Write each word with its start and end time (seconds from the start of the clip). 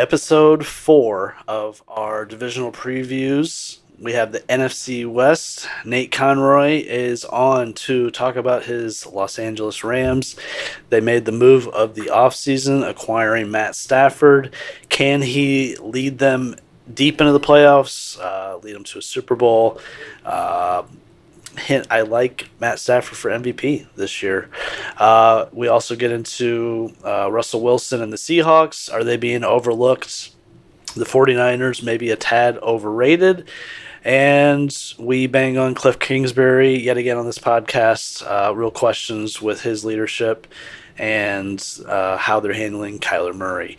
episode 0.00 0.64
four 0.64 1.36
of 1.46 1.82
our 1.86 2.24
divisional 2.24 2.72
previews. 2.72 3.80
We 3.98 4.14
have 4.14 4.32
the 4.32 4.40
NFC 4.40 5.06
West. 5.06 5.68
Nate 5.84 6.10
Conroy 6.10 6.82
is 6.86 7.26
on 7.26 7.74
to 7.74 8.10
talk 8.10 8.36
about 8.36 8.64
his 8.64 9.04
Los 9.04 9.38
Angeles 9.38 9.84
Rams. 9.84 10.36
They 10.88 11.02
made 11.02 11.26
the 11.26 11.32
move 11.32 11.68
of 11.68 11.96
the 11.96 12.06
offseason, 12.06 12.88
acquiring 12.88 13.50
Matt 13.50 13.76
Stafford. 13.76 14.54
Can 14.88 15.20
he 15.20 15.76
lead 15.76 16.18
them 16.18 16.56
deep 16.94 17.20
into 17.20 17.34
the 17.34 17.38
playoffs, 17.38 18.18
uh, 18.18 18.56
lead 18.56 18.74
them 18.74 18.84
to 18.84 19.00
a 19.00 19.02
Super 19.02 19.36
Bowl? 19.36 19.82
Uh, 20.24 20.84
hint 21.58 21.86
I 21.90 22.02
like 22.02 22.48
Matt 22.60 22.78
Stafford 22.78 23.16
for 23.16 23.30
MVP 23.30 23.86
this 23.96 24.22
year. 24.22 24.48
Uh, 24.96 25.46
we 25.52 25.68
also 25.68 25.96
get 25.96 26.10
into 26.10 26.92
uh, 27.04 27.30
Russell 27.30 27.60
Wilson 27.62 28.02
and 28.02 28.12
the 28.12 28.16
Seahawks. 28.16 28.92
Are 28.92 29.04
they 29.04 29.16
being 29.16 29.44
overlooked? 29.44 30.30
The 30.94 31.04
49ers 31.04 31.82
maybe 31.82 32.10
a 32.10 32.16
tad 32.16 32.58
overrated. 32.58 33.48
And 34.02 34.74
we 34.98 35.26
bang 35.26 35.58
on 35.58 35.74
Kliff 35.74 35.98
Kingsbury 35.98 36.78
yet 36.80 36.96
again 36.96 37.18
on 37.18 37.26
this 37.26 37.38
podcast. 37.38 38.22
Uh, 38.26 38.54
real 38.54 38.70
questions 38.70 39.42
with 39.42 39.62
his 39.62 39.84
leadership 39.84 40.46
and 40.98 41.64
uh, 41.86 42.16
how 42.16 42.40
they're 42.40 42.52
handling 42.52 42.98
Kyler 42.98 43.34
Murray. 43.34 43.76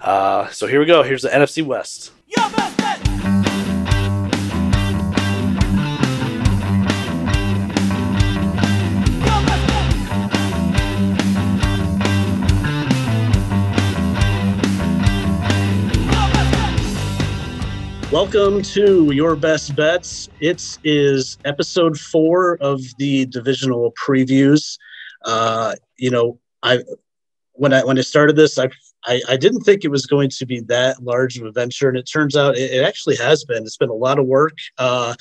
Uh, 0.00 0.48
so 0.48 0.66
here 0.66 0.80
we 0.80 0.86
go. 0.86 1.02
Here's 1.02 1.22
the 1.22 1.28
NFC 1.28 1.64
West. 1.64 2.12
Welcome 18.10 18.62
to 18.62 19.10
Your 19.12 19.36
Best 19.36 19.76
Bets. 19.76 20.30
It 20.40 20.78
is 20.82 21.36
episode 21.44 22.00
four 22.00 22.56
of 22.62 22.80
the 22.96 23.26
divisional 23.26 23.92
previews. 24.02 24.78
Uh, 25.26 25.74
you 25.98 26.10
know, 26.10 26.40
I 26.62 26.78
when 27.52 27.74
I 27.74 27.84
when 27.84 27.98
I 27.98 28.00
started 28.00 28.34
this, 28.34 28.58
I, 28.58 28.70
I, 29.04 29.20
I 29.28 29.36
didn't 29.36 29.60
think 29.60 29.84
it 29.84 29.90
was 29.90 30.06
going 30.06 30.30
to 30.30 30.46
be 30.46 30.60
that 30.60 31.02
large 31.02 31.36
of 31.36 31.44
a 31.44 31.52
venture, 31.52 31.90
and 31.90 31.98
it 31.98 32.08
turns 32.10 32.34
out 32.34 32.56
it, 32.56 32.72
it 32.72 32.82
actually 32.82 33.16
has 33.16 33.44
been. 33.44 33.64
It's 33.64 33.76
been 33.76 33.90
a 33.90 33.94
lot 33.94 34.18
of 34.18 34.24
work, 34.24 34.56
uh, 34.78 35.14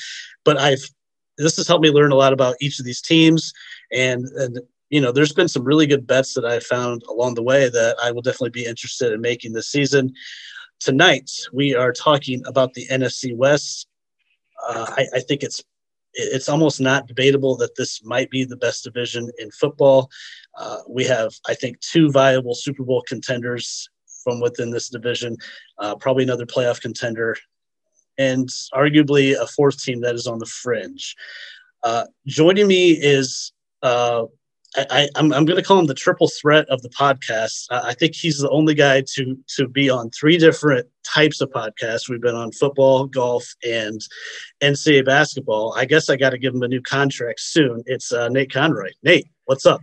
but 0.46 0.58
I've 0.58 0.90
this 1.38 1.58
has 1.58 1.68
helped 1.68 1.84
me 1.84 1.92
learn 1.92 2.14
a 2.14 2.16
lot 2.16 2.32
about 2.32 2.56
each 2.62 2.80
of 2.80 2.86
these 2.86 3.02
teams, 3.02 3.52
and 3.92 4.24
and 4.38 4.60
you 4.90 5.02
know, 5.02 5.12
there's 5.12 5.34
been 5.34 5.50
some 5.50 5.66
really 5.66 5.88
good 5.88 6.08
bets 6.08 6.34
that 6.36 6.46
I 6.46 6.60
found 6.60 7.04
along 7.10 7.36
the 7.36 7.44
way 7.44 7.68
that 7.68 7.98
I 8.02 8.12
will 8.12 8.22
definitely 8.22 8.52
be 8.52 8.66
interested 8.66 9.12
in 9.12 9.20
making 9.20 9.52
this 9.52 9.68
season. 9.68 10.14
Tonight, 10.80 11.32
we 11.52 11.74
are 11.74 11.92
talking 11.92 12.44
about 12.46 12.74
the 12.74 12.88
NFC 12.88 13.36
West. 13.36 13.88
Uh, 14.68 14.86
I, 14.90 15.08
I, 15.16 15.20
think 15.22 15.42
it's 15.42 15.64
it's 16.14 16.50
almost 16.50 16.80
not 16.80 17.08
debatable 17.08 17.58
that 17.58 17.76
this 17.76 18.04
might 18.04 18.30
be 18.30 18.44
the 18.44 18.58
best 18.58 18.84
division 18.84 19.30
in 19.40 19.50
football. 19.52 20.10
Uh, 20.56 20.78
we 20.88 21.04
have, 21.06 21.34
I 21.48 21.56
think, 21.56 21.80
two 21.80 22.12
viable 22.12 22.54
Super 22.54 22.84
Bowl 22.84 23.04
contenders 23.08 23.90
from 24.24 24.40
within 24.40 24.70
this 24.70 24.90
division, 24.90 25.36
uh, 25.80 25.96
probably 25.96 26.24
another 26.24 26.46
playoff 26.46 26.80
contender, 26.80 27.36
and 28.20 28.50
arguably 28.74 29.36
a 29.40 29.48
fourth 29.48 29.82
team 29.82 30.02
that 30.02 30.16
is 30.16 30.28
on 30.28 30.38
the 30.38 30.46
fringe. 30.46 31.16
Uh, 31.84 32.06
joining 32.28 32.68
me 32.68 32.92
is 32.92 33.52
uh, 33.82 34.26
I, 34.78 35.02
am 35.04 35.10
I'm, 35.16 35.34
I'm 35.34 35.46
going 35.46 35.58
to 35.58 35.64
call 35.64 35.80
him 35.80 35.88
the 35.88 35.94
triple 35.94 36.30
threat 36.30 36.68
of 36.70 36.82
the 36.82 36.90
podcast. 36.90 37.66
I 37.72 37.94
think 37.94 38.16
he's 38.16 38.40
the 38.40 38.50
only 38.50 38.76
guy 38.76 39.04
to 39.16 39.38
to 39.56 39.68
be 39.68 39.90
on 39.90 40.12
three 40.12 40.38
different 40.38 40.88
types 41.04 41.42
of 41.42 41.50
podcasts. 41.50 42.08
We've 42.10 42.22
been 42.22 42.36
on 42.36 42.52
football, 42.52 43.08
golf, 43.08 43.46
and 43.66 44.00
NCAA 44.62 45.06
basketball. 45.06 45.74
I 45.76 45.86
guess 45.86 46.10
I 46.10 46.16
got 46.16 46.30
to 46.32 46.38
give 46.38 46.54
him 46.54 46.64
a 46.64 46.68
new 46.68 46.82
contract 46.82 47.40
soon. 47.40 47.84
It's 47.86 48.12
uh, 48.12 48.30
Nate 48.30 48.52
Conroy. 48.52 48.92
Nate, 49.04 49.28
what's 49.46 49.66
up? 49.66 49.82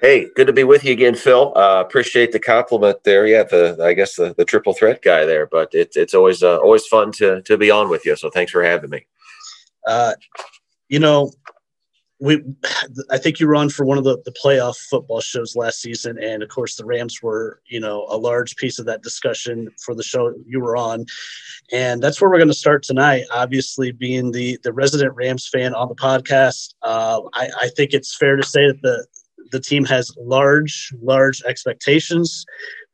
Hey, 0.00 0.28
good 0.36 0.46
to 0.46 0.52
be 0.52 0.64
with 0.64 0.84
you 0.84 0.92
again, 0.92 1.16
Phil. 1.16 1.52
Uh, 1.56 1.82
appreciate 1.84 2.30
the 2.32 2.38
compliment 2.38 3.02
there. 3.04 3.26
Yeah, 3.26 3.42
the 3.42 3.78
I 3.82 3.92
guess 3.92 4.14
the, 4.14 4.34
the 4.34 4.44
triple 4.44 4.72
threat 4.72 5.02
guy 5.02 5.24
there, 5.26 5.46
but 5.46 5.70
it's 5.74 5.96
it's 5.96 6.14
always 6.14 6.42
uh, 6.42 6.58
always 6.58 6.86
fun 6.86 7.12
to 7.12 7.42
to 7.42 7.58
be 7.58 7.70
on 7.70 7.88
with 7.88 8.06
you. 8.06 8.16
So 8.16 8.30
thanks 8.30 8.52
for 8.52 8.62
having 8.62 8.90
me. 8.90 9.06
Uh, 9.86 10.14
you 10.88 10.98
know, 10.98 11.32
we 12.20 12.42
I 13.10 13.18
think 13.18 13.38
you 13.38 13.46
were 13.46 13.54
on 13.54 13.70
for 13.70 13.84
one 13.84 13.98
of 13.98 14.04
the, 14.04 14.20
the 14.24 14.32
playoff 14.32 14.76
football 14.76 15.20
shows 15.20 15.54
last 15.54 15.80
season, 15.80 16.18
and 16.22 16.42
of 16.42 16.48
course 16.48 16.74
the 16.74 16.84
Rams 16.84 17.22
were 17.22 17.60
you 17.66 17.78
know 17.78 18.06
a 18.10 18.16
large 18.16 18.56
piece 18.56 18.78
of 18.78 18.86
that 18.86 19.02
discussion 19.02 19.68
for 19.84 19.94
the 19.94 20.02
show 20.02 20.34
you 20.46 20.60
were 20.60 20.76
on, 20.76 21.06
and 21.72 22.02
that's 22.02 22.20
where 22.20 22.28
we're 22.28 22.38
going 22.38 22.48
to 22.48 22.54
start 22.54 22.82
tonight. 22.82 23.24
Obviously, 23.32 23.92
being 23.92 24.32
the 24.32 24.58
the 24.64 24.72
resident 24.72 25.14
Rams 25.14 25.48
fan 25.48 25.74
on 25.74 25.88
the 25.88 25.94
podcast, 25.94 26.74
uh, 26.82 27.20
I, 27.34 27.50
I 27.62 27.68
think 27.76 27.92
it's 27.92 28.16
fair 28.16 28.36
to 28.36 28.46
say 28.46 28.66
that 28.66 28.82
the 28.82 29.06
the 29.52 29.60
team 29.60 29.84
has 29.84 30.12
large 30.18 30.92
large 31.00 31.42
expectations 31.42 32.44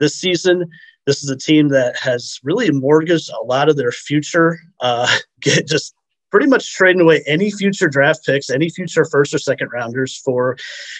this 0.00 0.14
season. 0.14 0.68
This 1.06 1.22
is 1.22 1.30
a 1.30 1.36
team 1.36 1.68
that 1.68 1.96
has 1.98 2.40
really 2.42 2.70
mortgaged 2.70 3.30
a 3.30 3.44
lot 3.44 3.68
of 3.68 3.76
their 3.76 3.92
future. 3.92 4.58
Uh, 4.80 5.08
get 5.40 5.66
just 5.68 5.94
pretty 6.34 6.48
much 6.48 6.74
trading 6.74 7.00
away 7.00 7.22
any 7.28 7.48
future 7.48 7.86
draft 7.86 8.26
picks, 8.26 8.50
any 8.50 8.68
future 8.68 9.04
first 9.04 9.32
or 9.32 9.38
second 9.38 9.68
rounders 9.72 10.16
for 10.16 10.56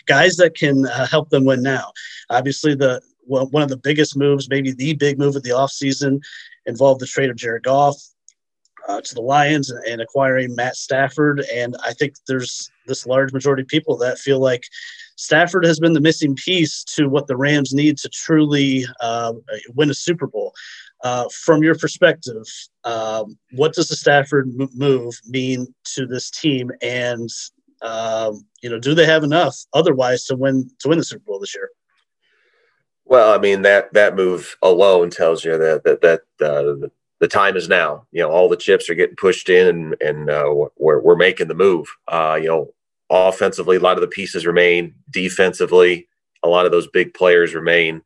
guys 0.06 0.36
that 0.36 0.54
can 0.54 0.86
uh, 0.86 1.08
help 1.08 1.28
them 1.30 1.44
win 1.44 1.60
now. 1.60 1.90
Obviously, 2.30 2.72
the 2.76 3.02
well, 3.26 3.48
one 3.48 3.64
of 3.64 3.68
the 3.68 3.76
biggest 3.76 4.16
moves, 4.16 4.48
maybe 4.48 4.70
the 4.70 4.92
big 4.94 5.18
move 5.18 5.34
of 5.34 5.42
the 5.42 5.50
offseason, 5.50 6.20
involved 6.66 7.00
the 7.00 7.06
trade 7.06 7.30
of 7.30 7.36
Jared 7.36 7.64
Goff 7.64 7.96
uh, 8.86 9.00
to 9.00 9.14
the 9.16 9.22
Lions 9.22 9.72
and, 9.88 10.00
acquiring 10.00 10.54
Matt 10.54 10.76
Stafford. 10.76 11.44
And 11.52 11.76
I 11.84 11.94
think 11.94 12.14
there's 12.28 12.70
this 12.86 13.04
large 13.04 13.32
majority 13.32 13.62
of 13.62 13.68
people 13.68 13.96
that 13.96 14.20
feel 14.20 14.38
like 14.38 14.62
Stafford 15.16 15.64
has 15.64 15.80
been 15.80 15.94
the 15.94 16.00
missing 16.00 16.36
piece 16.36 16.84
to 16.84 17.08
what 17.08 17.26
the 17.26 17.36
Rams 17.36 17.74
need 17.74 17.98
to 17.98 18.08
truly 18.08 18.84
uh, 19.00 19.32
win 19.74 19.90
a 19.90 19.94
Super 19.94 20.28
Bowl. 20.28 20.52
Uh, 21.04 21.28
from 21.44 21.62
your 21.62 21.74
perspective, 21.74 22.46
um, 22.84 23.36
what 23.52 23.74
does 23.74 23.88
the 23.88 23.94
Stafford 23.96 24.50
move 24.74 25.14
mean 25.26 25.66
to 25.84 26.06
this 26.06 26.30
team, 26.30 26.70
and 26.80 27.28
um, 27.82 28.46
you 28.62 28.70
know, 28.70 28.78
do 28.78 28.94
they 28.94 29.04
have 29.04 29.22
enough 29.22 29.54
otherwise 29.74 30.24
to 30.24 30.34
win 30.34 30.70
to 30.78 30.88
win 30.88 30.96
the 30.96 31.04
Super 31.04 31.24
Bowl 31.26 31.38
this 31.38 31.54
year? 31.54 31.68
Well, 33.04 33.34
I 33.34 33.38
mean 33.38 33.62
that 33.62 33.92
that 33.92 34.16
move 34.16 34.56
alone 34.62 35.10
tells 35.10 35.44
you 35.44 35.58
that 35.58 35.84
that 35.84 36.00
that 36.00 36.22
uh, 36.40 36.88
the 37.20 37.28
time 37.28 37.56
is 37.56 37.68
now. 37.68 38.06
You 38.10 38.22
know, 38.22 38.30
all 38.30 38.48
the 38.48 38.56
chips 38.56 38.88
are 38.88 38.94
getting 38.94 39.16
pushed 39.16 39.50
in, 39.50 39.68
and 39.68 39.96
and 40.00 40.30
uh, 40.30 40.52
we're 40.78 41.00
we're 41.00 41.16
making 41.16 41.48
the 41.48 41.54
move. 41.54 41.86
Uh, 42.08 42.38
you 42.40 42.48
know, 42.48 42.72
offensively, 43.10 43.76
a 43.76 43.80
lot 43.80 43.98
of 43.98 44.00
the 44.00 44.08
pieces 44.08 44.46
remain. 44.46 44.94
Defensively, 45.10 46.08
a 46.42 46.48
lot 46.48 46.64
of 46.64 46.72
those 46.72 46.88
big 46.88 47.12
players 47.12 47.54
remain 47.54 48.02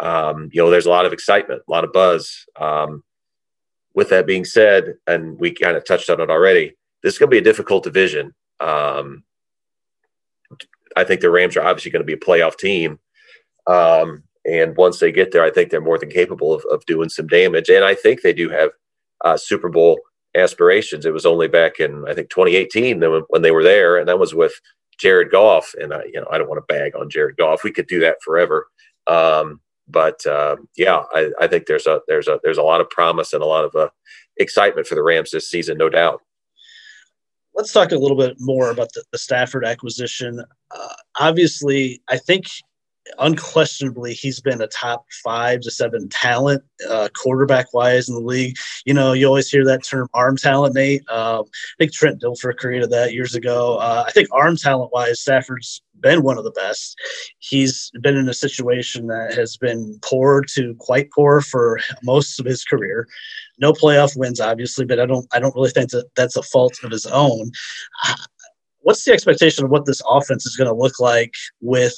um, 0.00 0.48
you 0.52 0.62
know, 0.62 0.70
there's 0.70 0.86
a 0.86 0.90
lot 0.90 1.06
of 1.06 1.12
excitement, 1.12 1.62
a 1.66 1.70
lot 1.70 1.84
of 1.84 1.92
buzz. 1.92 2.46
Um, 2.58 3.02
with 3.94 4.08
that 4.08 4.26
being 4.26 4.44
said, 4.44 4.94
and 5.06 5.38
we 5.38 5.52
kind 5.52 5.76
of 5.76 5.84
touched 5.84 6.08
on 6.08 6.20
it 6.20 6.30
already, 6.30 6.74
this 7.02 7.14
is 7.14 7.18
going 7.18 7.28
to 7.28 7.34
be 7.34 7.38
a 7.38 7.42
difficult 7.42 7.84
division. 7.84 8.34
Um, 8.60 9.24
I 10.96 11.04
think 11.04 11.20
the 11.20 11.30
Rams 11.30 11.56
are 11.56 11.62
obviously 11.62 11.90
going 11.90 12.00
to 12.00 12.06
be 12.06 12.14
a 12.14 12.16
playoff 12.16 12.56
team. 12.56 12.98
Um, 13.66 14.22
and 14.44 14.76
once 14.76 14.98
they 14.98 15.12
get 15.12 15.32
there, 15.32 15.44
I 15.44 15.50
think 15.50 15.70
they're 15.70 15.80
more 15.80 15.98
than 15.98 16.10
capable 16.10 16.52
of, 16.52 16.64
of 16.70 16.84
doing 16.86 17.08
some 17.08 17.26
damage. 17.26 17.68
And 17.68 17.84
I 17.84 17.94
think 17.94 18.22
they 18.22 18.32
do 18.32 18.48
have 18.48 18.70
uh, 19.24 19.36
Super 19.36 19.68
Bowl 19.68 20.00
aspirations. 20.34 21.06
It 21.06 21.12
was 21.12 21.26
only 21.26 21.48
back 21.48 21.78
in, 21.78 22.04
I 22.08 22.14
think, 22.14 22.30
2018 22.30 23.00
when 23.28 23.42
they 23.42 23.50
were 23.50 23.62
there, 23.62 23.98
and 23.98 24.08
that 24.08 24.18
was 24.18 24.34
with 24.34 24.54
Jared 24.98 25.30
Goff. 25.30 25.74
And 25.80 25.92
I, 25.94 26.04
you 26.04 26.20
know, 26.20 26.26
I 26.30 26.38
don't 26.38 26.48
want 26.48 26.58
to 26.66 26.74
bag 26.74 26.96
on 26.96 27.10
Jared 27.10 27.36
Goff. 27.36 27.62
We 27.62 27.72
could 27.72 27.86
do 27.86 28.00
that 28.00 28.16
forever. 28.24 28.66
Um, 29.06 29.60
but 29.88 30.24
uh, 30.26 30.56
yeah, 30.76 31.02
I, 31.12 31.30
I, 31.40 31.46
think 31.46 31.66
there's 31.66 31.86
a 31.86 32.00
there's 32.08 32.28
a 32.28 32.38
there's 32.42 32.58
a 32.58 32.62
lot 32.62 32.80
of 32.80 32.90
promise 32.90 33.32
and 33.32 33.42
a 33.42 33.46
lot 33.46 33.64
of 33.64 33.74
uh, 33.74 33.88
excitement 34.36 34.86
for 34.86 34.94
the 34.94 35.02
Rams 35.02 35.30
this 35.30 35.48
season, 35.48 35.78
no 35.78 35.88
doubt. 35.88 36.20
Let's 37.54 37.72
talk 37.72 37.92
a 37.92 37.98
little 37.98 38.16
bit 38.16 38.36
more 38.38 38.70
about 38.70 38.92
the, 38.94 39.04
the 39.12 39.18
Stafford 39.18 39.64
acquisition. 39.64 40.42
Uh, 40.70 40.94
obviously, 41.20 42.02
I 42.08 42.16
think 42.16 42.46
unquestionably 43.18 44.14
he's 44.14 44.40
been 44.40 44.60
a 44.60 44.66
top 44.66 45.04
five 45.24 45.60
to 45.60 45.70
seven 45.70 46.08
talent 46.08 46.62
uh, 46.88 47.08
quarterback 47.14 47.72
wise 47.72 48.08
in 48.08 48.14
the 48.14 48.20
league. 48.20 48.56
You 48.84 48.94
know, 48.94 49.12
you 49.12 49.26
always 49.26 49.48
hear 49.48 49.64
that 49.66 49.84
term 49.84 50.08
arm 50.14 50.36
talent, 50.36 50.74
Nate. 50.74 51.08
Um, 51.08 51.44
I 51.44 51.74
think 51.78 51.92
Trent 51.92 52.20
Dilfer 52.20 52.56
created 52.56 52.90
that 52.90 53.12
years 53.12 53.34
ago. 53.34 53.76
Uh, 53.76 54.04
I 54.06 54.10
think 54.12 54.28
arm 54.32 54.56
talent 54.56 54.92
wise, 54.92 55.20
Stafford's 55.20 55.82
been 56.02 56.22
one 56.22 56.36
of 56.36 56.44
the 56.44 56.50
best. 56.50 56.98
He's 57.38 57.90
been 58.00 58.16
in 58.16 58.28
a 58.28 58.34
situation 58.34 59.06
that 59.06 59.34
has 59.34 59.56
been 59.56 59.98
poor 60.02 60.42
to 60.54 60.74
quite 60.78 61.10
poor 61.12 61.40
for 61.40 61.80
most 62.02 62.38
of 62.38 62.46
his 62.46 62.64
career. 62.64 63.08
No 63.58 63.72
playoff 63.72 64.16
wins, 64.16 64.40
obviously, 64.40 64.84
but 64.84 65.00
I 65.00 65.06
don't 65.06 65.26
I 65.32 65.38
don't 65.38 65.54
really 65.54 65.70
think 65.70 65.90
that 65.90 66.10
that's 66.16 66.36
a 66.36 66.42
fault 66.42 66.78
of 66.82 66.90
his 66.90 67.06
own. 67.06 67.52
What's 68.80 69.04
the 69.04 69.12
expectation 69.12 69.64
of 69.64 69.70
what 69.70 69.86
this 69.86 70.02
offense 70.10 70.44
is 70.44 70.56
going 70.56 70.68
to 70.68 70.74
look 70.74 70.98
like 70.98 71.34
with 71.60 71.94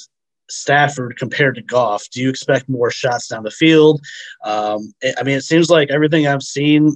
Stafford 0.49 1.17
compared 1.17 1.55
to 1.55 1.61
Goff? 1.61 2.07
Do 2.11 2.21
you 2.21 2.29
expect 2.29 2.69
more 2.69 2.91
shots 2.91 3.27
down 3.27 3.43
the 3.43 3.51
field? 3.51 4.01
Um, 4.43 4.93
I 5.17 5.23
mean, 5.23 5.37
it 5.37 5.43
seems 5.43 5.69
like 5.69 5.89
everything 5.89 6.27
I've 6.27 6.43
seen, 6.43 6.91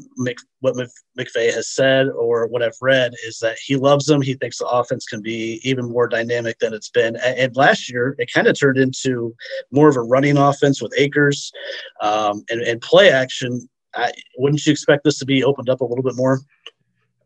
what 0.62 0.76
McVay 1.18 1.54
has 1.54 1.70
said 1.70 2.08
or 2.10 2.48
what 2.48 2.62
I've 2.62 2.78
read 2.82 3.14
is 3.26 3.40
that 3.40 3.58
he 3.64 3.76
loves 3.76 4.06
them. 4.06 4.22
He 4.22 4.36
thinks 4.36 4.58
the 4.58 4.68
offense 4.68 5.06
can 5.06 5.22
be 5.22 5.60
even 5.64 5.90
more 5.90 6.08
dynamic 6.08 6.60
than 6.60 6.74
it's 6.74 6.90
been. 6.90 7.16
And 7.18 7.56
last 7.56 7.90
year, 7.90 8.16
it 8.20 8.32
kind 8.34 8.48
of 8.48 8.60
turned 8.60 8.78
into 8.78 9.36
more 9.72 9.90
of 9.90 9.96
a 9.96 10.02
running 10.02 10.38
offense 10.38 10.82
with 10.82 10.94
Akers 10.98 11.52
um, 12.02 12.44
and, 12.50 12.62
and 12.62 12.82
play 12.82 13.12
action. 13.12 13.68
I, 13.96 14.12
wouldn't 14.38 14.66
you 14.66 14.72
expect 14.72 15.04
this 15.04 15.18
to 15.20 15.26
be 15.26 15.44
opened 15.44 15.70
up 15.70 15.82
a 15.82 15.86
little 15.86 16.04
bit 16.04 16.16
more? 16.16 16.40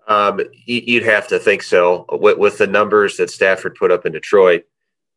Um, 0.07 0.41
you'd 0.65 1.03
have 1.03 1.27
to 1.29 1.39
think 1.39 1.63
so. 1.63 2.05
With, 2.11 2.37
with, 2.37 2.57
the 2.57 2.67
numbers 2.67 3.17
that 3.17 3.29
Stafford 3.29 3.75
put 3.75 3.91
up 3.91 4.05
in 4.05 4.11
Detroit, 4.11 4.63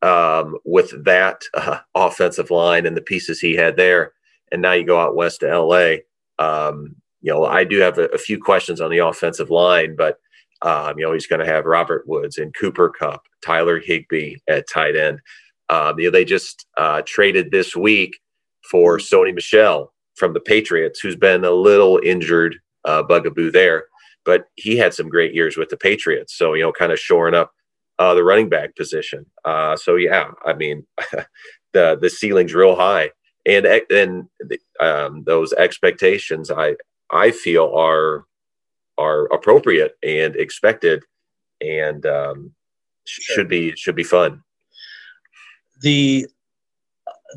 um, 0.06 0.56
with 0.64 1.04
that 1.04 1.42
uh, 1.54 1.80
offensive 1.94 2.50
line 2.50 2.86
and 2.86 2.96
the 2.96 3.02
pieces 3.02 3.40
he 3.40 3.54
had 3.54 3.76
there, 3.76 4.12
and 4.52 4.62
now 4.62 4.72
you 4.72 4.84
go 4.84 5.00
out 5.00 5.16
west 5.16 5.40
to 5.40 5.58
LA. 5.58 5.96
Um, 6.38 6.94
you 7.22 7.32
know, 7.32 7.44
I 7.44 7.64
do 7.64 7.80
have 7.80 7.98
a, 7.98 8.04
a, 8.06 8.18
few 8.18 8.40
questions 8.40 8.80
on 8.80 8.90
the 8.90 8.98
offensive 8.98 9.50
line, 9.50 9.96
but 9.96 10.18
um, 10.62 10.98
you 10.98 11.04
know, 11.04 11.12
he's 11.12 11.26
going 11.26 11.40
to 11.40 11.52
have 11.52 11.64
Robert 11.64 12.06
Woods 12.06 12.38
and 12.38 12.54
Cooper 12.54 12.90
Kupp, 12.90 13.22
Tyler 13.44 13.80
Higbee 13.80 14.36
at 14.48 14.68
tight 14.68 14.96
end. 14.96 15.20
Um, 15.70 15.98
you 15.98 16.06
know, 16.06 16.10
they 16.12 16.24
just 16.24 16.66
uh, 16.76 17.02
traded 17.04 17.50
this 17.50 17.74
week 17.74 18.16
for 18.70 18.98
Sony 18.98 19.34
Michel 19.34 19.92
from 20.14 20.34
the 20.34 20.40
Patriots, 20.40 21.00
who's 21.00 21.16
been 21.16 21.44
a 21.44 21.50
little 21.50 22.00
injured, 22.04 22.56
uh, 22.84 23.02
bugaboo 23.02 23.50
there, 23.50 23.86
but 24.24 24.44
he 24.54 24.76
had 24.76 24.94
some 24.94 25.08
great 25.08 25.34
years 25.34 25.56
with 25.56 25.68
the 25.68 25.76
Patriots. 25.76 26.36
So, 26.36 26.54
you 26.54 26.62
know, 26.62 26.72
kind 26.72 26.92
of 26.92 27.00
shoring 27.00 27.34
up 27.34 27.52
uh, 27.98 28.14
the 28.14 28.24
running 28.24 28.48
back 28.48 28.76
position. 28.76 29.26
Uh, 29.44 29.76
so, 29.76 29.96
yeah, 29.96 30.30
I 30.44 30.52
mean, 30.54 30.86
the 31.72 31.98
the 32.00 32.10
ceiling's 32.10 32.54
real 32.54 32.76
high, 32.76 33.10
and 33.46 33.66
and 33.66 34.28
um, 34.80 35.24
those 35.24 35.52
expectations, 35.52 36.50
I 36.50 36.76
I 37.10 37.30
feel 37.30 37.72
are 37.74 38.24
are 38.98 39.26
appropriate 39.26 39.96
and 40.02 40.36
expected, 40.36 41.04
and 41.60 42.04
um, 42.06 42.52
should 43.04 43.48
be 43.48 43.74
should 43.76 43.96
be 43.96 44.04
fun. 44.04 44.42
The 45.82 46.26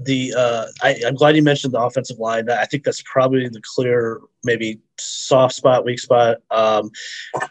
the 0.04 0.34
uh, 0.38 0.66
I, 0.84 0.96
am 1.06 1.16
glad 1.16 1.36
you 1.36 1.44
mentioned 1.44 1.74
the 1.74 1.82
offensive 1.82 2.20
line. 2.20 2.50
I 2.50 2.66
think 2.66 2.84
that's 2.84 3.02
probably 3.04 3.48
the 3.50 3.62
clear 3.76 4.22
maybe 4.44 4.80
soft 4.98 5.56
spot, 5.56 5.86
weak 5.86 6.00
spot. 6.00 6.38
Um, 6.52 6.92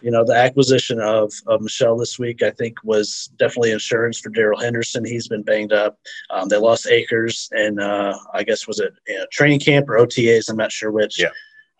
you 0.01 0.11
know, 0.11 0.25
the 0.25 0.35
acquisition 0.35 1.01
of, 1.01 1.33
of 1.47 1.61
Michel 1.61 1.97
this 1.97 2.19
week, 2.19 2.43
I 2.43 2.51
think, 2.51 2.77
was 2.85 3.31
definitely 3.39 3.73
insurance 3.73 4.19
for 4.21 4.31
Darrell 4.31 4.61
Henderson. 4.61 5.05
He's 5.05 5.29
been 5.29 5.43
banged 5.43 5.73
up. 5.73 5.99
Um, 6.31 6.49
they 6.49 6.57
lost 6.57 6.87
Akers, 6.87 7.49
and 7.53 7.81
uh, 7.81 8.17
I 8.35 8.45
guess 8.45 8.67
was 8.67 8.79
it 8.81 8.95
you 9.07 9.19
know, 9.19 9.27
training 9.31 9.61
camp 9.61 9.89
or 9.89 9.99
OTAs? 9.99 10.49
I'm 10.49 10.57
not 10.57 10.73
sure 10.73 10.91
which. 10.91 11.21
Yeah. 11.21 11.31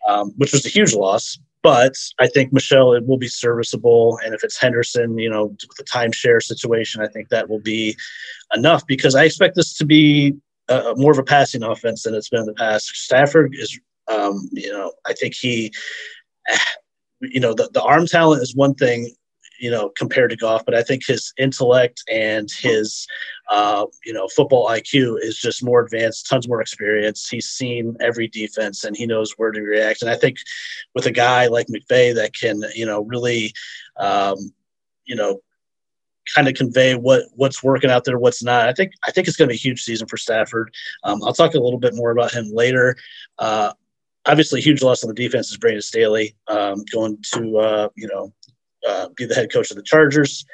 Um, 0.07 0.33
which 0.37 0.53
was 0.53 0.65
a 0.65 0.69
huge 0.69 0.93
loss. 0.93 1.37
But 1.61 1.95
I 2.19 2.27
think 2.27 2.53
Michel 2.53 2.93
it 2.93 3.05
will 3.05 3.17
be 3.17 3.27
serviceable, 3.27 4.17
and 4.23 4.33
if 4.33 4.45
it's 4.45 4.57
Henderson, 4.57 5.17
you 5.17 5.29
know, 5.29 5.47
with 5.47 5.77
the 5.77 5.83
timeshare 5.83 6.41
situation, 6.41 7.01
I 7.01 7.07
think 7.07 7.27
that 7.29 7.49
will 7.49 7.59
be 7.59 7.97
enough 8.55 8.87
because 8.87 9.13
I 9.13 9.25
expect 9.25 9.55
this 9.55 9.75
to 9.75 9.85
be 9.85 10.37
uh, 10.69 10.93
more 10.95 11.11
of 11.11 11.17
a 11.17 11.23
passing 11.23 11.63
offense 11.63 12.03
than 12.03 12.13
it's 12.15 12.29
been 12.29 12.41
in 12.41 12.45
the 12.45 12.53
past. 12.53 12.87
Stafford 12.95 13.55
is, 13.57 13.79
um, 14.07 14.49
you 14.51 14.71
know, 14.71 14.93
I 15.05 15.13
think 15.13 15.33
he, 15.33 15.73
you 17.21 17.39
know, 17.39 17.53
the, 17.53 17.69
the 17.73 17.83
arm 17.83 18.05
talent 18.05 18.41
is 18.41 18.55
one 18.55 18.75
thing, 18.75 19.13
you 19.59 19.69
know, 19.69 19.89
compared 19.97 20.29
to 20.29 20.37
Goff, 20.37 20.63
but 20.63 20.73
I 20.73 20.83
think 20.83 21.05
his 21.05 21.33
intellect 21.37 22.01
and 22.09 22.49
his, 22.49 23.05
uh, 23.51 23.85
you 24.05 24.13
know, 24.13 24.27
football 24.29 24.69
IQ 24.69 25.17
is 25.21 25.37
just 25.37 25.63
more 25.63 25.81
advanced, 25.81 26.29
tons 26.29 26.47
more 26.47 26.61
experience. 26.61 27.27
He's 27.27 27.49
seen 27.49 27.97
every 27.99 28.29
defense 28.29 28.85
and 28.85 28.95
he 28.95 29.05
knows 29.05 29.33
where 29.35 29.51
to 29.51 29.61
react. 29.61 30.01
And 30.01 30.09
I 30.09 30.15
think 30.15 30.37
with 30.95 31.07
a 31.07 31.11
guy 31.11 31.47
like 31.47 31.67
McVay 31.67 32.15
that 32.15 32.33
can, 32.33 32.63
you 32.73 32.85
know, 32.85 33.01
really, 33.01 33.51
um, 33.97 34.53
you 35.03 35.15
know, 35.15 35.41
kind 36.33 36.47
of 36.47 36.53
convey 36.53 36.95
what 36.95 37.23
what's 37.35 37.63
working 37.63 37.89
out 37.89 38.05
there, 38.05 38.19
what's 38.19 38.43
not. 38.43 38.67
I 38.67 38.73
think 38.73 38.93
I 39.05 39.11
think 39.11 39.27
it's 39.27 39.37
going 39.37 39.47
to 39.47 39.53
be 39.53 39.57
a 39.57 39.59
huge 39.59 39.81
season 39.81 40.07
for 40.07 40.17
Stafford. 40.17 40.73
Um, 41.03 41.23
I'll 41.23 41.33
talk 41.33 41.53
a 41.53 41.59
little 41.59 41.79
bit 41.79 41.95
more 41.95 42.11
about 42.11 42.31
him 42.31 42.49
later. 42.51 42.95
Uh, 43.37 43.73
obviously, 44.25 44.61
huge 44.61 44.81
loss 44.81 45.03
on 45.03 45.07
the 45.07 45.13
defense 45.13 45.51
is 45.51 45.57
Brandon 45.57 45.81
Staley 45.81 46.35
um, 46.47 46.83
going 46.91 47.17
to 47.33 47.57
uh, 47.57 47.89
you 47.95 48.07
know 48.07 48.33
uh, 48.87 49.09
be 49.15 49.25
the 49.25 49.35
head 49.35 49.51
coach 49.51 49.71
of 49.71 49.77
the 49.77 49.83
Chargers. 49.83 50.45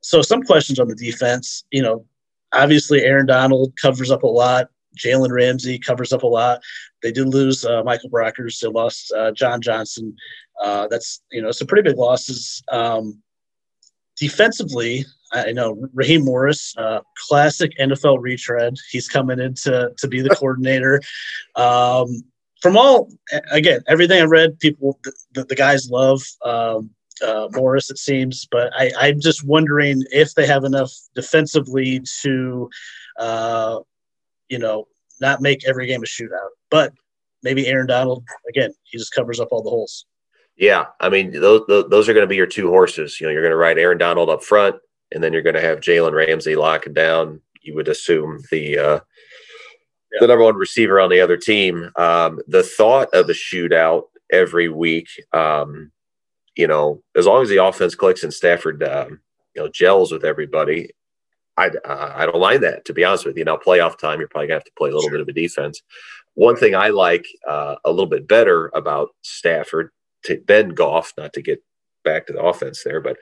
So 0.00 0.22
some 0.22 0.42
questions 0.42 0.78
on 0.78 0.88
the 0.88 0.94
defense. 0.94 1.64
You 1.70 1.82
know, 1.82 2.06
obviously 2.52 3.02
Aaron 3.02 3.26
Donald 3.26 3.72
covers 3.80 4.10
up 4.10 4.22
a 4.22 4.28
lot. 4.28 4.68
Jalen 4.96 5.30
Ramsey 5.30 5.78
covers 5.78 6.12
up 6.12 6.22
a 6.22 6.26
lot. 6.26 6.62
They 7.02 7.12
did 7.12 7.28
lose 7.28 7.64
uh, 7.64 7.82
Michael 7.84 8.10
Brockers. 8.10 8.58
They 8.58 8.68
lost 8.68 9.12
uh, 9.12 9.32
John 9.32 9.60
Johnson. 9.60 10.16
Uh, 10.62 10.88
that's 10.88 11.22
you 11.30 11.42
know 11.42 11.50
some 11.50 11.66
pretty 11.66 11.88
big 11.88 11.98
losses. 11.98 12.62
Um, 12.72 13.22
defensively, 14.16 15.04
I 15.32 15.52
know 15.52 15.88
Raheem 15.92 16.24
Morris, 16.24 16.74
uh, 16.76 17.00
classic 17.28 17.72
NFL 17.78 18.20
retread. 18.20 18.76
He's 18.90 19.08
coming 19.08 19.40
in 19.40 19.54
to, 19.62 19.92
to 19.98 20.08
be 20.08 20.20
the 20.20 20.30
coordinator. 20.36 21.00
Um, 21.54 22.22
from 22.62 22.76
all, 22.76 23.10
again, 23.50 23.80
everything 23.88 24.20
I 24.20 24.24
read, 24.24 24.58
people, 24.60 24.98
the, 25.34 25.44
the 25.44 25.54
guys 25.54 25.90
love 25.90 26.22
um, 26.44 26.90
uh, 27.22 27.48
Morris, 27.52 27.90
it 27.90 27.98
seems, 27.98 28.46
but 28.50 28.72
I, 28.74 28.92
I'm 28.98 29.20
just 29.20 29.44
wondering 29.44 30.02
if 30.10 30.34
they 30.34 30.46
have 30.46 30.64
enough 30.64 30.92
defensively 31.14 32.02
to, 32.22 32.70
uh, 33.18 33.80
you 34.48 34.58
know, 34.58 34.86
not 35.20 35.40
make 35.40 35.66
every 35.66 35.86
game 35.86 36.02
a 36.02 36.06
shootout. 36.06 36.50
But 36.70 36.92
maybe 37.42 37.66
Aaron 37.66 37.86
Donald, 37.86 38.24
again, 38.48 38.72
he 38.84 38.98
just 38.98 39.14
covers 39.14 39.40
up 39.40 39.48
all 39.50 39.62
the 39.62 39.70
holes. 39.70 40.06
Yeah, 40.56 40.86
I 41.00 41.10
mean 41.10 41.32
those 41.32 41.66
those 41.68 42.08
are 42.08 42.14
going 42.14 42.24
to 42.24 42.28
be 42.28 42.36
your 42.36 42.46
two 42.46 42.70
horses. 42.70 43.20
You 43.20 43.26
know, 43.26 43.32
you're 43.32 43.42
going 43.42 43.50
to 43.50 43.58
ride 43.58 43.78
Aaron 43.78 43.98
Donald 43.98 44.30
up 44.30 44.42
front, 44.42 44.76
and 45.12 45.22
then 45.22 45.32
you're 45.32 45.42
going 45.42 45.54
to 45.54 45.60
have 45.60 45.80
Jalen 45.80 46.12
Ramsey 46.12 46.56
locking 46.56 46.92
down. 46.92 47.40
You 47.62 47.74
would 47.74 47.88
assume 47.88 48.40
the 48.50 48.78
uh, 48.78 49.00
yeah. 50.12 50.18
the 50.20 50.26
number 50.26 50.44
one 50.44 50.56
receiver 50.56 51.00
on 51.00 51.10
the 51.10 51.20
other 51.20 51.36
team. 51.36 51.90
Um, 51.96 52.40
the 52.46 52.62
thought 52.62 53.08
of 53.12 53.28
a 53.28 53.32
shootout 53.32 54.04
every 54.32 54.68
week, 54.68 55.08
um, 55.32 55.90
you 56.56 56.66
know, 56.66 57.02
as 57.16 57.26
long 57.26 57.42
as 57.42 57.48
the 57.48 57.64
offense 57.64 57.94
clicks 57.94 58.22
and 58.22 58.32
Stafford, 58.32 58.82
um, 58.82 59.20
you 59.54 59.62
know, 59.62 59.68
gels 59.68 60.12
with 60.12 60.24
everybody, 60.24 60.90
I 61.56 61.68
uh, 61.68 62.12
I 62.14 62.26
don't 62.26 62.40
mind 62.40 62.62
that. 62.62 62.84
To 62.86 62.92
be 62.92 63.04
honest 63.04 63.26
with 63.26 63.36
you, 63.36 63.44
now 63.44 63.56
playoff 63.56 63.98
time, 63.98 64.18
you're 64.18 64.28
probably 64.28 64.48
going 64.48 64.60
to 64.60 64.64
have 64.64 64.64
to 64.64 64.78
play 64.78 64.90
a 64.90 64.94
little 64.94 65.08
sure. 65.08 65.12
bit 65.12 65.20
of 65.22 65.28
a 65.28 65.32
defense. 65.32 65.82
One 66.34 66.56
thing 66.56 66.74
I 66.74 66.88
like 66.88 67.26
uh, 67.48 67.76
a 67.84 67.90
little 67.90 68.06
bit 68.06 68.28
better 68.28 68.70
about 68.74 69.08
Stafford 69.22 69.90
to 70.24 70.38
Ben 70.46 70.70
Goff, 70.70 71.12
not 71.16 71.32
to 71.32 71.42
get 71.42 71.62
back 72.04 72.26
to 72.26 72.32
the 72.32 72.42
offense 72.42 72.82
there, 72.84 73.00
but 73.00 73.16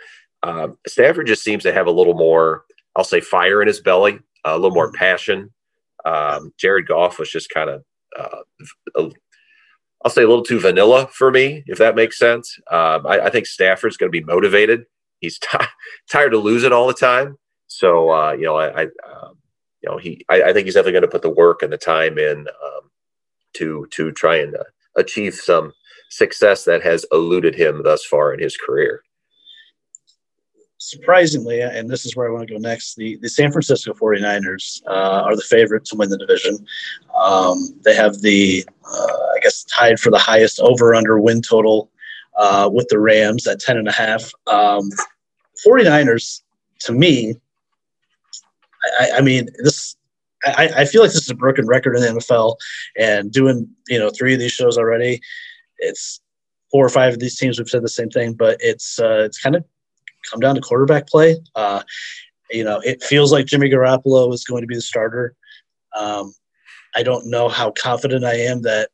um, 0.45 0.79
Stafford 0.87 1.27
just 1.27 1.43
seems 1.43 1.63
to 1.63 1.73
have 1.73 1.87
a 1.87 1.93
little 1.93 2.15
more, 2.15 2.65
I'll 2.95 3.05
say, 3.05 3.21
fire 3.21 3.63
in 3.63 3.69
his 3.69 3.81
belly, 3.81 4.21
a 4.45 4.55
little 4.55 4.75
more 4.75 4.89
mm-hmm. 4.89 4.97
passion. 4.97 5.51
Um, 6.05 6.53
Jared 6.59 6.87
Goff 6.87 7.19
was 7.19 7.31
just 7.31 7.49
kind 7.49 7.71
of, 7.71 7.85
uh, 8.19 9.09
I'll 10.05 10.11
say, 10.11 10.23
a 10.23 10.29
little 10.29 10.45
too 10.45 10.61
vanilla 10.61 11.09
for 11.11 11.31
me, 11.31 11.65
if 11.67 11.79
that 11.79 11.97
makes 11.97 12.19
sense. 12.19 12.59
Um, 12.71 13.07
I, 13.07 13.21
I, 13.21 13.31
think 13.31 13.47
Stafford's 13.47 13.97
going 13.97 14.13
to 14.13 14.21
be 14.21 14.25
motivated. 14.25 14.85
He's 15.21 15.39
t- 15.39 15.59
tired 16.11 16.35
of 16.35 16.45
losing 16.45 16.73
all 16.73 16.87
the 16.87 16.93
time, 16.93 17.39
so 17.69 18.11
uh, 18.11 18.33
you 18.33 18.45
know, 18.45 18.57
I, 18.57 18.83
I 18.83 18.85
um, 18.85 19.39
you 19.83 19.91
know, 19.91 19.97
he, 19.97 20.25
I, 20.29 20.43
I, 20.43 20.53
think 20.53 20.67
he's 20.67 20.75
definitely 20.75 20.93
going 20.93 21.03
to 21.03 21.09
put 21.09 21.23
the 21.23 21.31
work 21.31 21.63
and 21.63 21.73
the 21.73 21.79
time 21.79 22.19
in 22.19 22.41
um, 22.41 22.91
to 23.55 23.87
to 23.93 24.13
try 24.13 24.37
and 24.37 24.55
uh, 24.55 24.65
achieve 24.97 25.35
some 25.35 25.73
success 26.11 26.65
that 26.65 26.83
has 26.83 27.07
eluded 27.11 27.55
him 27.55 27.83
thus 27.83 28.05
far 28.05 28.35
in 28.35 28.41
his 28.41 28.59
career. 28.59 29.03
Surprisingly, 30.87 31.63
and 31.63 31.89
this 31.89 32.05
is 32.05 32.15
where 32.15 32.29
I 32.29 32.31
want 32.31 32.47
to 32.47 32.53
go 32.53 32.61
next, 32.61 32.97
the, 32.97 33.17
the 33.23 33.29
San 33.31 33.51
Francisco 33.51 33.95
49ers 33.95 34.83
uh, 34.87 35.23
are 35.25 35.35
the 35.35 35.41
favorite 35.41 35.87
to 35.87 35.97
win 35.97 36.11
the 36.11 36.19
division. 36.19 36.59
Um, 37.19 37.75
they 37.87 37.95
have 37.95 38.21
the, 38.21 38.67
uh, 38.87 39.17
I 39.35 39.39
guess, 39.41 39.65
tied 39.65 39.99
for 39.99 40.11
the 40.11 40.19
highest 40.19 40.61
over 40.61 40.95
under 40.95 41.19
win 41.19 41.41
total 41.41 41.91
uh, 42.37 42.69
with 42.71 42.87
the 42.91 42.99
Rams 42.99 43.47
at 43.47 43.61
10 43.61 43.79
and 43.79 43.89
a 43.89 43.93
half. 43.93 44.31
Um, 44.47 44.91
49ers, 45.67 46.43
to 46.81 46.93
me, 46.93 47.35
I, 49.01 49.13
I 49.17 49.21
mean, 49.23 49.49
this 49.63 49.97
I, 50.45 50.69
I, 50.77 50.85
feel 50.85 51.01
like 51.01 51.13
this 51.13 51.23
is 51.23 51.31
a 51.31 51.35
broken 51.35 51.67
record 51.67 51.97
in 51.97 52.03
the 52.03 52.21
NFL, 52.21 52.57
and 52.99 53.33
doing 53.33 53.67
you 53.89 53.99
know 53.99 54.11
three 54.11 54.35
of 54.35 54.39
these 54.39 54.53
shows 54.53 54.77
already, 54.77 55.23
it's 55.79 56.21
four 56.71 56.85
or 56.85 56.91
five 56.91 57.15
of 57.15 57.21
these 57.21 57.39
teams 57.39 57.59
we've 57.59 57.71
said 57.71 57.83
the 57.83 57.89
same 57.89 58.11
thing, 58.11 58.35
but 58.35 58.59
it's 58.61 58.99
uh, 58.99 59.23
it's 59.25 59.41
kind 59.41 59.57
of 59.57 59.65
come 60.31 60.41
down 60.41 60.55
to 60.55 60.61
quarterback 60.61 61.09
play. 61.09 61.37
Uh, 61.55 61.83
you 62.51 62.65
know, 62.65 62.81
it 62.81 63.03
feels 63.03 63.33
like 63.33 63.47
Jimmy 63.47 63.71
Garoppolo 63.71 64.33
is 64.33 64.45
going 64.45 64.63
to 64.63 64.67
be 64.67 64.75
the 64.75 64.83
starter. 64.83 65.35
Um, 65.97 66.33
I 66.95 67.03
don't 67.03 67.27
know 67.27 67.49
how 67.49 67.71
confident 67.71 68.25
I 68.25 68.35
am 68.35 68.63
that 68.63 68.91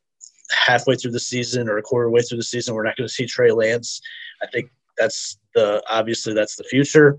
halfway 0.51 0.95
through 0.95 1.11
the 1.11 1.19
season 1.19 1.69
or 1.69 1.77
a 1.77 1.81
quarter 1.81 2.09
way 2.09 2.21
through 2.21 2.37
the 2.37 2.43
season 2.43 2.75
we're 2.75 2.83
not 2.83 2.97
going 2.97 3.07
to 3.07 3.13
see 3.13 3.25
Trey 3.25 3.51
Lance. 3.51 4.01
I 4.41 4.47
think 4.47 4.69
that's 4.97 5.37
the 5.55 5.81
obviously 5.89 6.33
that's 6.33 6.55
the 6.55 6.63
future. 6.63 7.17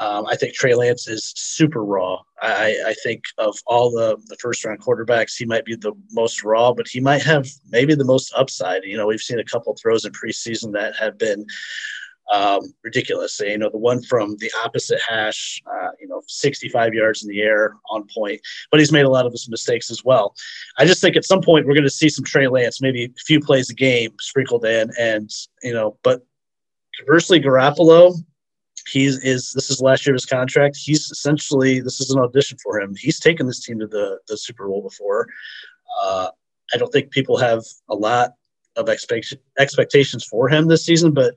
Um, 0.00 0.26
I 0.26 0.34
think 0.34 0.54
Trey 0.54 0.74
Lance 0.74 1.06
is 1.06 1.32
super 1.36 1.84
raw. 1.84 2.20
I, 2.42 2.76
I 2.86 2.94
think 3.04 3.22
of 3.38 3.56
all 3.66 3.90
the, 3.90 4.16
the 4.26 4.36
first 4.40 4.64
round 4.64 4.80
quarterbacks, 4.80 5.36
he 5.36 5.46
might 5.46 5.64
be 5.64 5.76
the 5.76 5.92
most 6.10 6.42
raw, 6.42 6.72
but 6.72 6.88
he 6.88 6.98
might 6.98 7.22
have 7.22 7.46
maybe 7.70 7.94
the 7.94 8.04
most 8.04 8.32
upside. 8.34 8.82
You 8.84 8.96
know, 8.96 9.06
we've 9.06 9.20
seen 9.20 9.38
a 9.38 9.44
couple 9.44 9.74
throws 9.80 10.04
in 10.04 10.12
preseason 10.12 10.72
that 10.72 10.96
have 10.96 11.16
been 11.16 11.46
um, 12.32 12.74
ridiculous. 12.82 13.40
You 13.40 13.58
know, 13.58 13.70
the 13.70 13.78
one 13.78 14.02
from 14.02 14.36
the 14.38 14.50
opposite 14.64 15.00
hash, 15.06 15.62
uh, 15.66 15.90
you 16.00 16.08
know, 16.08 16.22
65 16.26 16.94
yards 16.94 17.22
in 17.22 17.28
the 17.28 17.40
air 17.40 17.76
on 17.90 18.06
point, 18.14 18.40
but 18.70 18.80
he's 18.80 18.92
made 18.92 19.04
a 19.04 19.10
lot 19.10 19.26
of 19.26 19.32
his 19.32 19.48
mistakes 19.48 19.90
as 19.90 20.04
well. 20.04 20.34
I 20.78 20.84
just 20.84 21.00
think 21.00 21.16
at 21.16 21.24
some 21.24 21.42
point 21.42 21.66
we're 21.66 21.74
going 21.74 21.84
to 21.84 21.90
see 21.90 22.08
some 22.08 22.24
Trey 22.24 22.48
Lance, 22.48 22.80
maybe 22.80 23.04
a 23.04 23.20
few 23.26 23.40
plays 23.40 23.70
a 23.70 23.74
game 23.74 24.12
sprinkled 24.20 24.64
in, 24.64 24.90
and 24.98 25.30
you 25.62 25.72
know, 25.72 25.98
but 26.02 26.22
conversely, 26.98 27.40
Garoppolo, 27.40 28.14
he's 28.88 29.18
is 29.18 29.52
this 29.52 29.70
is 29.70 29.80
last 29.80 30.06
year 30.06 30.14
of 30.14 30.20
his 30.20 30.26
contract. 30.26 30.76
He's 30.76 31.10
essentially 31.10 31.80
this 31.80 32.00
is 32.00 32.10
an 32.10 32.20
audition 32.20 32.58
for 32.62 32.80
him. 32.80 32.94
He's 32.96 33.20
taken 33.20 33.46
this 33.46 33.64
team 33.64 33.78
to 33.80 33.86
the 33.86 34.18
the 34.28 34.36
Super 34.36 34.66
Bowl 34.66 34.82
before. 34.82 35.28
Uh, 36.02 36.28
I 36.72 36.78
don't 36.78 36.92
think 36.92 37.10
people 37.10 37.36
have 37.36 37.62
a 37.88 37.94
lot 37.94 38.32
of 38.76 38.88
expect, 38.88 39.32
expectations 39.58 40.24
for 40.24 40.48
him 40.48 40.66
this 40.66 40.84
season, 40.84 41.12
but 41.12 41.34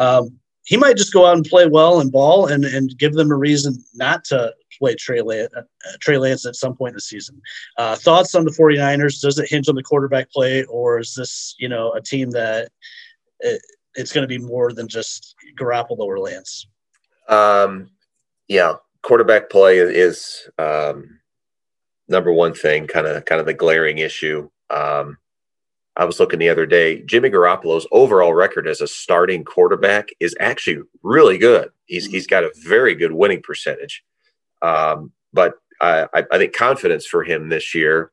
um, 0.00 0.40
he 0.64 0.76
might 0.76 0.96
just 0.96 1.12
go 1.12 1.26
out 1.26 1.36
and 1.36 1.44
play 1.44 1.66
well 1.66 2.00
and 2.00 2.10
ball 2.10 2.46
and, 2.46 2.64
and 2.64 2.96
give 2.98 3.12
them 3.12 3.30
a 3.30 3.36
reason 3.36 3.84
not 3.94 4.24
to 4.24 4.52
play 4.78 4.94
Trey 4.94 5.20
Lance, 5.20 5.52
uh, 5.56 5.62
Trey 6.00 6.16
Lance 6.16 6.46
at 6.46 6.56
some 6.56 6.74
point 6.74 6.92
in 6.92 6.96
the 6.96 7.00
season. 7.02 7.40
Uh, 7.76 7.96
thoughts 7.96 8.34
on 8.34 8.44
the 8.44 8.50
49ers? 8.50 9.20
Does 9.20 9.38
it 9.38 9.50
hinge 9.50 9.68
on 9.68 9.74
the 9.74 9.82
quarterback 9.82 10.30
play, 10.30 10.64
or 10.64 10.98
is 10.98 11.14
this, 11.14 11.54
you 11.58 11.68
know, 11.68 11.92
a 11.92 12.00
team 12.00 12.30
that 12.30 12.70
it, 13.40 13.60
it's 13.94 14.12
going 14.12 14.22
to 14.22 14.28
be 14.28 14.38
more 14.38 14.72
than 14.72 14.88
just 14.88 15.34
Garoppolo 15.58 16.00
or 16.00 16.18
Lance? 16.18 16.66
Um, 17.28 17.90
yeah, 18.48 18.74
quarterback 19.02 19.50
play 19.50 19.78
is 19.78 20.48
um, 20.58 21.20
number 22.08 22.32
one 22.32 22.54
thing, 22.54 22.86
kind 22.86 23.06
of 23.06 23.24
kind 23.26 23.40
of 23.40 23.46
the 23.46 23.54
glaring 23.54 23.98
issue. 23.98 24.48
Um, 24.70 25.18
I 25.96 26.04
was 26.04 26.20
looking 26.20 26.38
the 26.38 26.48
other 26.48 26.66
day. 26.66 27.02
Jimmy 27.02 27.30
Garoppolo's 27.30 27.86
overall 27.92 28.32
record 28.32 28.66
as 28.66 28.80
a 28.80 28.86
starting 28.86 29.44
quarterback 29.44 30.08
is 30.20 30.36
actually 30.40 30.82
really 31.02 31.36
good. 31.36 31.70
He's 31.86 32.06
he's 32.06 32.26
got 32.26 32.44
a 32.44 32.52
very 32.64 32.94
good 32.94 33.12
winning 33.12 33.42
percentage, 33.42 34.02
um, 34.62 35.12
but 35.32 35.54
I, 35.80 36.06
I 36.30 36.38
think 36.38 36.54
confidence 36.54 37.06
for 37.06 37.24
him 37.24 37.48
this 37.48 37.74
year 37.74 38.12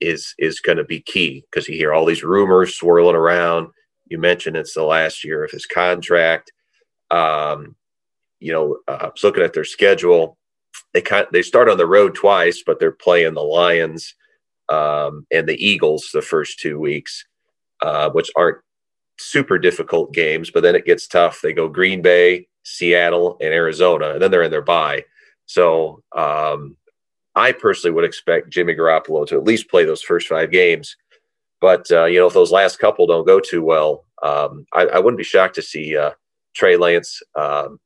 is 0.00 0.34
is 0.38 0.60
going 0.60 0.78
to 0.78 0.84
be 0.84 1.00
key 1.00 1.44
because 1.50 1.68
you 1.68 1.76
hear 1.76 1.92
all 1.92 2.04
these 2.04 2.22
rumors 2.22 2.76
swirling 2.76 3.16
around. 3.16 3.68
You 4.06 4.18
mentioned 4.18 4.56
it's 4.56 4.74
the 4.74 4.84
last 4.84 5.24
year 5.24 5.44
of 5.44 5.50
his 5.50 5.66
contract. 5.66 6.52
Um, 7.10 7.76
you 8.40 8.52
know, 8.52 8.78
uh, 8.86 8.98
I 9.00 9.06
was 9.06 9.24
looking 9.24 9.42
at 9.42 9.52
their 9.52 9.64
schedule. 9.64 10.38
They 10.94 11.02
kind 11.02 11.26
they 11.32 11.42
start 11.42 11.68
on 11.68 11.76
the 11.76 11.86
road 11.86 12.14
twice, 12.14 12.62
but 12.64 12.78
they're 12.78 12.92
playing 12.92 13.34
the 13.34 13.42
Lions 13.42 14.14
um, 14.68 15.26
and 15.30 15.48
the 15.48 15.56
Eagles 15.64 16.10
the 16.12 16.22
first 16.22 16.58
two 16.58 16.78
weeks, 16.78 17.24
uh, 17.82 18.10
which 18.10 18.30
aren't 18.36 18.58
super 19.18 19.58
difficult 19.58 20.12
games. 20.12 20.50
But 20.50 20.62
then 20.62 20.74
it 20.74 20.86
gets 20.86 21.06
tough. 21.06 21.40
They 21.42 21.52
go 21.52 21.68
Green 21.68 22.02
Bay, 22.02 22.48
Seattle, 22.64 23.36
and 23.40 23.52
Arizona, 23.52 24.10
and 24.10 24.22
then 24.22 24.30
they're 24.30 24.42
in 24.42 24.50
their 24.50 24.62
bye. 24.62 25.04
So 25.46 26.02
um, 26.16 26.76
I 27.34 27.52
personally 27.52 27.94
would 27.94 28.04
expect 28.04 28.50
Jimmy 28.50 28.74
Garoppolo 28.74 29.26
to 29.28 29.36
at 29.36 29.44
least 29.44 29.70
play 29.70 29.84
those 29.84 30.02
first 30.02 30.28
five 30.28 30.50
games. 30.50 30.96
But 31.60 31.90
uh, 31.90 32.04
you 32.04 32.18
know, 32.18 32.26
if 32.26 32.34
those 32.34 32.52
last 32.52 32.78
couple 32.78 33.06
don't 33.06 33.26
go 33.26 33.40
too 33.40 33.62
well, 33.62 34.04
um, 34.22 34.66
I, 34.72 34.86
I, 34.86 34.98
wouldn't 34.98 35.18
be 35.18 35.24
shocked 35.24 35.54
to 35.56 35.62
see 35.62 35.96
uh, 35.96 36.10
Trey 36.54 36.76
Lance 36.76 37.20
um, 37.36 37.78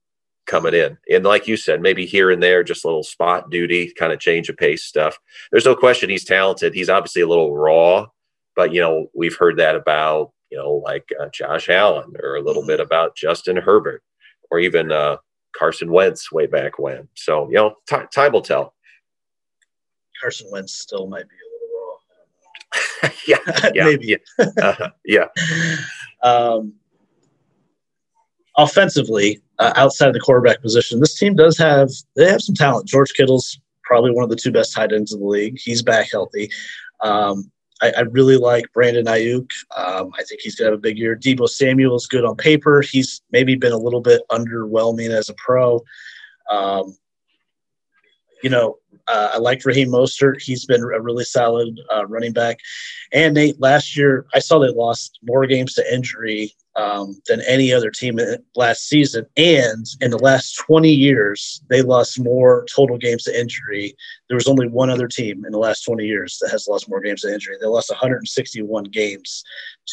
coming 0.52 0.74
in. 0.74 0.98
And 1.10 1.24
like 1.24 1.48
you 1.48 1.56
said, 1.56 1.80
maybe 1.80 2.04
here 2.04 2.30
and 2.30 2.42
there, 2.42 2.62
just 2.62 2.84
a 2.84 2.86
little 2.86 3.02
spot 3.02 3.48
duty, 3.48 3.90
kind 3.90 4.12
of 4.12 4.20
change 4.20 4.50
of 4.50 4.56
pace 4.58 4.84
stuff. 4.84 5.18
There's 5.50 5.64
no 5.64 5.74
question 5.74 6.10
he's 6.10 6.26
talented. 6.26 6.74
He's 6.74 6.90
obviously 6.90 7.22
a 7.22 7.26
little 7.26 7.56
raw, 7.56 8.06
but 8.54 8.74
you 8.74 8.80
know, 8.82 9.06
we've 9.14 9.34
heard 9.34 9.56
that 9.56 9.76
about, 9.76 10.32
you 10.50 10.58
know, 10.58 10.72
like 10.84 11.08
uh, 11.18 11.30
Josh 11.32 11.70
Allen 11.70 12.12
or 12.22 12.36
a 12.36 12.42
little 12.42 12.66
bit 12.66 12.80
about 12.80 13.16
Justin 13.16 13.56
Herbert 13.56 14.02
or 14.50 14.60
even 14.60 14.92
uh, 14.92 15.16
Carson 15.56 15.90
Wentz 15.90 16.30
way 16.30 16.46
back 16.46 16.78
when. 16.78 17.08
So, 17.14 17.48
you 17.48 17.54
know, 17.54 17.76
t- 17.88 17.96
time 18.14 18.32
will 18.32 18.42
tell. 18.42 18.74
Carson 20.20 20.48
Wentz 20.52 20.74
still 20.74 21.06
might 21.06 21.24
be 21.26 21.34
a 21.34 21.48
little 21.54 22.00
raw. 23.02 23.10
yeah, 23.26 23.70
yeah, 23.74 23.84
maybe. 23.84 24.18
Yeah. 24.38 24.46
Uh, 24.62 24.90
yeah. 25.04 25.26
Um, 26.24 26.74
offensively, 28.56 29.42
uh, 29.62 29.72
outside 29.76 30.08
of 30.08 30.14
the 30.14 30.20
quarterback 30.20 30.60
position, 30.60 31.00
this 31.00 31.18
team 31.18 31.34
does 31.34 31.56
have 31.58 31.90
they 32.16 32.28
have 32.28 32.42
some 32.42 32.54
talent. 32.54 32.86
George 32.86 33.12
Kittle's 33.14 33.58
probably 33.84 34.10
one 34.10 34.24
of 34.24 34.30
the 34.30 34.36
two 34.36 34.52
best 34.52 34.74
tight 34.74 34.92
ends 34.92 35.12
in 35.12 35.20
the 35.20 35.26
league. 35.26 35.58
He's 35.62 35.82
back 35.82 36.10
healthy. 36.10 36.50
Um, 37.00 37.50
I, 37.80 37.92
I, 37.98 38.00
really 38.02 38.36
like 38.36 38.72
Brandon 38.72 39.06
Aiyuk. 39.06 39.50
Um, 39.76 40.12
I 40.16 40.22
think 40.22 40.40
he's 40.40 40.54
gonna 40.54 40.70
have 40.70 40.78
a 40.78 40.82
big 40.82 40.98
year. 40.98 41.16
Deebo 41.16 41.48
Samuel 41.48 41.96
is 41.96 42.06
good 42.06 42.24
on 42.24 42.36
paper. 42.36 42.80
He's 42.80 43.22
maybe 43.32 43.56
been 43.56 43.72
a 43.72 43.78
little 43.78 44.00
bit 44.00 44.22
underwhelming 44.30 45.10
as 45.10 45.28
a 45.28 45.34
pro. 45.34 45.82
Um, 46.50 46.96
you 48.42 48.50
know, 48.50 48.78
uh, 49.08 49.30
I 49.34 49.38
like 49.38 49.64
Raheem 49.64 49.88
Mostert. 49.88 50.40
He's 50.40 50.64
been 50.64 50.82
a 50.82 51.00
really 51.00 51.24
solid 51.24 51.78
uh, 51.92 52.06
running 52.06 52.32
back. 52.32 52.58
And 53.12 53.34
Nate, 53.34 53.60
last 53.60 53.96
year 53.96 54.26
I 54.34 54.38
saw 54.38 54.58
they 54.58 54.68
lost 54.68 55.18
more 55.22 55.46
games 55.46 55.74
to 55.74 55.94
injury 55.94 56.54
um, 56.76 57.20
than 57.26 57.42
any 57.42 57.72
other 57.72 57.90
team 57.90 58.18
last 58.56 58.88
season. 58.88 59.26
And 59.36 59.86
in 60.00 60.10
the 60.10 60.18
last 60.18 60.54
20 60.66 60.90
years, 60.90 61.62
they 61.68 61.82
lost 61.82 62.20
more 62.20 62.66
total 62.74 62.98
games 62.98 63.24
to 63.24 63.38
injury. 63.38 63.94
There 64.28 64.36
was 64.36 64.48
only 64.48 64.68
one 64.68 64.90
other 64.90 65.08
team 65.08 65.44
in 65.44 65.52
the 65.52 65.58
last 65.58 65.82
20 65.82 66.06
years 66.06 66.38
that 66.40 66.50
has 66.50 66.66
lost 66.68 66.88
more 66.88 67.00
games 67.00 67.22
to 67.22 67.32
injury. 67.32 67.56
They 67.60 67.66
lost 67.66 67.90
161 67.90 68.84
games 68.84 69.44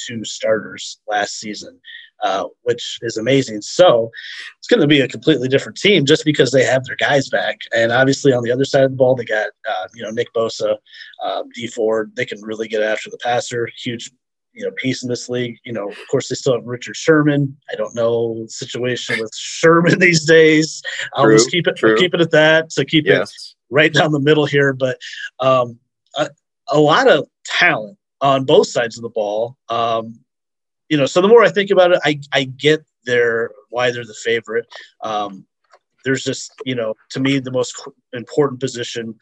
to 0.07 0.23
starters 0.23 0.99
last 1.07 1.39
season. 1.39 1.79
Uh, 2.21 2.43
which 2.63 2.99
is 3.01 3.15
amazing. 3.15 3.61
So 3.61 4.11
it's 4.57 4.67
going 4.67 4.81
to 4.81 4.87
be 4.87 4.99
a 4.99 5.07
completely 5.07 5.47
different 5.47 5.77
team 5.77 6.05
just 6.05 6.25
because 6.25 6.51
they 6.51 6.65
have 6.65 6.83
their 6.83 6.97
guys 6.97 7.29
back. 7.29 7.59
And 7.73 7.93
obviously, 7.93 8.33
on 8.33 8.43
the 8.43 8.51
other 8.51 8.65
side 8.65 8.83
of 8.83 8.91
the 8.91 8.97
ball, 8.97 9.15
they 9.15 9.23
got 9.23 9.47
uh, 9.65 9.87
you 9.95 10.03
know 10.03 10.09
Nick 10.09 10.27
Bosa, 10.33 10.75
uh, 11.23 11.43
Dee 11.55 11.67
Ford. 11.67 12.11
They 12.17 12.25
can 12.25 12.41
really 12.41 12.67
get 12.67 12.83
after 12.83 13.09
the 13.09 13.17
passer. 13.19 13.69
Huge 13.81 14.11
you 14.59 14.65
know 14.65 14.71
piece 14.71 15.03
in 15.03 15.09
this 15.09 15.29
league. 15.29 15.57
You 15.63 15.71
know, 15.71 15.89
of 15.89 15.97
course, 16.11 16.27
they 16.27 16.35
still 16.35 16.53
have 16.53 16.65
Richard 16.65 16.97
Sherman. 16.97 17.55
I 17.71 17.75
don't 17.75 17.95
know 17.95 18.43
the 18.43 18.49
situation 18.49 19.17
with 19.19 19.33
Sherman 19.35 19.99
these 19.99 20.25
days. 20.25 20.83
I'll 21.13 21.23
true, 21.23 21.37
just 21.37 21.49
keep 21.49 21.65
it 21.65 21.77
true. 21.77 21.95
keep 21.95 22.13
it 22.13 22.19
at 22.19 22.31
that. 22.31 22.71
So 22.73 22.83
keep 22.83 23.05
yes. 23.05 23.31
it 23.31 23.73
right 23.73 23.93
down 23.93 24.11
the 24.11 24.19
middle 24.19 24.45
here. 24.45 24.73
But 24.73 24.99
um, 25.39 25.79
a, 26.17 26.29
a, 26.67 26.79
lot 26.79 27.07
of 27.07 27.25
talent 27.45 27.97
on 28.19 28.43
both 28.43 28.67
sides 28.67 28.97
of 28.97 29.03
the 29.03 29.09
ball. 29.09 29.55
Um, 29.69 30.19
you 30.89 30.97
know, 30.97 31.05
so 31.05 31.21
the 31.21 31.29
more 31.29 31.43
I 31.43 31.49
think 31.49 31.71
about 31.71 31.93
it, 31.93 31.99
I 32.03 32.19
I 32.33 32.43
get 32.43 32.85
their 33.05 33.51
why 33.69 33.91
they're 33.91 34.03
the 34.03 34.13
favorite. 34.13 34.67
Um, 35.01 35.45
there's 36.03 36.23
just 36.23 36.51
you 36.65 36.75
know 36.75 36.95
to 37.11 37.21
me 37.21 37.39
the 37.39 37.51
most 37.51 37.81
important 38.11 38.59
position 38.59 39.15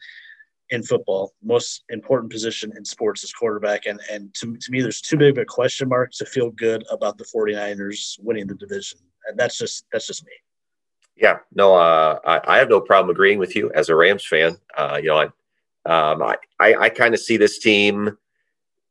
in 0.70 0.82
football, 0.82 1.32
most 1.42 1.84
important 1.88 2.30
position 2.30 2.72
in 2.76 2.84
sports 2.84 3.24
is 3.24 3.32
quarterback. 3.32 3.86
And, 3.86 4.00
and 4.10 4.32
to, 4.34 4.56
to 4.56 4.70
me, 4.70 4.80
there's 4.80 5.00
too 5.00 5.16
big 5.16 5.36
of 5.36 5.42
a 5.42 5.44
question 5.44 5.88
mark 5.88 6.12
to 6.12 6.26
feel 6.26 6.50
good 6.50 6.84
about 6.90 7.18
the 7.18 7.24
49ers 7.24 8.18
winning 8.20 8.46
the 8.46 8.54
division. 8.54 8.98
And 9.26 9.38
that's 9.38 9.58
just, 9.58 9.86
that's 9.92 10.06
just 10.06 10.24
me. 10.24 10.32
Yeah, 11.16 11.38
no, 11.54 11.74
uh, 11.74 12.18
I, 12.24 12.40
I, 12.54 12.58
have 12.58 12.68
no 12.68 12.80
problem 12.80 13.10
agreeing 13.10 13.40
with 13.40 13.56
you 13.56 13.72
as 13.74 13.88
a 13.88 13.96
Rams 13.96 14.24
fan. 14.24 14.56
Uh, 14.76 15.00
you 15.02 15.08
know, 15.08 15.16
I, 15.16 15.24
um, 15.84 16.22
I, 16.22 16.36
I, 16.60 16.74
I 16.74 16.88
kind 16.90 17.12
of 17.12 17.18
see 17.18 17.36
this 17.36 17.58
team 17.58 18.16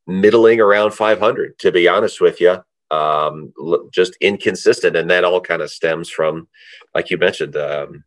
middling 0.08 0.60
around 0.60 0.92
500, 0.92 1.58
to 1.60 1.72
be 1.72 1.88
honest 1.88 2.20
with 2.20 2.42
you. 2.42 2.58
Um, 2.92 3.54
just 3.92 4.18
inconsistent. 4.20 4.96
And 4.96 5.10
that 5.10 5.24
all 5.24 5.42
kind 5.42 5.62
of 5.62 5.70
stems 5.70 6.10
from, 6.10 6.48
like 6.94 7.10
you 7.10 7.18
mentioned, 7.18 7.56
um, 7.56 8.04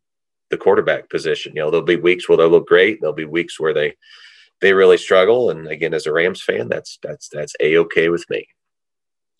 the 0.51 0.57
quarterback 0.57 1.09
position. 1.09 1.53
You 1.55 1.63
know, 1.63 1.71
there'll 1.71 1.87
be 1.87 1.97
weeks 1.97 2.29
where 2.29 2.37
they'll 2.37 2.49
look 2.49 2.67
great. 2.67 3.01
There'll 3.01 3.15
be 3.15 3.25
weeks 3.25 3.59
where 3.59 3.75
they 3.75 3.97
they 4.61 4.73
really 4.73 4.99
struggle. 4.99 5.51
And 5.51 5.67
again, 5.69 5.95
as 5.95 6.07
a 6.07 6.13
Rams 6.13 6.43
fan, 6.43 6.69
that's 6.69 6.99
that's 7.03 7.29
that's 7.29 7.55
a 7.61 7.77
okay 7.79 8.09
with 8.09 8.29
me. 8.29 8.47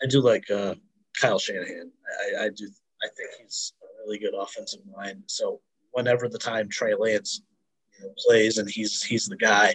I 0.03 0.07
do 0.07 0.21
like 0.21 0.51
uh, 0.51 0.75
Kyle 1.21 1.39
Shanahan. 1.39 1.91
I, 2.39 2.45
I 2.45 2.49
do. 2.49 2.69
I 3.03 3.09
think 3.17 3.31
he's 3.43 3.73
a 3.83 3.87
really 4.03 4.19
good 4.19 4.35
offensive 4.35 4.81
mind. 4.97 5.23
So 5.27 5.61
whenever 5.93 6.29
the 6.29 6.39
time 6.39 6.69
Trey 6.69 6.95
Lance 6.95 7.43
you 7.99 8.07
know, 8.07 8.13
plays 8.17 8.59
and 8.59 8.69
he's 8.69 9.03
he's 9.03 9.27
the 9.27 9.37
guy, 9.37 9.75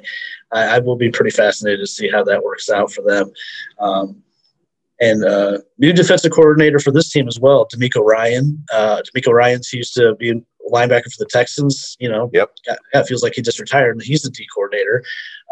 I, 0.51 0.75
I, 0.75 0.79
will 0.79 0.95
be 0.95 1.09
pretty 1.09 1.31
fascinated 1.31 1.79
to 1.81 1.87
see 1.87 2.09
how 2.09 2.23
that 2.23 2.43
works 2.43 2.69
out 2.69 2.91
for 2.91 3.01
them. 3.01 3.31
Um, 3.79 4.23
and 5.01 5.25
uh, 5.25 5.57
new 5.77 5.91
defensive 5.91 6.31
coordinator 6.31 6.79
for 6.79 6.91
this 6.91 7.11
team 7.11 7.27
as 7.27 7.39
well, 7.39 7.67
DeMeco 7.73 8.03
Ryan. 8.03 8.63
Uh, 8.71 9.01
DeMeco 9.01 9.33
Ryan's 9.33 9.73
used 9.73 9.93
to 9.95 10.15
be 10.15 10.41
linebacker 10.71 11.11
for 11.11 11.19
the 11.19 11.29
Texans. 11.29 11.95
You 11.99 12.09
know, 12.09 12.29
yep. 12.33 12.51
That 12.93 13.07
feels 13.07 13.23
like 13.23 13.33
he 13.35 13.41
just 13.41 13.59
retired 13.59 13.91
and 13.91 14.01
he's 14.01 14.23
the 14.23 14.29
D 14.29 14.47
coordinator. 14.53 15.03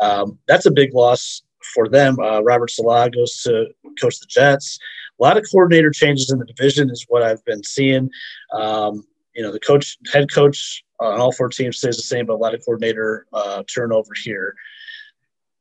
Um, 0.02 0.40
that's 0.48 0.66
a 0.66 0.72
big 0.72 0.94
loss 0.94 1.42
for 1.74 1.88
them. 1.88 2.20
Uh, 2.20 2.42
Robert 2.42 2.72
Saleh 2.72 3.12
goes 3.12 3.42
to 3.44 3.68
coach 4.02 4.20
the 4.20 4.28
Jets. 4.28 4.80
A 5.20 5.24
lot 5.24 5.38
of 5.38 5.46
coordinator 5.50 5.92
changes 5.92 6.32
in 6.32 6.40
the 6.40 6.46
division 6.46 6.90
is 6.90 7.06
what 7.08 7.24
I've 7.24 7.44
been 7.46 7.64
seeing. 7.64 8.10
Um, 8.52 9.06
you 9.36 9.42
know, 9.42 9.52
the 9.52 9.60
coach, 9.60 9.98
head 10.12 10.32
coach 10.32 10.84
on 11.00 11.20
all 11.20 11.32
four 11.32 11.50
teams 11.50 11.78
stays 11.78 11.98
the 11.98 12.04
same, 12.04 12.26
but 12.26 12.34
a 12.34 12.38
lot 12.38 12.54
of 12.54 12.64
coordinator 12.66 13.26
uh, 13.34 13.64
turnover 13.74 14.12
here. 14.24 14.56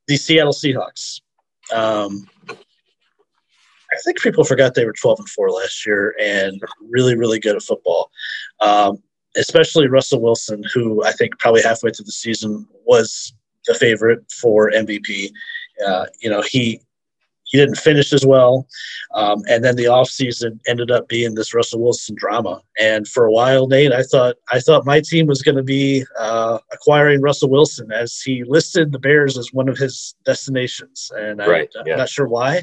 The 0.08 0.16
Seattle 0.16 0.52
Seahawks. 0.52 1.20
Um, 1.72 2.28
I 3.92 3.98
think 4.04 4.20
people 4.20 4.44
forgot 4.44 4.74
they 4.74 4.86
were 4.86 4.94
12 4.94 5.20
and 5.20 5.28
4 5.28 5.50
last 5.50 5.86
year 5.86 6.14
and 6.20 6.60
really, 6.80 7.14
really 7.14 7.38
good 7.38 7.56
at 7.56 7.62
football. 7.62 8.10
Um, 8.60 9.02
especially 9.36 9.88
Russell 9.88 10.20
Wilson, 10.20 10.62
who 10.72 11.04
I 11.04 11.12
think 11.12 11.38
probably 11.38 11.62
halfway 11.62 11.90
through 11.90 12.04
the 12.04 12.12
season 12.12 12.66
was 12.84 13.32
the 13.66 13.74
favorite 13.74 14.20
for 14.30 14.70
MVP. 14.70 15.30
Uh, 15.86 16.06
you 16.20 16.30
know, 16.30 16.42
he 16.42 16.80
he 17.52 17.58
didn't 17.58 17.76
finish 17.76 18.14
as 18.14 18.24
well. 18.24 18.66
Um, 19.14 19.42
and 19.46 19.62
then 19.62 19.76
the 19.76 19.84
offseason 19.84 20.58
ended 20.66 20.90
up 20.90 21.06
being 21.06 21.34
this 21.34 21.52
Russell 21.52 21.82
Wilson 21.82 22.16
drama. 22.16 22.62
And 22.80 23.06
for 23.06 23.26
a 23.26 23.30
while, 23.30 23.66
Nate, 23.66 23.92
I 23.92 24.02
thought 24.02 24.36
I 24.50 24.58
thought 24.58 24.86
my 24.86 25.00
team 25.00 25.26
was 25.26 25.42
going 25.42 25.56
to 25.56 25.62
be 25.62 26.04
uh, 26.18 26.58
acquiring 26.72 27.20
Russell 27.20 27.50
Wilson 27.50 27.92
as 27.92 28.20
he 28.20 28.42
listed 28.44 28.90
the 28.90 28.98
Bears 28.98 29.36
as 29.36 29.52
one 29.52 29.68
of 29.68 29.76
his 29.76 30.14
destinations. 30.24 31.12
And 31.14 31.40
right, 31.40 31.70
I, 31.76 31.80
am 31.80 31.86
yeah. 31.86 31.96
not 31.96 32.08
sure 32.08 32.26
why. 32.26 32.62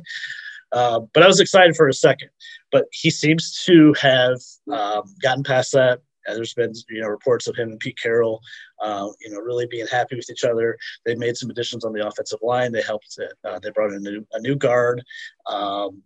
Uh, 0.71 1.01
but 1.13 1.23
I 1.23 1.27
was 1.27 1.39
excited 1.39 1.75
for 1.75 1.87
a 1.87 1.93
second. 1.93 2.29
But 2.71 2.85
he 2.91 3.09
seems 3.11 3.63
to 3.65 3.93
have 3.99 4.39
um, 4.71 5.03
gotten 5.21 5.43
past 5.43 5.71
that. 5.73 6.01
And 6.27 6.37
there's 6.37 6.53
been 6.53 6.73
you 6.89 7.01
know 7.01 7.07
reports 7.07 7.47
of 7.47 7.55
him 7.55 7.69
and 7.69 7.79
Pete 7.79 7.97
Carroll, 8.01 8.41
uh, 8.81 9.07
you 9.21 9.31
know, 9.31 9.39
really 9.39 9.67
being 9.67 9.87
happy 9.87 10.15
with 10.15 10.29
each 10.29 10.43
other. 10.43 10.77
They 11.05 11.15
made 11.15 11.37
some 11.37 11.49
additions 11.49 11.85
on 11.85 11.93
the 11.93 12.05
offensive 12.05 12.39
line. 12.41 12.71
They 12.71 12.81
helped. 12.81 13.17
Uh, 13.43 13.59
they 13.59 13.71
brought 13.71 13.91
in 13.91 14.05
a 14.05 14.11
new, 14.11 14.27
a 14.33 14.39
new 14.39 14.55
guard. 14.55 15.03
Um, 15.47 16.03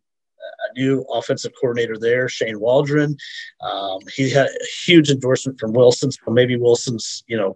a 0.69 0.79
new 0.79 1.01
offensive 1.03 1.53
coordinator 1.59 1.97
there, 1.97 2.27
Shane 2.27 2.59
Waldron. 2.59 3.15
Um, 3.61 3.99
he 4.13 4.29
had 4.29 4.47
a 4.47 4.65
huge 4.85 5.09
endorsement 5.09 5.57
from 5.59 5.71
Wilson, 5.71 6.11
so 6.11 6.31
maybe 6.31 6.57
Wilson's, 6.57 7.23
you 7.27 7.37
know, 7.37 7.55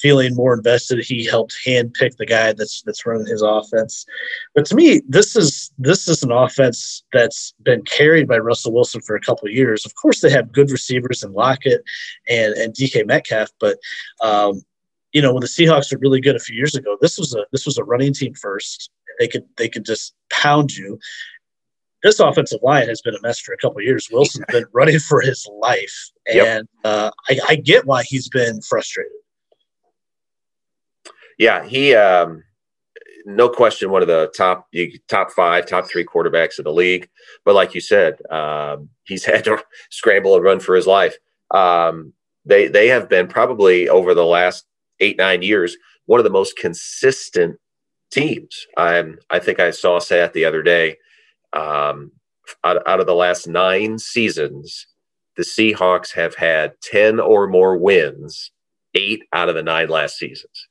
feeling 0.00 0.34
more 0.34 0.54
invested. 0.54 1.04
He 1.04 1.24
helped 1.24 1.56
handpick 1.66 2.16
the 2.16 2.26
guy 2.26 2.52
that's 2.52 2.82
that's 2.82 3.04
running 3.06 3.26
his 3.26 3.42
offense. 3.42 4.06
But 4.54 4.64
to 4.66 4.74
me, 4.74 5.02
this 5.08 5.36
is 5.36 5.70
this 5.78 6.08
is 6.08 6.22
an 6.22 6.32
offense 6.32 7.04
that's 7.12 7.54
been 7.62 7.82
carried 7.82 8.28
by 8.28 8.38
Russell 8.38 8.72
Wilson 8.72 9.00
for 9.00 9.16
a 9.16 9.20
couple 9.20 9.48
of 9.48 9.54
years. 9.54 9.84
Of 9.84 9.94
course, 9.94 10.20
they 10.20 10.30
have 10.30 10.52
good 10.52 10.70
receivers 10.70 11.22
in 11.22 11.32
Lockett 11.32 11.82
and 12.28 12.54
and 12.54 12.74
DK 12.74 13.06
Metcalf, 13.06 13.50
but 13.60 13.78
um, 14.22 14.62
you 15.12 15.22
know 15.22 15.32
when 15.32 15.40
the 15.40 15.46
Seahawks 15.46 15.92
were 15.92 15.98
really 15.98 16.20
good 16.20 16.36
a 16.36 16.40
few 16.40 16.56
years 16.56 16.74
ago, 16.74 16.96
this 17.00 17.18
was 17.18 17.34
a 17.34 17.44
this 17.52 17.66
was 17.66 17.78
a 17.78 17.84
running 17.84 18.12
team 18.12 18.34
first. 18.34 18.90
They 19.18 19.28
could 19.28 19.44
they 19.56 19.68
could 19.68 19.84
just 19.84 20.14
pound 20.30 20.76
you. 20.76 20.98
This 22.04 22.20
offensive 22.20 22.60
line 22.62 22.86
has 22.86 23.00
been 23.00 23.16
a 23.16 23.22
mess 23.22 23.40
for 23.40 23.52
a 23.52 23.56
couple 23.56 23.78
of 23.78 23.84
years. 23.84 24.08
Wilson's 24.12 24.44
been 24.50 24.66
running 24.72 25.00
for 25.00 25.20
his 25.20 25.44
life, 25.52 26.10
and 26.26 26.36
yep. 26.36 26.64
uh, 26.84 27.10
I, 27.28 27.40
I 27.48 27.56
get 27.56 27.86
why 27.86 28.04
he's 28.04 28.28
been 28.28 28.60
frustrated 28.62 29.10
yeah, 31.38 31.64
he, 31.64 31.94
um, 31.94 32.44
no 33.24 33.48
question, 33.48 33.90
one 33.90 34.02
of 34.02 34.08
the 34.08 34.32
top 34.36 34.68
top 35.08 35.30
five, 35.32 35.66
top 35.66 35.88
three 35.88 36.04
quarterbacks 36.04 36.58
of 36.58 36.64
the 36.64 36.72
league. 36.72 37.08
But 37.44 37.54
like 37.54 37.74
you 37.74 37.80
said, 37.80 38.18
um, 38.30 38.88
he's 39.04 39.24
had 39.26 39.44
to 39.44 39.62
scramble 39.90 40.34
and 40.34 40.44
run 40.44 40.60
for 40.60 40.74
his 40.74 40.86
life. 40.86 41.16
Um, 41.52 42.12
they 42.44 42.68
they 42.68 42.88
have 42.88 43.08
been 43.08 43.28
probably 43.28 43.88
over 43.88 44.14
the 44.14 44.24
last 44.24 44.64
eight 45.00 45.18
nine 45.18 45.42
years 45.42 45.76
one 46.06 46.18
of 46.18 46.24
the 46.24 46.30
most 46.30 46.56
consistent 46.56 47.58
teams. 48.10 48.66
I'm 48.76 49.18
I 49.30 49.38
think 49.38 49.60
I 49.60 49.70
saw 49.70 49.98
sat 49.98 50.32
the 50.32 50.44
other 50.46 50.62
day. 50.62 50.96
Um, 51.52 52.12
out, 52.64 52.82
out 52.86 53.00
of 53.00 53.06
the 53.06 53.14
last 53.14 53.46
nine 53.46 53.98
seasons, 53.98 54.86
the 55.36 55.42
Seahawks 55.42 56.14
have 56.14 56.34
had 56.34 56.72
ten 56.82 57.20
or 57.20 57.46
more 57.46 57.76
wins, 57.76 58.50
eight 58.94 59.22
out 59.34 59.50
of 59.50 59.54
the 59.54 59.62
nine 59.62 59.88
last 59.88 60.16
seasons. 60.16 60.67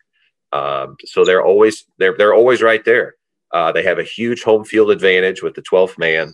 Um, 0.58 0.96
so 1.06 1.24
they're 1.24 1.46
always 1.46 1.86
they're 2.00 2.16
they're 2.18 2.34
always 2.34 2.62
right 2.62 2.84
there. 2.86 3.16
Uh, 3.54 3.72
they 3.72 3.84
have 3.84 4.00
a 4.00 4.04
huge 4.04 4.44
home 4.44 4.66
field 4.66 4.92
advantage 4.92 5.42
with 5.42 5.56
the 5.56 5.62
12th 5.62 5.98
man. 5.98 6.34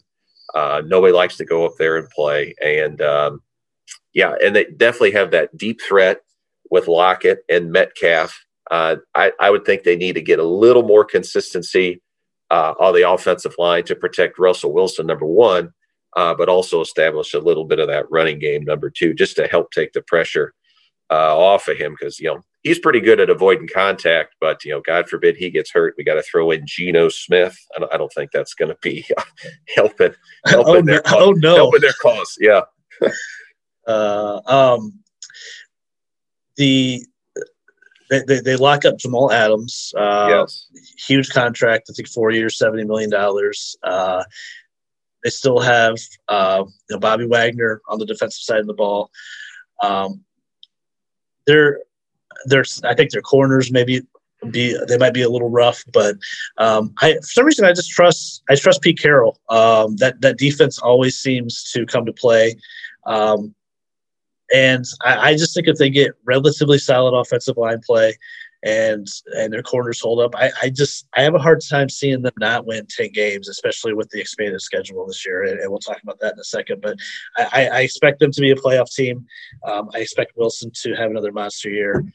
Uh, 0.56 0.82
nobody 0.86 1.14
likes 1.14 1.38
to 1.38 1.46
go 1.46 1.66
up 1.66 1.74
there 1.78 1.98
and 1.98 2.10
play, 2.10 2.56
and 2.64 3.02
um, 3.02 3.42
yeah, 4.14 4.36
and 4.44 4.56
they 4.56 4.66
definitely 4.78 5.12
have 5.12 5.32
that 5.32 5.56
deep 5.58 5.80
threat 5.82 6.22
with 6.70 6.88
Lockett 6.88 7.40
and 7.50 7.72
Metcalf. 7.72 8.46
Uh, 8.72 8.98
I, 9.16 9.32
I 9.40 9.50
would 9.50 9.66
think 9.66 9.84
they 9.84 9.96
need 9.96 10.14
to 10.14 10.22
get 10.22 10.40
a 10.40 10.44
little 10.48 10.84
more 10.84 11.04
consistency 11.06 12.02
uh, 12.52 12.74
on 12.80 12.94
the 12.94 13.10
offensive 13.10 13.56
line 13.58 13.84
to 13.86 13.96
protect 13.96 14.40
Russell 14.40 14.74
Wilson, 14.74 15.08
number 15.08 15.26
one, 15.26 15.72
uh, 16.16 16.34
but 16.36 16.50
also 16.50 16.82
establish 16.82 17.34
a 17.34 17.40
little 17.40 17.66
bit 17.66 17.80
of 17.80 17.88
that 17.88 18.06
running 18.12 18.40
game, 18.40 18.64
number 18.64 18.90
two, 18.90 19.14
just 19.14 19.36
to 19.36 19.48
help 19.48 19.72
take 19.72 19.94
the 19.94 20.02
pressure 20.04 20.54
uh, 21.12 21.38
off 21.38 21.68
of 21.68 21.78
him 21.78 21.96
because 22.00 22.20
you 22.20 22.28
know 22.28 22.42
he's 22.64 22.80
pretty 22.80 23.02
good 23.02 23.20
at 23.20 23.30
avoiding 23.30 23.68
contact, 23.68 24.36
but 24.40 24.64
you 24.64 24.72
know, 24.72 24.82
God 24.82 25.10
forbid 25.10 25.36
he 25.36 25.50
gets 25.50 25.72
hurt, 25.72 25.96
we 25.98 26.04
got 26.04 26.16
to 26.16 26.24
throw 26.24 26.50
in 26.52 26.66
Geno 26.66 27.10
Smith. 27.10 27.58
I 27.76 27.80
don't, 27.80 27.94
I 27.94 27.98
don't 27.98 28.12
think 28.12 28.32
that's 28.32 28.54
going 28.54 28.70
to 28.70 28.78
be 28.82 29.06
helping 29.76 30.14
helping 30.46 30.76
oh, 30.76 30.82
their 30.82 31.02
cause, 31.02 31.16
oh 31.20 31.32
no 31.32 31.56
helping 31.56 31.82
their 31.82 31.94
cause. 32.02 32.38
Yeah. 32.40 32.62
uh, 33.88 34.40
um, 34.46 35.00
the 36.56 37.06
they, 38.10 38.24
they, 38.28 38.40
they, 38.42 38.56
lock 38.56 38.86
up 38.86 38.98
Jamal 38.98 39.32
Adams. 39.32 39.94
Uh, 39.98 40.28
yes. 40.30 40.68
Huge 41.08 41.30
contract. 41.30 41.90
I 41.90 41.94
think 41.94 42.08
four 42.10 42.32
years, 42.32 42.58
seventy 42.58 42.84
million 42.84 43.10
dollars. 43.10 43.76
Uh, 43.84 44.24
they 45.24 45.30
still 45.30 45.60
have 45.60 45.98
uh, 46.28 46.64
you 46.66 46.96
know, 46.96 47.00
Bobby 47.00 47.26
Wagner 47.26 47.82
on 47.88 47.98
the 47.98 48.06
defensive 48.06 48.44
side 48.44 48.60
of 48.60 48.68
the 48.68 48.74
ball. 48.74 49.10
Um, 49.82 50.24
they're 51.48 51.80
there's 52.46 52.82
I 52.84 52.94
think 52.94 53.12
their 53.12 53.22
corners 53.22 53.72
maybe 53.72 54.02
be 54.52 54.78
they 54.88 54.98
might 54.98 55.14
be 55.14 55.22
a 55.22 55.30
little 55.30 55.50
rough, 55.50 55.84
but 55.92 56.16
um, 56.58 56.94
I 57.02 57.16
for 57.16 57.22
some 57.24 57.46
reason 57.46 57.66
I 57.66 57.74
just 57.74 57.92
trust 57.92 58.44
I 58.50 58.56
trust 58.56 58.82
Pete 58.82 59.00
Carroll. 59.00 59.40
Um, 59.50 59.96
that 59.98 60.22
that 60.22 60.38
defense 60.38 60.80
always 60.80 61.18
seems 61.18 61.72
to 61.72 61.86
come 61.86 62.06
to 62.06 62.14
play, 62.14 62.56
um, 63.06 63.54
and 64.54 64.86
I, 65.04 65.30
I, 65.30 65.34
just 65.34 65.54
think 65.54 65.68
if 65.68 65.78
they 65.78 65.90
get 65.90 66.12
relatively 66.26 66.78
solid 66.78 67.18
offensive 67.18 67.58
line 67.58 67.80
play, 67.86 68.18
and 68.64 69.08
and 69.38 69.52
their 69.54 69.64
corners 69.64 70.02
hold 70.02 70.20
up, 70.20 70.36
I, 70.36 70.52
I 70.62 70.70
just 70.70 71.08
I 71.16 71.22
have 71.22 71.36
a 71.36 71.40
hard 71.40 71.62
time 71.68 71.90
seeing 71.90 72.22
them 72.22 72.34
not 72.40 72.66
win 72.66 72.86
ten 72.90 73.12
games, 73.12 73.48
especially 73.50 73.94
with 73.94 74.10
the 74.10 74.20
expanded 74.20 74.62
schedule 74.62 75.06
this 75.08 75.26
year. 75.26 75.44
And, 75.44 75.60
and 75.60 75.70
we'll 75.70 75.80
talk 75.80 76.02
about 76.04 76.20
that 76.20 76.34
in 76.34 76.40
a 76.40 76.44
second. 76.44 76.82
But 76.82 76.98
I, 77.38 77.70
I 77.72 77.82
expect 77.82 78.20
them 78.20 78.32
to 78.32 78.42
be 78.42 78.52
a 78.52 78.56
playoff 78.56 78.94
team. 78.94 79.26
Um, 79.66 79.90
I 79.94 80.00
expect 80.00 80.38
Wilson 80.38 80.72
to 80.82 80.94
have 80.96 81.12
another 81.12 81.32
monster 81.32 81.70
year 81.70 82.06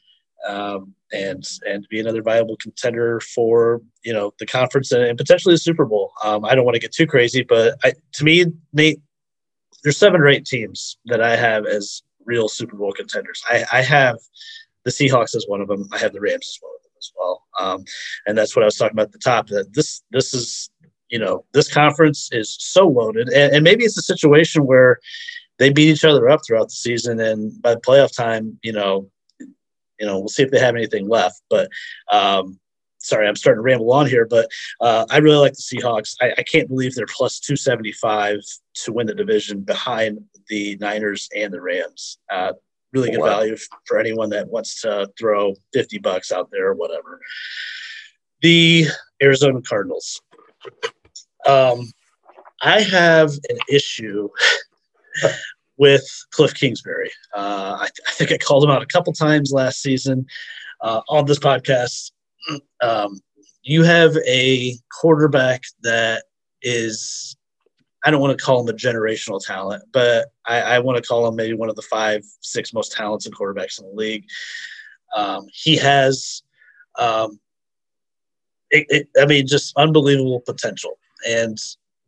um, 0.47 0.93
and 1.11 1.43
and 1.67 1.87
be 1.89 1.99
another 1.99 2.21
viable 2.21 2.57
contender 2.57 3.19
for 3.19 3.81
you 4.03 4.13
know 4.13 4.31
the 4.39 4.45
conference 4.45 4.91
and, 4.91 5.03
and 5.03 5.17
potentially 5.17 5.53
the 5.53 5.59
Super 5.59 5.85
Bowl. 5.85 6.11
Um, 6.23 6.45
I 6.45 6.55
don't 6.55 6.65
want 6.65 6.75
to 6.75 6.81
get 6.81 6.93
too 6.93 7.07
crazy, 7.07 7.43
but 7.43 7.77
I, 7.83 7.93
to 8.13 8.23
me, 8.23 8.45
Nate, 8.73 8.99
there's 9.83 9.97
seven 9.97 10.21
or 10.21 10.27
eight 10.27 10.45
teams 10.45 10.97
that 11.05 11.21
I 11.21 11.35
have 11.35 11.65
as 11.65 12.03
real 12.25 12.47
Super 12.47 12.75
Bowl 12.75 12.91
contenders. 12.91 13.43
I, 13.49 13.65
I 13.71 13.81
have 13.81 14.17
the 14.83 14.91
Seahawks 14.91 15.35
as 15.35 15.45
one 15.47 15.61
of 15.61 15.67
them. 15.67 15.87
I 15.91 15.97
have 15.97 16.13
the 16.13 16.21
Rams 16.21 16.47
as 16.47 16.57
one 16.61 16.71
of 16.75 16.83
them 16.83 16.91
as 16.97 17.11
well. 17.17 17.43
Um, 17.59 17.85
and 18.27 18.37
that's 18.37 18.55
what 18.55 18.63
I 18.63 18.65
was 18.65 18.75
talking 18.75 18.93
about 18.93 19.07
at 19.07 19.11
the 19.11 19.19
top. 19.19 19.47
That 19.47 19.73
this 19.73 20.03
this 20.11 20.33
is 20.33 20.69
you 21.09 21.19
know 21.19 21.43
this 21.53 21.71
conference 21.71 22.29
is 22.31 22.55
so 22.59 22.87
loaded, 22.87 23.29
and, 23.29 23.53
and 23.53 23.63
maybe 23.63 23.83
it's 23.83 23.97
a 23.97 24.03
situation 24.03 24.65
where 24.65 24.99
they 25.57 25.69
beat 25.69 25.89
each 25.89 26.05
other 26.05 26.29
up 26.29 26.41
throughout 26.45 26.69
the 26.69 26.75
season, 26.75 27.19
and 27.19 27.59
by 27.61 27.75
playoff 27.75 28.15
time, 28.15 28.57
you 28.63 28.71
know 28.71 29.09
you 29.99 30.05
know, 30.05 30.19
we'll 30.19 30.29
see 30.29 30.43
if 30.43 30.51
they 30.51 30.59
have 30.59 30.75
anything 30.75 31.07
left. 31.07 31.41
But 31.49 31.69
um, 32.11 32.59
sorry, 32.99 33.27
I'm 33.27 33.35
starting 33.35 33.59
to 33.59 33.63
ramble 33.63 33.91
on 33.91 34.07
here, 34.07 34.25
but 34.25 34.49
uh, 34.81 35.05
I 35.09 35.17
really 35.17 35.37
like 35.37 35.53
the 35.53 35.61
Seahawks. 35.61 36.15
I, 36.21 36.33
I, 36.37 36.43
can't 36.43 36.67
believe 36.67 36.95
they're 36.95 37.05
plus 37.07 37.39
275 37.39 38.39
to 38.75 38.93
win 38.93 39.07
the 39.07 39.13
division 39.13 39.61
behind 39.61 40.19
the 40.47 40.77
Niners 40.77 41.29
and 41.35 41.53
the 41.53 41.61
Rams. 41.61 42.17
Uh, 42.31 42.53
really 42.93 43.11
good 43.11 43.19
wow. 43.19 43.27
value 43.27 43.55
for 43.85 43.99
anyone 43.99 44.29
that 44.31 44.49
wants 44.49 44.81
to 44.81 45.09
throw 45.17 45.53
50 45.73 45.99
bucks 45.99 46.31
out 46.31 46.49
there 46.51 46.67
or 46.69 46.73
whatever. 46.73 47.19
The 48.41 48.87
Arizona 49.21 49.61
Cardinals. 49.61 50.21
Um, 51.45 51.91
I 52.61 52.81
have 52.81 53.31
an 53.49 53.57
issue 53.69 54.29
with 55.79 56.05
Kliff 56.35 56.53
Kingsbury. 56.53 57.09
Uh, 57.35 57.77
I, 57.79 57.87
I, 58.07 58.11
think 58.11 58.31
I 58.31 58.37
called 58.37 58.63
him 58.63 58.69
out 58.69 58.83
a 58.83 58.85
couple 58.85 59.13
times 59.13 59.51
last 59.51 59.81
season 59.81 60.27
uh, 60.81 61.01
on 61.09 61.25
this 61.25 61.39
podcast. 61.39 62.11
Um, 62.83 63.19
you 63.63 63.83
have 63.83 64.15
a 64.27 64.75
quarterback 65.01 65.63
that 65.83 66.25
is, 66.61 67.35
I 68.03 68.11
don't 68.11 68.21
want 68.21 68.37
to 68.37 68.43
call 68.43 68.61
him 68.61 68.67
a 68.67 68.77
generational 68.77 69.43
talent, 69.43 69.83
but 69.93 70.27
I, 70.45 70.61
I 70.61 70.79
want 70.79 70.97
to 70.97 71.07
call 71.07 71.27
him 71.27 71.35
maybe 71.35 71.53
one 71.53 71.69
of 71.69 71.75
the 71.75 71.81
five, 71.83 72.23
six 72.41 72.73
most 72.73 72.91
talented 72.91 73.33
quarterbacks 73.33 73.79
in 73.79 73.85
the 73.85 73.95
league. 73.95 74.25
Um, 75.15 75.47
he 75.53 75.77
has, 75.77 76.43
um, 76.97 77.39
it, 78.69 78.85
it, 78.89 79.09
I 79.19 79.25
mean, 79.25 79.47
just 79.47 79.75
unbelievable 79.77 80.41
potential. 80.41 80.99
And 81.27 81.57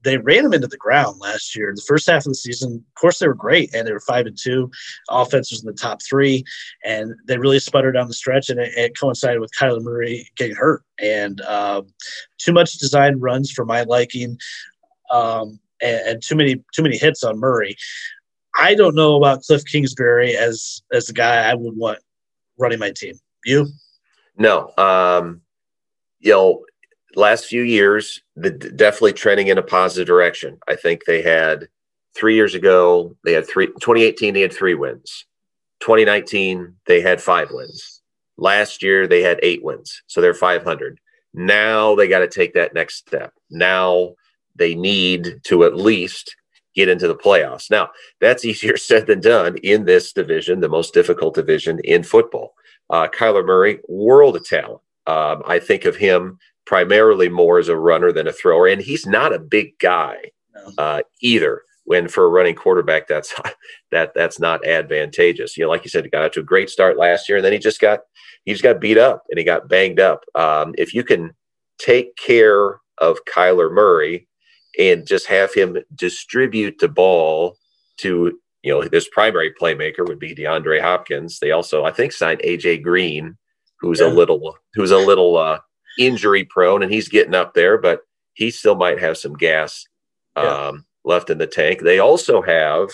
they 0.03 0.17
ran 0.17 0.43
them 0.43 0.53
into 0.53 0.67
the 0.67 0.77
ground 0.77 1.19
last 1.19 1.55
year. 1.55 1.71
The 1.75 1.81
first 1.81 2.09
half 2.09 2.25
of 2.25 2.31
the 2.31 2.35
season, 2.35 2.83
of 2.87 2.95
course, 2.99 3.19
they 3.19 3.27
were 3.27 3.33
great 3.33 3.73
and 3.73 3.87
they 3.87 3.93
were 3.93 3.99
five 3.99 4.25
and 4.25 4.37
two. 4.37 4.71
Offense 5.09 5.51
was 5.51 5.63
in 5.63 5.67
the 5.67 5.73
top 5.73 6.01
three, 6.01 6.43
and 6.83 7.13
they 7.27 7.37
really 7.37 7.59
sputtered 7.59 7.95
down 7.95 8.07
the 8.07 8.13
stretch, 8.13 8.49
and 8.49 8.59
it, 8.59 8.73
it 8.75 8.99
coincided 8.99 9.39
with 9.39 9.51
Kyler 9.59 9.81
Murray 9.81 10.29
getting 10.35 10.55
hurt 10.55 10.83
and 10.99 11.41
uh, 11.41 11.81
too 12.37 12.53
much 12.53 12.73
design 12.73 13.19
runs 13.19 13.51
for 13.51 13.65
my 13.65 13.83
liking, 13.83 14.37
um, 15.11 15.59
and, 15.81 16.01
and 16.07 16.23
too 16.23 16.35
many 16.35 16.55
too 16.73 16.83
many 16.83 16.97
hits 16.97 17.23
on 17.23 17.39
Murray. 17.39 17.75
I 18.57 18.75
don't 18.75 18.95
know 18.95 19.15
about 19.15 19.41
Kliff 19.41 19.65
Kingsbury 19.65 20.35
as 20.35 20.81
as 20.91 21.07
the 21.07 21.13
guy 21.13 21.49
I 21.49 21.53
would 21.53 21.77
want 21.77 21.99
running 22.57 22.79
my 22.79 22.91
team. 22.91 23.15
You? 23.45 23.67
No. 24.37 24.71
Um, 24.77 25.41
you 26.19 26.31
know, 26.31 26.65
last 27.15 27.45
few 27.45 27.61
years, 27.61 28.21
the, 28.35 28.49
definitely 28.51 29.13
trending 29.13 29.47
in 29.47 29.57
a 29.57 29.63
positive 29.63 30.07
direction. 30.07 30.57
I 30.67 30.75
think 30.75 31.05
they 31.05 31.21
had 31.21 31.67
three 32.15 32.35
years 32.35 32.55
ago, 32.55 33.15
they 33.23 33.33
had 33.33 33.47
three, 33.47 33.67
2018, 33.67 34.33
they 34.33 34.41
had 34.41 34.53
three 34.53 34.75
wins. 34.75 35.25
2019, 35.81 36.75
they 36.85 37.01
had 37.01 37.21
five 37.21 37.49
wins. 37.51 38.01
Last 38.37 38.83
year, 38.83 39.07
they 39.07 39.21
had 39.21 39.39
eight 39.43 39.63
wins. 39.63 40.03
So 40.07 40.21
they're 40.21 40.33
500. 40.33 40.99
Now 41.33 41.95
they 41.95 42.07
got 42.07 42.19
to 42.19 42.27
take 42.27 42.53
that 42.53 42.73
next 42.73 42.97
step. 42.97 43.33
Now 43.49 44.15
they 44.55 44.75
need 44.75 45.41
to 45.45 45.63
at 45.63 45.75
least 45.75 46.35
get 46.75 46.89
into 46.89 47.07
the 47.07 47.15
playoffs. 47.15 47.69
Now, 47.69 47.89
that's 48.19 48.45
easier 48.45 48.77
said 48.77 49.07
than 49.07 49.21
done 49.21 49.57
in 49.57 49.85
this 49.85 50.13
division, 50.13 50.59
the 50.59 50.69
most 50.69 50.93
difficult 50.93 51.35
division 51.35 51.79
in 51.83 52.03
football. 52.03 52.53
Uh, 52.89 53.07
Kyler 53.07 53.45
Murray, 53.45 53.79
world 53.87 54.35
of 54.35 54.45
talent. 54.45 54.81
Um, 55.07 55.41
I 55.47 55.59
think 55.59 55.85
of 55.85 55.95
him 55.95 56.37
primarily 56.65 57.29
more 57.29 57.59
as 57.59 57.69
a 57.69 57.77
runner 57.77 58.11
than 58.11 58.27
a 58.27 58.33
thrower, 58.33 58.67
and 58.67 58.81
he's 58.81 59.05
not 59.05 59.33
a 59.33 59.39
big 59.39 59.77
guy 59.79 60.31
uh, 60.77 61.01
either. 61.21 61.63
When 61.83 62.07
for 62.07 62.25
a 62.25 62.29
running 62.29 62.55
quarterback, 62.55 63.07
that's 63.07 63.33
that 63.91 64.13
that's 64.13 64.39
not 64.39 64.65
advantageous. 64.65 65.57
You 65.57 65.65
know, 65.65 65.69
like 65.69 65.83
you 65.83 65.89
said, 65.89 66.03
he 66.03 66.09
got 66.09 66.23
out 66.23 66.33
to 66.33 66.39
a 66.41 66.43
great 66.43 66.69
start 66.69 66.97
last 66.97 67.27
year, 67.27 67.37
and 67.37 67.45
then 67.45 67.53
he 67.53 67.59
just 67.59 67.81
got 67.81 68.01
he 68.45 68.51
just 68.51 68.63
got 68.63 68.79
beat 68.79 68.97
up 68.97 69.23
and 69.29 69.37
he 69.37 69.43
got 69.43 69.67
banged 69.67 69.99
up. 69.99 70.23
Um, 70.35 70.73
if 70.77 70.93
you 70.93 71.03
can 71.03 71.31
take 71.77 72.15
care 72.15 72.79
of 72.99 73.19
Kyler 73.25 73.71
Murray 73.71 74.27
and 74.79 75.05
just 75.05 75.27
have 75.27 75.53
him 75.53 75.77
distribute 75.95 76.77
the 76.79 76.87
ball 76.87 77.57
to 77.97 78.39
you 78.63 78.71
know 78.71 78.87
this 78.87 79.09
primary 79.09 79.53
playmaker 79.59 80.07
would 80.07 80.19
be 80.19 80.35
DeAndre 80.35 80.81
Hopkins. 80.81 81.39
They 81.39 81.51
also 81.51 81.83
I 81.83 81.91
think 81.91 82.11
signed 82.11 82.41
AJ 82.45 82.83
Green, 82.83 83.37
who's 83.79 83.99
yeah. 83.99 84.07
a 84.07 84.09
little 84.09 84.57
who's 84.75 84.91
a 84.91 84.97
little 84.97 85.37
uh, 85.37 85.59
injury 85.99 86.43
prone, 86.43 86.83
and 86.83 86.91
he's 86.91 87.09
getting 87.09 87.35
up 87.35 87.53
there, 87.53 87.77
but 87.77 88.01
he 88.33 88.51
still 88.51 88.75
might 88.75 88.99
have 88.99 89.17
some 89.17 89.33
gas 89.33 89.85
um, 90.35 90.45
yeah. 90.45 90.71
left 91.03 91.29
in 91.29 91.37
the 91.37 91.47
tank. 91.47 91.81
They 91.81 91.99
also 91.99 92.41
have 92.41 92.89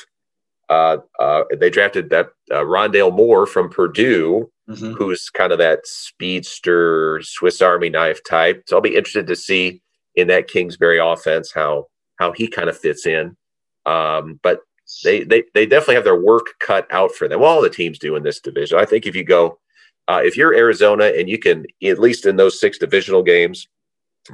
uh, 0.70 0.98
uh, 1.20 1.44
they 1.58 1.70
drafted 1.70 2.10
that 2.10 2.30
uh, 2.52 2.58
Rondale 2.58 3.16
Moore 3.16 3.46
from 3.46 3.70
Purdue, 3.70 4.52
mm-hmm. 4.70 4.94
who's 4.94 5.30
kind 5.30 5.52
of 5.52 5.60
that 5.60 5.86
speedster 5.86 7.22
Swiss 7.24 7.62
Army 7.62 7.90
knife 7.90 8.20
type. 8.28 8.64
So 8.68 8.76
I'll 8.76 8.82
be 8.82 8.96
interested 8.96 9.28
to 9.28 9.36
see 9.36 9.82
in 10.16 10.28
that 10.28 10.48
Kingsbury 10.48 11.00
offense 11.00 11.52
how 11.54 11.88
how 12.18 12.34
he 12.34 12.48
kind 12.48 12.70
of 12.70 12.78
fits 12.78 13.06
in. 13.06 13.38
Um, 13.86 14.40
but 14.44 14.62
they, 15.04 15.24
they 15.24 15.44
they 15.54 15.66
definitely 15.66 15.96
have 15.96 16.04
their 16.04 16.20
work 16.20 16.48
cut 16.60 16.88
out 16.92 17.14
for 17.14 17.28
them. 17.28 17.40
Well, 17.40 17.52
all 17.52 17.62
the 17.62 17.70
teams 17.70 18.00
do 18.00 18.16
in 18.16 18.24
this 18.24 18.42
division. 18.42 18.78
I 18.78 18.86
think 18.86 19.06
if 19.06 19.16
you 19.16 19.24
go 19.24 19.60
uh, 20.08 20.22
if 20.24 20.38
you're 20.38 20.54
Arizona 20.54 21.06
and 21.06 21.30
you 21.30 21.38
can, 21.38 21.66
at 21.84 22.00
least 22.00 22.26
in 22.26 22.36
those 22.36 22.60
six 22.60 22.78
divisional 22.78 23.24
games, 23.24 23.68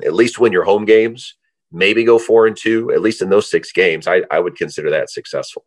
at 0.06 0.14
least 0.14 0.40
win 0.40 0.52
your 0.52 0.64
home 0.64 0.86
games, 0.86 1.36
maybe 1.72 2.04
go 2.04 2.20
four 2.20 2.48
and 2.48 2.56
two, 2.56 2.92
at 2.92 3.02
least 3.02 3.22
in 3.22 3.30
those 3.30 3.50
six 3.50 3.72
games, 3.72 4.08
I, 4.08 4.24
I 4.32 4.40
would 4.40 4.56
consider 4.56 4.90
that 4.92 5.10
successful. 5.10 5.66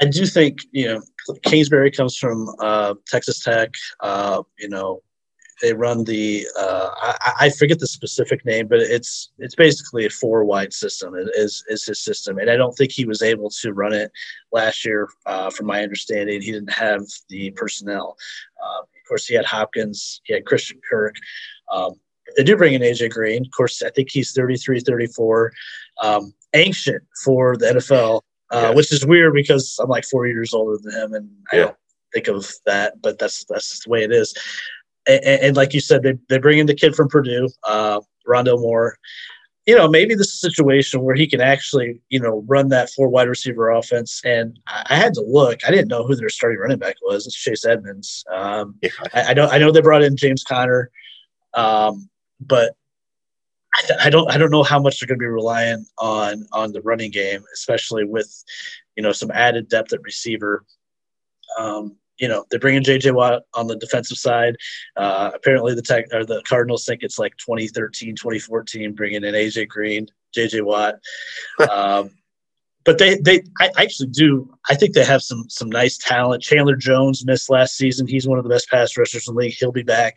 I 0.00 0.04
do 0.04 0.26
think, 0.26 0.58
you 0.72 0.86
know, 0.86 1.00
Kingsbury 1.44 1.90
comes 1.90 2.16
from 2.16 2.48
uh, 2.60 2.94
Texas 3.06 3.40
Tech. 3.42 3.70
Uh, 4.00 4.42
you 4.58 4.68
know, 4.68 5.00
they 5.62 5.72
run 5.72 6.04
the 6.04 6.46
uh, 6.58 6.90
I, 6.96 7.32
I, 7.40 7.50
forget 7.50 7.78
the 7.78 7.86
specific 7.86 8.44
name, 8.44 8.68
but 8.68 8.80
it's 8.80 9.30
it's 9.38 9.54
basically 9.54 10.04
a 10.04 10.10
four 10.10 10.44
wide 10.44 10.72
system 10.72 11.14
is 11.16 11.64
is 11.68 11.84
his 11.84 12.00
system, 12.00 12.38
and 12.38 12.50
I 12.50 12.56
don't 12.56 12.72
think 12.72 12.92
he 12.92 13.06
was 13.06 13.22
able 13.22 13.50
to 13.50 13.72
run 13.72 13.92
it 13.92 14.10
last 14.52 14.84
year. 14.84 15.08
Uh, 15.24 15.50
from 15.50 15.66
my 15.66 15.82
understanding, 15.82 16.42
he 16.42 16.52
didn't 16.52 16.72
have 16.72 17.02
the 17.28 17.50
personnel. 17.52 18.16
Uh, 18.62 18.80
of 18.80 19.08
course, 19.08 19.26
he 19.26 19.34
had 19.34 19.46
Hopkins, 19.46 20.20
he 20.24 20.34
had 20.34 20.44
Christian 20.44 20.80
Kirk. 20.88 21.14
Um, 21.72 21.94
they 22.36 22.42
do 22.42 22.56
bring 22.56 22.74
in 22.74 22.82
AJ 22.82 23.10
Green. 23.10 23.42
Of 23.46 23.52
course, 23.52 23.82
I 23.82 23.90
think 23.90 24.10
he's 24.10 24.32
33, 24.32 24.80
34, 24.80 25.52
um, 26.02 26.34
ancient 26.54 27.02
for 27.24 27.56
the 27.56 27.66
NFL, 27.66 28.20
uh, 28.52 28.60
yeah. 28.62 28.70
which 28.70 28.92
is 28.92 29.06
weird 29.06 29.32
because 29.32 29.78
I'm 29.80 29.88
like 29.88 30.04
four 30.04 30.26
years 30.26 30.52
older 30.52 30.76
than 30.82 30.92
him, 30.92 31.14
and 31.14 31.30
I 31.52 31.56
don't 31.56 31.76
think 32.12 32.28
of 32.28 32.50
that, 32.66 33.00
but 33.00 33.18
that's 33.18 33.44
that's 33.48 33.84
the 33.84 33.90
way 33.90 34.02
it 34.02 34.12
is 34.12 34.34
and, 35.06 35.24
and, 35.24 35.56
like 35.56 35.74
you 35.74 35.80
said, 35.80 36.02
they, 36.02 36.14
they 36.28 36.38
bring 36.38 36.58
in 36.58 36.66
the 36.66 36.74
kid 36.74 36.94
from 36.94 37.08
Purdue, 37.08 37.48
uh, 37.64 38.00
Rondale 38.26 38.60
Moore. 38.60 38.98
You 39.66 39.76
know, 39.76 39.88
maybe 39.88 40.14
this 40.14 40.28
is 40.28 40.34
a 40.44 40.50
situation 40.50 41.02
where 41.02 41.16
he 41.16 41.26
can 41.26 41.40
actually, 41.40 42.00
you 42.08 42.20
know, 42.20 42.44
run 42.46 42.68
that 42.68 42.90
four 42.90 43.08
wide 43.08 43.28
receiver 43.28 43.70
offense. 43.70 44.20
And 44.24 44.58
I, 44.66 44.86
I 44.90 44.96
had 44.96 45.14
to 45.14 45.22
look. 45.22 45.60
I 45.66 45.70
didn't 45.70 45.88
know 45.88 46.06
who 46.06 46.14
their 46.14 46.28
starting 46.28 46.58
running 46.58 46.78
back 46.78 46.96
was. 47.02 47.26
It's 47.26 47.36
Chase 47.36 47.64
Edmonds. 47.64 48.24
Um, 48.32 48.76
yeah. 48.82 48.90
I, 49.12 49.22
I, 49.22 49.34
know. 49.34 49.48
I 49.48 49.58
know 49.58 49.72
they 49.72 49.80
brought 49.80 50.04
in 50.04 50.16
James 50.16 50.44
Conner, 50.44 50.90
um, 51.54 52.08
but 52.40 52.76
I, 53.74 54.06
I 54.06 54.10
don't. 54.10 54.30
I 54.30 54.38
don't 54.38 54.52
know 54.52 54.62
how 54.62 54.80
much 54.80 55.00
they're 55.00 55.08
going 55.08 55.18
to 55.18 55.22
be 55.22 55.26
relying 55.26 55.84
on 55.98 56.46
on 56.52 56.72
the 56.72 56.82
running 56.82 57.10
game, 57.10 57.42
especially 57.52 58.04
with, 58.04 58.44
you 58.96 59.02
know, 59.02 59.12
some 59.12 59.30
added 59.32 59.68
depth 59.68 59.92
at 59.92 60.02
receiver. 60.02 60.64
Um, 61.58 61.96
you 62.18 62.28
know 62.28 62.44
they're 62.50 62.60
bringing 62.60 62.82
JJ 62.82 63.14
Watt 63.14 63.42
on 63.54 63.66
the 63.66 63.76
defensive 63.76 64.18
side. 64.18 64.56
Uh, 64.96 65.30
apparently 65.34 65.74
the 65.74 65.82
tech 65.82 66.06
or 66.12 66.24
the 66.24 66.42
Cardinals 66.46 66.84
think 66.84 67.02
it's 67.02 67.18
like 67.18 67.36
2013, 67.38 68.16
2014, 68.16 68.92
bringing 68.92 69.24
in 69.24 69.34
AJ 69.34 69.68
Green, 69.68 70.06
JJ 70.36 70.64
Watt. 70.64 70.96
um, 71.70 72.10
but 72.86 72.98
they 72.98 73.16
they 73.18 73.42
I 73.60 73.70
actually 73.76 74.08
do 74.08 74.48
I 74.70 74.76
think 74.76 74.94
they 74.94 75.04
have 75.04 75.22
some 75.22 75.44
some 75.50 75.68
nice 75.68 75.98
talent. 75.98 76.42
Chandler 76.42 76.76
Jones 76.76 77.26
missed 77.26 77.50
last 77.50 77.76
season. 77.76 78.06
He's 78.06 78.28
one 78.28 78.38
of 78.38 78.44
the 78.44 78.50
best 78.50 78.70
pass 78.70 78.96
rushers 78.96 79.28
in 79.28 79.34
the 79.34 79.40
league. 79.40 79.56
He'll 79.58 79.72
be 79.72 79.82
back. 79.82 80.16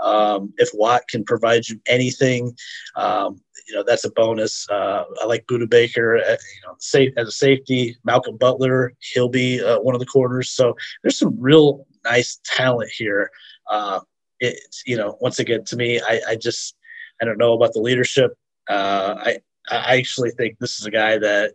Um, 0.00 0.54
if 0.56 0.70
Watt 0.72 1.02
can 1.08 1.22
provide 1.22 1.68
you 1.68 1.78
anything, 1.86 2.56
um, 2.96 3.40
you 3.68 3.74
know 3.74 3.84
that's 3.86 4.04
a 4.04 4.10
bonus. 4.10 4.68
Uh, 4.70 5.04
I 5.20 5.26
like 5.26 5.46
Budda 5.46 5.68
Baker, 5.68 6.16
uh, 6.16 6.30
you 6.30 6.66
know, 6.66 6.74
safe 6.78 7.12
as 7.16 7.28
a 7.28 7.32
safety. 7.32 7.96
Malcolm 8.04 8.36
Butler, 8.36 8.94
he'll 9.00 9.28
be 9.28 9.62
uh, 9.62 9.78
one 9.80 9.94
of 9.94 10.00
the 10.00 10.06
corners. 10.06 10.50
So 10.50 10.76
there's 11.02 11.18
some 11.18 11.36
real 11.38 11.86
nice 12.04 12.40
talent 12.44 12.90
here. 12.96 13.30
Uh, 13.70 14.00
it's 14.40 14.82
you 14.86 14.96
know, 14.96 15.18
once 15.20 15.38
again, 15.38 15.64
to 15.64 15.76
me, 15.76 16.00
I, 16.00 16.20
I 16.28 16.36
just 16.36 16.76
I 17.20 17.24
don't 17.24 17.38
know 17.38 17.52
about 17.52 17.72
the 17.72 17.80
leadership. 17.80 18.32
Uh, 18.68 19.16
I 19.18 19.38
I 19.70 19.98
actually 19.98 20.30
think 20.30 20.58
this 20.58 20.80
is 20.80 20.86
a 20.86 20.90
guy 20.90 21.18
that 21.18 21.52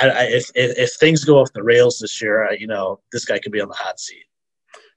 I, 0.00 0.08
I, 0.08 0.22
if, 0.24 0.50
if, 0.54 0.78
if 0.78 0.94
things 0.94 1.24
go 1.24 1.38
off 1.38 1.52
the 1.52 1.62
rails 1.62 1.98
this 1.98 2.22
year, 2.22 2.48
I, 2.48 2.52
you 2.52 2.66
know, 2.66 3.00
this 3.12 3.24
guy 3.24 3.38
could 3.38 3.52
be 3.52 3.60
on 3.60 3.68
the 3.68 3.74
hot 3.74 4.00
seat. 4.00 4.24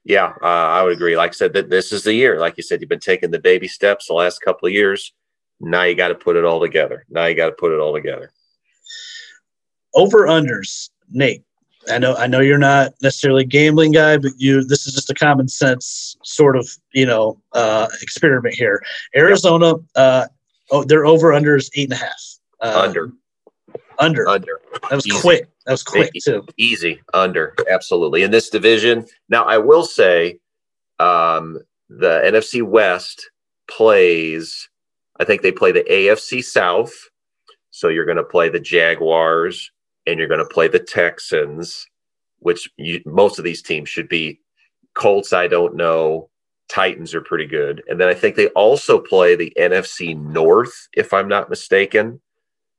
Yeah, 0.04 0.32
uh, 0.40 0.46
I 0.46 0.82
would 0.82 0.92
agree. 0.92 1.16
Like 1.16 1.30
I 1.30 1.34
said, 1.34 1.52
that 1.54 1.68
this 1.68 1.92
is 1.92 2.04
the 2.04 2.14
year. 2.14 2.38
Like 2.38 2.56
you 2.56 2.62
said, 2.62 2.80
you've 2.80 2.88
been 2.88 3.00
taking 3.00 3.32
the 3.32 3.40
baby 3.40 3.66
steps 3.66 4.06
the 4.06 4.14
last 4.14 4.40
couple 4.40 4.68
of 4.68 4.72
years. 4.72 5.12
Now 5.60 5.84
you 5.84 5.94
got 5.94 6.08
to 6.08 6.14
put 6.14 6.36
it 6.36 6.44
all 6.44 6.60
together. 6.60 7.04
Now 7.08 7.26
you 7.26 7.34
got 7.34 7.46
to 7.46 7.52
put 7.52 7.72
it 7.72 7.80
all 7.80 7.94
together. 7.94 8.30
Over 9.94 10.26
unders, 10.26 10.90
Nate. 11.10 11.42
I 11.90 11.98
know 11.98 12.14
I 12.16 12.26
know 12.26 12.40
you're 12.40 12.58
not 12.58 12.94
necessarily 13.00 13.42
a 13.42 13.46
gambling 13.46 13.92
guy, 13.92 14.16
but 14.18 14.32
you 14.36 14.64
this 14.64 14.86
is 14.86 14.94
just 14.94 15.10
a 15.10 15.14
common 15.14 15.48
sense 15.48 16.16
sort 16.24 16.56
of 16.56 16.68
you 16.92 17.06
know 17.06 17.40
uh, 17.52 17.88
experiment 18.02 18.54
here. 18.54 18.82
Arizona, 19.14 19.68
yep. 19.68 19.80
uh, 19.94 20.26
oh, 20.70 20.84
their 20.84 21.06
over 21.06 21.32
under 21.32 21.56
is 21.56 21.70
eight 21.74 21.84
and 21.84 21.92
a 21.92 22.04
half. 22.04 22.22
Uh, 22.60 22.82
under. 22.84 23.12
Under. 23.98 24.28
Under. 24.28 24.60
That 24.90 24.96
was 24.96 25.06
Easy. 25.06 25.20
quick. 25.20 25.48
That 25.64 25.72
was 25.72 25.82
quick 25.82 26.10
too. 26.22 26.46
Easy. 26.56 27.00
Under. 27.14 27.54
Absolutely. 27.70 28.22
In 28.22 28.30
this 28.30 28.50
division. 28.50 29.06
Now 29.28 29.44
I 29.44 29.58
will 29.58 29.84
say 29.84 30.38
um, 30.98 31.58
the 31.88 32.20
NFC 32.24 32.62
West 32.62 33.30
plays 33.68 34.68
I 35.20 35.24
think 35.24 35.42
they 35.42 35.52
play 35.52 35.72
the 35.72 35.84
AFC 35.84 36.42
South. 36.42 36.92
So 37.70 37.88
you're 37.88 38.04
going 38.04 38.16
to 38.16 38.24
play 38.24 38.48
the 38.48 38.60
Jaguars 38.60 39.70
and 40.06 40.18
you're 40.18 40.28
going 40.28 40.40
to 40.40 40.54
play 40.54 40.68
the 40.68 40.78
Texans, 40.78 41.86
which 42.38 42.70
you, 42.76 43.02
most 43.04 43.38
of 43.38 43.44
these 43.44 43.62
teams 43.62 43.88
should 43.88 44.08
be. 44.08 44.40
Colts, 44.94 45.32
I 45.32 45.46
don't 45.46 45.76
know. 45.76 46.30
Titans 46.68 47.14
are 47.14 47.20
pretty 47.20 47.46
good. 47.46 47.82
And 47.88 48.00
then 48.00 48.08
I 48.08 48.14
think 48.14 48.34
they 48.34 48.48
also 48.48 48.98
play 48.98 49.36
the 49.36 49.52
NFC 49.58 50.18
North, 50.18 50.88
if 50.94 51.12
I'm 51.12 51.28
not 51.28 51.50
mistaken. 51.50 52.20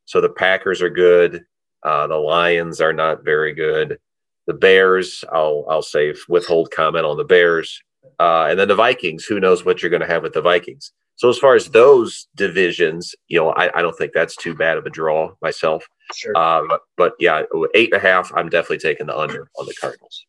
So 0.05 0.19
the 0.19 0.29
Packers 0.29 0.81
are 0.81 0.89
good. 0.89 1.45
Uh, 1.83 2.07
the 2.07 2.17
Lions 2.17 2.81
are 2.81 2.93
not 2.93 3.23
very 3.23 3.53
good. 3.53 3.99
The 4.47 4.53
Bears, 4.53 5.23
I'll 5.31 5.65
I'll 5.69 5.81
say 5.81 6.13
withhold 6.27 6.71
comment 6.71 7.05
on 7.05 7.17
the 7.17 7.23
Bears. 7.23 7.81
Uh, 8.19 8.47
and 8.49 8.59
then 8.59 8.67
the 8.67 8.75
Vikings, 8.75 9.25
who 9.25 9.39
knows 9.39 9.65
what 9.65 9.81
you're 9.81 9.89
going 9.89 10.01
to 10.01 10.07
have 10.07 10.23
with 10.23 10.33
the 10.33 10.41
Vikings. 10.41 10.91
So 11.15 11.29
as 11.29 11.39
far 11.39 11.55
as 11.55 11.69
those 11.69 12.27
divisions, 12.35 13.15
you 13.27 13.39
know, 13.39 13.49
I, 13.49 13.79
I 13.79 13.81
don't 13.81 13.97
think 13.97 14.13
that's 14.13 14.35
too 14.35 14.53
bad 14.53 14.77
of 14.77 14.85
a 14.85 14.89
draw 14.89 15.33
myself. 15.41 15.83
Sure. 16.13 16.37
Um, 16.37 16.67
but, 16.67 16.81
but 16.95 17.13
yeah, 17.19 17.41
eight 17.73 17.91
and 17.91 18.01
a 18.01 18.07
half. 18.07 18.31
I'm 18.35 18.49
definitely 18.49 18.77
taking 18.77 19.07
the 19.07 19.17
under 19.17 19.49
on 19.57 19.65
the 19.65 19.73
Cardinals. 19.81 20.25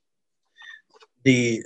The 1.25 1.63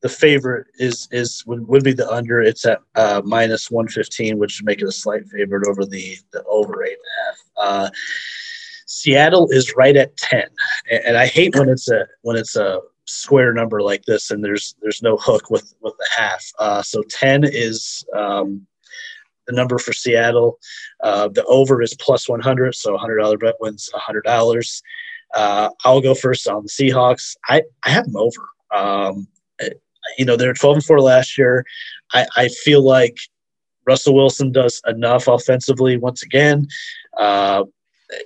the 0.00 0.08
favorite 0.08 0.66
is 0.78 1.06
is 1.12 1.44
would, 1.46 1.68
would 1.68 1.84
be 1.84 1.92
the 1.92 2.10
under. 2.10 2.40
It's 2.40 2.66
at 2.66 2.80
uh, 2.96 3.22
minus 3.24 3.70
one 3.70 3.86
fifteen, 3.86 4.38
which 4.38 4.58
would 4.58 4.66
make 4.66 4.82
it 4.82 4.88
a 4.88 4.92
slight 4.92 5.24
favorite 5.28 5.68
over 5.68 5.84
the 5.86 6.16
the 6.32 6.42
over 6.44 6.84
eight 6.84 6.98
and 6.98 7.68
a 7.68 7.70
half. 7.70 7.84
Uh, 7.84 7.90
Seattle 8.86 9.48
is 9.50 9.76
right 9.76 9.96
at 9.96 10.16
ten, 10.16 10.48
and, 10.90 11.04
and 11.04 11.16
I 11.16 11.26
hate 11.26 11.54
when 11.54 11.68
it's 11.68 11.88
a 11.88 12.08
when 12.22 12.36
it's 12.36 12.56
a 12.56 12.80
square 13.04 13.52
number 13.52 13.82
like 13.82 14.04
this 14.04 14.30
and 14.30 14.44
there's 14.44 14.74
there's 14.80 15.02
no 15.02 15.16
hook 15.16 15.50
with 15.50 15.74
with 15.80 15.94
the 15.98 16.08
half. 16.16 16.44
Uh, 16.58 16.82
so 16.82 17.02
ten 17.08 17.44
is 17.44 18.04
um, 18.16 18.66
the 19.46 19.54
number 19.54 19.78
for 19.78 19.92
Seattle. 19.92 20.58
Uh, 21.02 21.28
the 21.28 21.44
over 21.44 21.82
is 21.82 21.94
plus 21.94 22.28
100, 22.28 22.74
so 22.74 22.94
a 22.94 22.98
hundred 22.98 23.18
dollar 23.18 23.38
bet 23.38 23.56
wins 23.60 23.90
a 23.94 23.98
hundred 23.98 24.24
dollars. 24.24 24.82
Uh, 25.34 25.70
I'll 25.84 26.00
go 26.00 26.14
first 26.14 26.46
on 26.46 26.62
the 26.62 26.68
Seahawks. 26.68 27.36
I 27.48 27.62
I 27.84 27.90
have 27.90 28.04
them 28.04 28.16
over. 28.16 28.48
Um, 28.74 29.26
you 30.18 30.24
know 30.24 30.36
they're 30.36 30.54
12 30.54 30.76
and 30.76 30.84
four 30.84 31.00
last 31.00 31.38
year. 31.38 31.64
I, 32.12 32.26
I 32.36 32.48
feel 32.48 32.82
like 32.82 33.16
Russell 33.86 34.14
Wilson 34.14 34.52
does 34.52 34.80
enough 34.86 35.28
offensively 35.28 35.96
once 35.96 36.22
again. 36.22 36.66
Uh, 37.18 37.64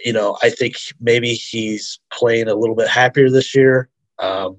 you 0.04 0.12
know, 0.12 0.36
I 0.42 0.50
think 0.50 0.76
maybe 1.00 1.34
he's 1.34 2.00
playing 2.12 2.48
a 2.48 2.54
little 2.54 2.74
bit 2.74 2.88
happier 2.88 3.30
this 3.30 3.54
year. 3.54 3.88
Um, 4.18 4.58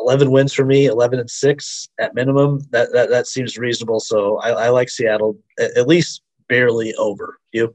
11 0.00 0.30
wins 0.30 0.52
for 0.52 0.64
me, 0.64 0.86
11 0.86 1.18
and 1.18 1.30
six 1.30 1.88
at 1.98 2.14
minimum. 2.14 2.60
That 2.70 2.92
that, 2.92 3.10
that 3.10 3.26
seems 3.26 3.58
reasonable. 3.58 4.00
So 4.00 4.38
I, 4.38 4.50
I 4.50 4.68
like 4.70 4.88
Seattle 4.88 5.36
at, 5.58 5.76
at, 5.76 5.88
least 5.88 6.22
barely 6.48 6.94
over. 6.94 7.38
You? 7.52 7.74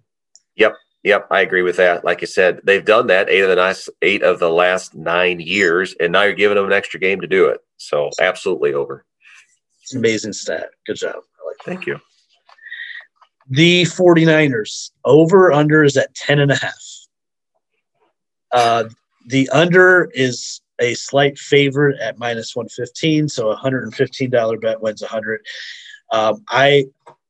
Yep. 0.55 0.75
Yep, 1.03 1.27
I 1.31 1.41
agree 1.41 1.63
with 1.63 1.75
that. 1.77 2.05
Like 2.05 2.23
I 2.23 2.25
said, 2.25 2.61
they've 2.63 2.85
done 2.85 3.07
that 3.07 3.29
eight 3.29 3.41
of 3.41 3.49
the 3.49 3.57
last 3.57 3.89
eight 4.01 4.23
of 4.23 4.39
the 4.39 4.49
last 4.49 4.95
nine 4.95 5.41
years, 5.41 5.93
and 5.99 6.13
now 6.13 6.23
you're 6.23 6.33
giving 6.33 6.55
them 6.55 6.65
an 6.65 6.71
extra 6.71 6.97
game 6.97 7.19
to 7.19 7.27
do 7.27 7.47
it. 7.47 7.59
So 7.75 8.09
absolutely 8.21 8.73
over. 8.73 9.05
It's 9.81 9.93
amazing 9.93 10.31
stat. 10.31 10.69
Good 10.87 10.95
job. 10.95 11.15
Like 11.15 11.57
Thank 11.65 11.85
you. 11.85 11.99
The 13.49 13.83
49ers 13.83 14.91
over 15.03 15.51
under 15.51 15.83
is 15.83 15.97
at 15.97 16.15
10 16.15 16.39
and 16.39 16.51
a 16.51 16.55
half. 16.55 16.73
Uh, 18.53 18.85
the 19.27 19.49
under 19.49 20.09
is 20.13 20.61
a 20.79 20.93
slight 20.95 21.37
favorite 21.37 21.99
at 21.99 22.19
minus 22.19 22.55
115. 22.55 23.29
So 23.29 23.51
a 23.51 23.57
$115 23.57 24.61
bet 24.61 24.81
wins 24.81 25.01
100. 25.01 25.45
Um, 26.11 26.43
I, 26.49 26.85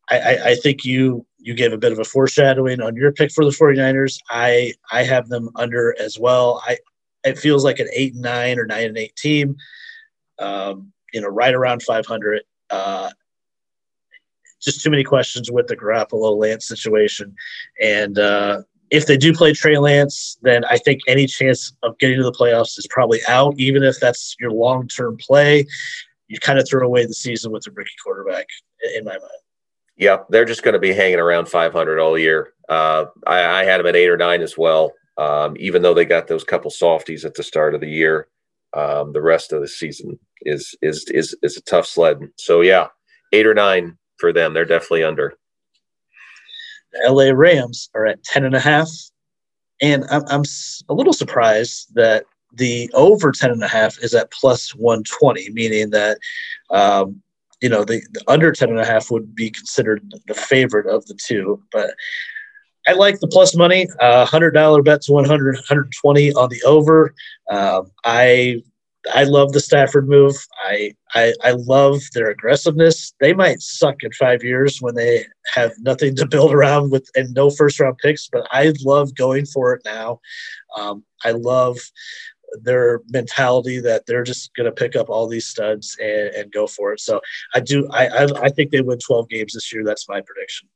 I, 0.09 0.37
I 0.45 0.55
think 0.55 0.83
you 0.85 1.25
you 1.37 1.53
gave 1.53 1.73
a 1.73 1.77
bit 1.77 1.91
of 1.91 1.99
a 1.99 2.05
foreshadowing 2.05 2.81
on 2.81 2.95
your 2.95 3.11
pick 3.11 3.31
for 3.31 3.43
the 3.43 3.51
49ers. 3.51 4.17
I 4.29 4.73
I 4.91 5.03
have 5.03 5.29
them 5.29 5.49
under 5.55 5.95
as 5.99 6.17
well. 6.19 6.61
I 6.65 6.77
it 7.23 7.37
feels 7.37 7.63
like 7.63 7.79
an 7.79 7.87
eight 7.93 8.13
and 8.13 8.21
nine 8.21 8.59
or 8.59 8.65
nine 8.65 8.87
and 8.87 8.97
eight 8.97 9.15
team. 9.15 9.55
Um, 10.39 10.91
you 11.13 11.21
know, 11.21 11.27
right 11.27 11.53
around 11.53 11.83
500. 11.83 12.41
Uh, 12.69 13.11
just 14.61 14.81
too 14.81 14.89
many 14.89 15.03
questions 15.03 15.51
with 15.51 15.67
the 15.67 15.75
Garoppolo 15.75 16.37
Lance 16.37 16.67
situation, 16.67 17.35
and 17.81 18.17
uh, 18.17 18.61
if 18.93 19.07
they 19.07 19.17
do 19.17 19.33
play 19.33 19.53
Trey 19.53 19.79
Lance, 19.79 20.37
then 20.43 20.63
I 20.65 20.77
think 20.77 21.01
any 21.07 21.25
chance 21.25 21.73
of 21.81 21.97
getting 21.97 22.17
to 22.17 22.23
the 22.23 22.31
playoffs 22.31 22.77
is 22.77 22.85
probably 22.91 23.19
out, 23.27 23.55
even 23.57 23.81
if 23.81 23.99
that's 23.99 24.35
your 24.39 24.51
long 24.51 24.87
term 24.87 25.17
play. 25.17 25.65
You 26.27 26.39
kind 26.39 26.59
of 26.59 26.67
throw 26.69 26.85
away 26.85 27.07
the 27.07 27.13
season 27.13 27.51
with 27.51 27.65
a 27.67 27.71
rookie 27.71 27.89
quarterback, 28.03 28.45
in 28.95 29.03
my 29.03 29.13
mind. 29.13 29.23
Yeah, 29.97 30.19
they're 30.29 30.45
just 30.45 30.61
going 30.61 30.73
to 30.73 30.79
be 30.79 30.93
hanging 30.93 31.19
around 31.19 31.47
500 31.47 31.99
all 31.99 32.19
year. 32.19 32.53
Uh, 32.69 33.05
I, 33.25 33.61
I, 33.61 33.63
had 33.65 33.79
them 33.79 33.87
at 33.87 33.95
eight 33.95 34.09
or 34.09 34.17
nine 34.17 34.41
as 34.41 34.57
well, 34.57 34.93
um, 35.17 35.55
even 35.59 35.81
though 35.81 35.93
they 35.93 36.05
got 36.05 36.27
those 36.27 36.43
couple 36.43 36.71
softies 36.71 37.25
at 37.25 37.33
the 37.33 37.43
start 37.43 37.75
of 37.75 37.81
the 37.81 37.89
year. 37.89 38.27
Um, 38.75 39.11
the 39.11 39.21
rest 39.21 39.53
of 39.53 39.61
the 39.61 39.67
season 39.67 40.17
is 40.41 40.75
is 40.81 41.05
is 41.09 41.35
is 41.43 41.57
a 41.57 41.61
tough 41.61 41.85
sled. 41.85 42.19
So 42.37 42.61
yeah, 42.61 42.87
eight 43.31 43.45
or 43.45 43.53
nine 43.53 43.97
for 44.17 44.31
them. 44.31 44.53
They're 44.53 44.65
definitely 44.65 45.03
under. 45.03 45.37
The 46.93 47.11
LA 47.11 47.31
Rams 47.33 47.89
are 47.93 48.05
at 48.05 48.23
10 48.23 48.45
and 48.45 48.55
a 48.55 48.59
half. 48.59 48.89
And 49.81 50.05
I'm, 50.09 50.23
I'm 50.29 50.43
a 50.89 50.93
little 50.93 51.13
surprised 51.13 51.93
that 51.95 52.25
the 52.53 52.89
over 52.93 53.31
10 53.31 53.51
and 53.51 53.63
a 53.63 53.67
half 53.67 53.97
is 53.99 54.13
at 54.13 54.31
plus 54.31 54.73
120, 54.75 55.49
meaning 55.51 55.89
that, 55.89 56.19
um, 56.69 57.21
you 57.61 57.69
know, 57.69 57.83
the, 57.83 58.01
the, 58.11 58.21
under 58.27 58.51
10 58.51 58.69
and 58.69 58.79
a 58.79 58.85
half 58.85 59.09
would 59.09 59.33
be 59.33 59.49
considered 59.49 60.03
the 60.27 60.33
favorite 60.33 60.87
of 60.87 61.05
the 61.07 61.15
two. 61.15 61.61
But 61.71 61.91
I 62.87 62.93
like 62.93 63.19
the 63.19 63.27
plus 63.27 63.55
money, 63.55 63.87
uh, 63.99 64.25
$100 64.25 64.85
bet 64.85 65.01
to 65.03 65.13
100, 65.13 65.55
120 65.55 66.33
on 66.33 66.49
the 66.49 66.61
over. 66.63 67.13
Um, 67.49 67.91
I 68.03 68.61
I 69.13 69.23
love 69.23 69.51
the 69.51 69.59
Stafford 69.59 70.07
move. 70.07 70.35
I, 70.63 70.93
I 71.13 71.33
I 71.43 71.51
love 71.51 72.01
their 72.13 72.29
aggressiveness. 72.29 73.13
They 73.19 73.33
might 73.33 73.61
suck 73.61 74.01
in 74.01 74.11
five 74.13 74.43
years 74.43 74.81
when 74.81 74.95
they 74.95 75.25
have 75.53 75.73
nothing 75.79 76.15
to 76.15 76.25
build 76.27 76.53
around 76.53 76.91
with 76.91 77.09
and 77.15 77.33
no 77.33 77.49
first 77.49 77.79
round 77.79 77.97
picks, 77.97 78.27
but 78.27 78.47
I 78.51 78.73
love 78.83 79.15
going 79.15 79.45
for 79.45 79.73
it 79.73 79.81
now. 79.85 80.19
Um, 80.77 81.03
I 81.23 81.31
love 81.31 81.77
their 82.61 83.01
mentality 83.09 83.79
that 83.79 84.05
they're 84.05 84.23
just 84.23 84.53
going 84.55 84.65
to 84.65 84.71
pick 84.71 84.95
up 84.95 85.09
all 85.09 85.27
these 85.27 85.47
studs 85.47 85.97
and, 85.99 86.29
and 86.35 86.51
go 86.51 86.67
for 86.67 86.93
it. 86.93 86.99
So 86.99 87.19
I 87.55 87.59
do. 87.59 87.89
I, 87.91 88.07
I 88.07 88.27
I 88.43 88.49
think 88.49 88.71
they 88.71 88.81
win 88.81 88.99
12 88.99 89.29
games 89.29 89.53
this 89.53 89.73
year. 89.73 89.83
That's 89.83 90.07
my 90.07 90.21
prediction. 90.21 90.69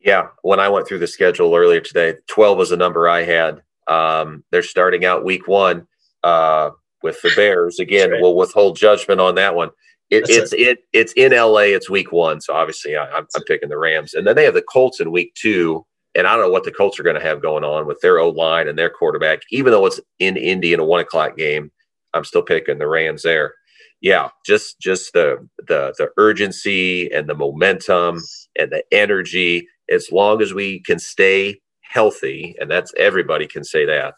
Yeah, 0.00 0.28
when 0.42 0.60
I 0.60 0.68
went 0.68 0.86
through 0.86 1.00
the 1.00 1.06
schedule 1.06 1.54
earlier 1.54 1.80
today, 1.80 2.14
12 2.28 2.58
was 2.58 2.70
the 2.70 2.76
number 2.76 3.08
I 3.08 3.24
had. 3.24 3.62
Um, 3.88 4.44
they're 4.50 4.62
starting 4.62 5.04
out 5.04 5.24
week 5.24 5.48
one. 5.48 5.88
Uh, 6.22 6.70
with 7.02 7.20
the 7.22 7.32
Bears. 7.36 7.78
Again, 7.78 8.10
right. 8.10 8.20
we'll 8.20 8.36
withhold 8.36 8.76
judgment 8.76 9.20
on 9.20 9.34
that 9.36 9.54
one. 9.54 9.70
It, 10.10 10.24
it's 10.28 10.52
it. 10.52 10.78
it's 10.92 11.12
in 11.14 11.32
LA. 11.32 11.72
It's 11.74 11.90
week 11.90 12.12
one, 12.12 12.40
so 12.40 12.54
obviously 12.54 12.96
I, 12.96 13.18
am 13.18 13.26
picking 13.46 13.68
the 13.68 13.78
Rams, 13.78 14.14
and 14.14 14.26
then 14.26 14.36
they 14.36 14.44
have 14.44 14.54
the 14.54 14.62
Colts 14.62 15.00
in 15.00 15.10
week 15.10 15.34
two. 15.34 15.84
And 16.14 16.26
I 16.26 16.32
don't 16.32 16.46
know 16.46 16.50
what 16.50 16.64
the 16.64 16.72
Colts 16.72 16.98
are 16.98 17.02
going 17.02 17.16
to 17.16 17.22
have 17.22 17.42
going 17.42 17.64
on 17.64 17.86
with 17.86 18.00
their 18.00 18.18
O 18.18 18.30
line 18.30 18.68
and 18.68 18.78
their 18.78 18.88
quarterback. 18.88 19.40
Even 19.50 19.72
though 19.72 19.84
it's 19.84 20.00
in 20.18 20.36
Indy 20.36 20.72
in 20.72 20.80
a 20.80 20.84
one 20.84 21.00
o'clock 21.00 21.36
game, 21.36 21.70
I'm 22.14 22.24
still 22.24 22.42
picking 22.42 22.78
the 22.78 22.86
Rams 22.86 23.22
there. 23.22 23.54
Yeah, 24.00 24.28
just 24.44 24.78
just 24.80 25.12
the 25.12 25.46
the 25.58 25.92
the 25.98 26.10
urgency 26.16 27.10
and 27.12 27.28
the 27.28 27.34
momentum 27.34 28.22
and 28.58 28.70
the 28.70 28.84
energy. 28.92 29.66
As 29.90 30.10
long 30.10 30.40
as 30.40 30.54
we 30.54 30.80
can 30.80 30.98
stay 30.98 31.60
healthy, 31.82 32.54
and 32.60 32.70
that's 32.70 32.92
everybody 32.96 33.46
can 33.46 33.64
say 33.64 33.84
that. 33.86 34.14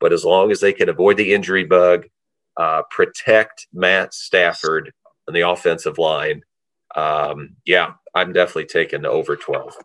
But 0.00 0.12
as 0.12 0.24
long 0.24 0.50
as 0.50 0.60
they 0.60 0.72
can 0.72 0.88
avoid 0.88 1.16
the 1.16 1.32
injury 1.32 1.64
bug, 1.64 2.06
uh, 2.56 2.82
protect 2.90 3.66
Matt 3.72 4.14
Stafford 4.14 4.92
on 5.28 5.34
the 5.34 5.48
offensive 5.48 5.98
line. 5.98 6.42
Um, 6.94 7.56
yeah, 7.64 7.92
I'm 8.14 8.32
definitely 8.32 8.66
taking 8.66 9.02
the 9.02 9.10
over 9.10 9.36
12. 9.36 9.76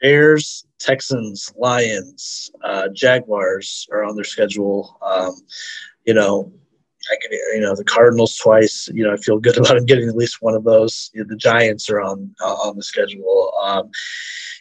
Bears, 0.00 0.66
Texans, 0.80 1.52
Lions, 1.56 2.50
uh, 2.64 2.88
Jaguars 2.92 3.86
are 3.92 4.04
on 4.04 4.16
their 4.16 4.24
schedule. 4.24 4.98
Um, 5.00 5.34
you 6.04 6.14
know, 6.14 6.52
I 7.10 7.16
can, 7.20 7.38
you 7.54 7.60
know, 7.60 7.74
the 7.74 7.84
Cardinals 7.84 8.36
twice. 8.36 8.88
You 8.92 9.04
know, 9.04 9.12
I 9.12 9.16
feel 9.16 9.38
good 9.38 9.56
about 9.58 9.86
getting 9.86 10.08
at 10.08 10.16
least 10.16 10.38
one 10.40 10.54
of 10.54 10.64
those. 10.64 11.10
You 11.14 11.22
know, 11.22 11.28
the 11.28 11.36
Giants 11.36 11.88
are 11.88 12.00
on 12.00 12.34
uh, 12.40 12.54
on 12.54 12.76
the 12.76 12.82
schedule. 12.82 13.52
Um, 13.62 13.90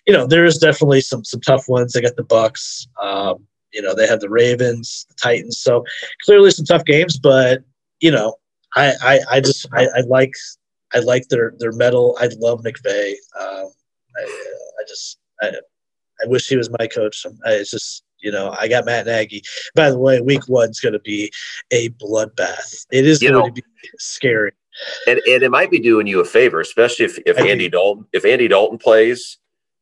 you 0.06 0.14
know, 0.14 0.26
there 0.26 0.46
is 0.46 0.58
definitely 0.58 1.02
some 1.02 1.24
some 1.24 1.42
tough 1.42 1.68
ones. 1.68 1.94
They 1.94 2.02
got 2.02 2.16
the 2.16 2.24
Bucs. 2.24 2.88
Um, 3.02 3.46
you 3.74 3.82
know, 3.82 3.94
they 3.94 4.08
have 4.08 4.20
the 4.20 4.30
Ravens, 4.30 5.06
the 5.10 5.16
Titans. 5.16 5.60
So 5.60 5.84
clearly 6.26 6.52
some 6.52 6.66
tough 6.66 6.86
games, 6.86 7.18
but 7.18 7.64
you 8.00 8.12
know, 8.12 8.36
I 8.76 8.94
I, 9.02 9.20
I 9.32 9.40
just 9.42 9.68
I, 9.74 9.88
I 9.96 10.02
like 10.08 10.34
I 10.94 11.00
like 11.00 11.28
their 11.30 11.54
their 11.58 11.72
mettle. 11.72 12.18
I 12.20 12.30
love 12.40 12.62
McVay. 12.62 13.14
Um, 13.40 13.72
I, 14.18 14.22
I 14.22 14.84
just 14.88 15.18
I, 15.42 15.48
I 16.24 16.28
wish 16.28 16.48
he 16.48 16.58
was 16.58 16.70
my 16.80 16.88
coach. 16.88 17.26
I, 17.46 17.52
it's 17.54 17.72
just 17.72 18.04
you 18.20 18.32
know 18.32 18.56
I 18.60 18.68
got 18.68 18.86
Matt 18.86 19.06
Nagy. 19.06 19.44
By 19.76 19.90
the 19.90 20.00
way, 20.00 20.22
Week 20.22 20.48
One's 20.48 20.80
going 20.80 20.94
to 20.94 21.00
be 21.00 21.32
a 21.72 21.90
bloodbath. 21.90 22.86
It 22.92 23.06
is 23.06 23.20
going 23.20 23.34
know, 23.34 23.46
to 23.46 23.52
be 23.52 23.64
scary, 23.98 24.52
and 25.08 25.20
and 25.28 25.44
it 25.44 25.52
might 25.52 25.72
be 25.72 25.80
doing 25.80 26.08
you 26.08 26.20
a 26.20 26.26
favor, 26.26 26.60
especially 26.60 27.06
if 27.06 27.18
if 27.26 27.38
Andy 27.38 27.70
Dalton 27.70 28.06
if 28.14 28.26
Andy 28.26 28.48
Dalton 28.48 28.78
plays 28.78 29.38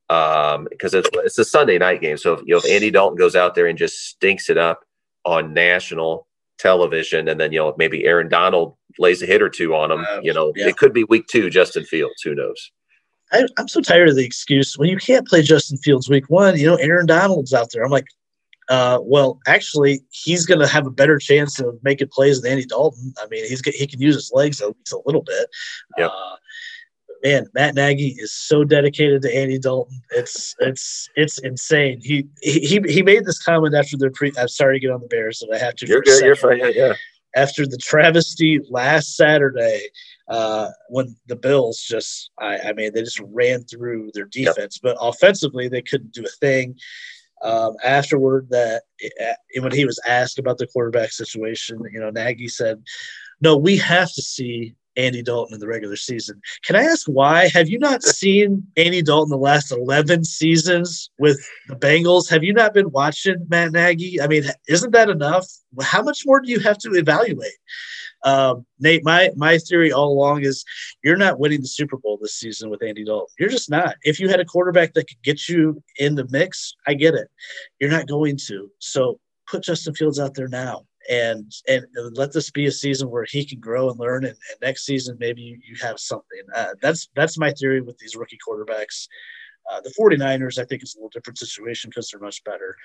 um, 0.10 0.68
because 0.70 0.94
it's 0.94 1.10
it's 1.14 1.38
a 1.38 1.46
Sunday 1.46 1.78
night 1.78 2.02
game. 2.02 2.18
So 2.18 2.34
if, 2.34 2.42
you 2.46 2.54
know 2.54 2.62
if 2.64 2.70
Andy 2.70 2.92
Dalton 2.92 3.18
goes 3.18 3.36
out 3.36 3.56
there 3.56 3.68
and 3.68 3.78
just 3.78 4.08
stinks 4.08 4.50
it 4.50 4.58
up 4.58 4.84
on 5.26 5.54
national 5.54 6.28
television, 6.58 7.28
and 7.28 7.40
then 7.40 7.52
you 7.52 7.60
know 7.60 7.74
maybe 7.78 8.06
Aaron 8.06 8.30
Donald 8.30 8.76
lays 8.98 9.22
a 9.22 9.26
hit 9.26 9.42
or 9.42 9.50
two 9.50 9.76
on 9.76 9.92
him, 9.92 10.06
uh, 10.10 10.20
you 10.22 10.34
know 10.34 10.52
yeah. 10.56 10.68
it 10.68 10.78
could 10.78 10.94
be 10.94 11.04
week 11.06 11.28
two. 11.28 11.50
Justin 11.50 11.86
Fields, 11.86 12.22
who 12.24 12.36
knows? 12.36 12.72
I, 13.32 13.46
am 13.60 13.68
so 13.68 13.82
tired 13.82 14.10
of 14.10 14.16
the 14.16 14.26
excuse 14.26 14.78
when 14.78 14.90
you 14.90 14.98
can't 14.98 15.28
play 15.28 15.44
Justin 15.44 15.78
Fields 15.78 16.10
week 16.10 16.30
one. 16.30 16.58
You 16.58 16.68
know 16.68 16.76
Aaron 16.76 17.06
Donald's 17.06 17.54
out 17.54 17.70
there. 17.72 17.84
I'm 17.84 17.92
like, 17.92 18.08
uh, 18.70 19.00
well, 19.02 19.40
actually, 19.48 20.02
he's 20.10 20.46
going 20.46 20.60
to 20.60 20.68
have 20.68 20.88
a 20.88 20.92
better 20.92 21.20
chance 21.20 21.60
of 21.60 21.78
making 21.84 22.08
plays 22.12 22.42
than 22.42 22.52
Andy 22.52 22.66
Dalton. 22.66 23.14
I 23.22 23.28
mean, 23.28 23.48
he's 23.48 23.62
he 23.66 23.86
can 23.86 24.02
use 24.02 24.16
his 24.16 24.32
legs 24.34 24.60
at 24.62 24.70
least 24.70 24.94
a 24.94 25.02
little 25.06 25.24
bit. 25.24 25.50
Yep. 25.98 26.12
Uh, 26.12 26.36
man, 27.24 27.46
Matt 27.54 27.76
Nagy 27.76 28.16
is 28.18 28.32
so 28.32 28.64
dedicated 28.64 29.22
to 29.24 29.36
Andy 29.36 29.60
Dalton. 29.60 30.02
It's 30.12 30.56
it's 30.60 31.10
it's 31.16 31.40
insane. 31.40 32.00
He 32.02 32.28
he 32.42 32.82
he 32.88 33.02
made 33.02 33.26
this 33.26 33.42
comment 33.42 33.76
after 33.76 33.98
the 33.98 34.10
pre. 34.12 34.32
I'm 34.38 34.48
sorry 34.48 34.80
to 34.80 34.80
get 34.80 34.92
on 34.92 35.02
the 35.02 35.08
Bears, 35.08 35.44
but 35.48 35.56
I 35.56 35.64
have 35.64 35.76
to. 35.76 35.88
You're 35.88 36.02
good. 36.02 36.24
You're 36.24 36.36
fine. 36.36 36.60
Yeah, 36.60 36.72
yeah. 36.74 36.94
After 37.36 37.66
the 37.68 37.78
travesty 37.78 38.60
last 38.70 39.16
Saturday, 39.16 39.82
uh, 40.30 40.70
when 40.90 41.16
the 41.28 41.36
Bills 41.36 41.80
just, 41.80 42.32
I, 42.40 42.58
I 42.58 42.74
mean, 42.74 42.92
they 42.92 43.02
just 43.04 43.22
ran 43.24 43.64
through 43.66 44.10
their 44.16 44.26
defense, 44.26 44.80
yep. 44.84 44.96
but 44.96 44.98
offensively 45.00 45.68
they 45.68 45.84
couldn't 45.84 46.12
do 46.12 46.24
a 46.26 46.30
thing. 46.40 46.76
Um, 47.44 47.76
afterward, 47.84 48.48
that 48.50 48.82
uh, 49.22 49.62
when 49.62 49.72
he 49.72 49.86
was 49.86 50.00
asked 50.08 50.40
about 50.40 50.58
the 50.58 50.68
quarterback 50.68 51.12
situation, 51.12 51.80
you 51.94 52.00
know, 52.00 52.10
Nagy 52.10 52.48
said, 52.48 52.84
"No, 53.42 53.56
we 53.56 53.78
have 53.78 54.12
to 54.14 54.22
see 54.22 54.76
Andy 55.00 55.24
Dalton 55.24 55.54
in 55.54 55.60
the 55.60 55.68
regular 55.68 55.96
season. 55.96 56.42
Can 56.64 56.76
I 56.76 56.84
ask 56.84 57.08
why? 57.08 57.48
Have 57.48 57.70
you 57.70 57.80
not 57.80 58.04
seen 58.04 58.68
Andy 58.76 59.02
Dalton 59.02 59.30
the 59.30 59.38
last 59.38 59.72
11 59.72 60.26
seasons 60.26 61.10
with 61.18 61.40
the 61.70 61.76
Bengals? 61.76 62.30
Have 62.30 62.44
you 62.44 62.54
not 62.54 62.74
been 62.74 62.92
watching 62.92 63.48
Matt 63.50 63.72
Nagy? 63.72 64.22
I 64.22 64.28
mean, 64.28 64.44
isn't 64.68 64.92
that 64.92 65.10
enough? 65.10 65.48
How 65.82 66.02
much 66.02 66.24
more 66.26 66.42
do 66.42 66.52
you 66.52 66.60
have 66.60 66.78
to 66.80 66.92
evaluate? 66.92 67.54
Um, 68.26 68.66
Nate, 68.80 69.06
my 69.06 69.30
my 69.38 69.58
theory 69.58 69.94
all 69.94 70.12
along 70.12 70.44
is 70.44 70.66
you're 71.02 71.16
not 71.16 71.40
winning 71.40 71.62
the 71.62 71.68
Super 71.68 71.96
Bowl 71.96 72.20
this 72.22 72.36
season 72.36 72.70
with 72.70 72.84
Andy 72.84 73.06
Dalton. 73.06 73.34
You're 73.40 73.48
just 73.48 73.70
not. 73.70 73.96
If 74.04 74.20
you 74.20 74.28
had 74.28 74.42
a 74.42 74.46
quarterback 74.46 74.94
that 74.94 75.08
could 75.08 75.22
get 75.24 75.48
you 75.48 75.82
in 75.98 76.16
the 76.16 76.28
mix, 76.30 76.74
I 76.86 76.96
get 76.96 77.14
it. 77.14 77.30
You're 77.80 77.90
not 77.90 78.08
going 78.08 78.38
to. 78.48 78.70
So 78.80 79.22
put 79.48 79.64
Justin 79.64 79.94
Fields 79.94 80.20
out 80.20 80.34
there 80.36 80.50
now 80.50 80.86
and 81.10 81.52
and 81.68 81.86
let 82.14 82.32
this 82.32 82.52
be 82.52 82.68
a 82.68 82.72
season 82.72 83.10
where 83.10 83.26
he 83.26 83.44
can 83.44 83.60
grow 83.60 83.90
and 83.90 84.00
learn 84.00 84.24
and, 84.24 84.34
and 84.34 84.62
next 84.62 84.86
season 84.86 85.18
maybe 85.20 85.42
you, 85.42 85.60
you 85.68 85.76
have 85.82 86.00
something. 86.00 86.42
Uh, 86.56 86.68
that's 86.82 87.10
that's 87.16 87.38
my 87.38 87.52
theory 87.52 87.82
with 87.82 87.98
these 87.98 88.16
rookie 88.16 88.38
quarterbacks. 88.48 89.08
Uh, 89.70 89.82
the 89.82 89.94
49ers 90.00 90.58
i 90.58 90.66
think 90.66 90.82
is 90.82 90.96
a 90.96 90.98
little 90.98 91.10
different 91.10 91.38
situation 91.38 91.90
because 91.90 92.10
they're 92.10 92.22
much 92.22 92.44
better. 92.44 92.76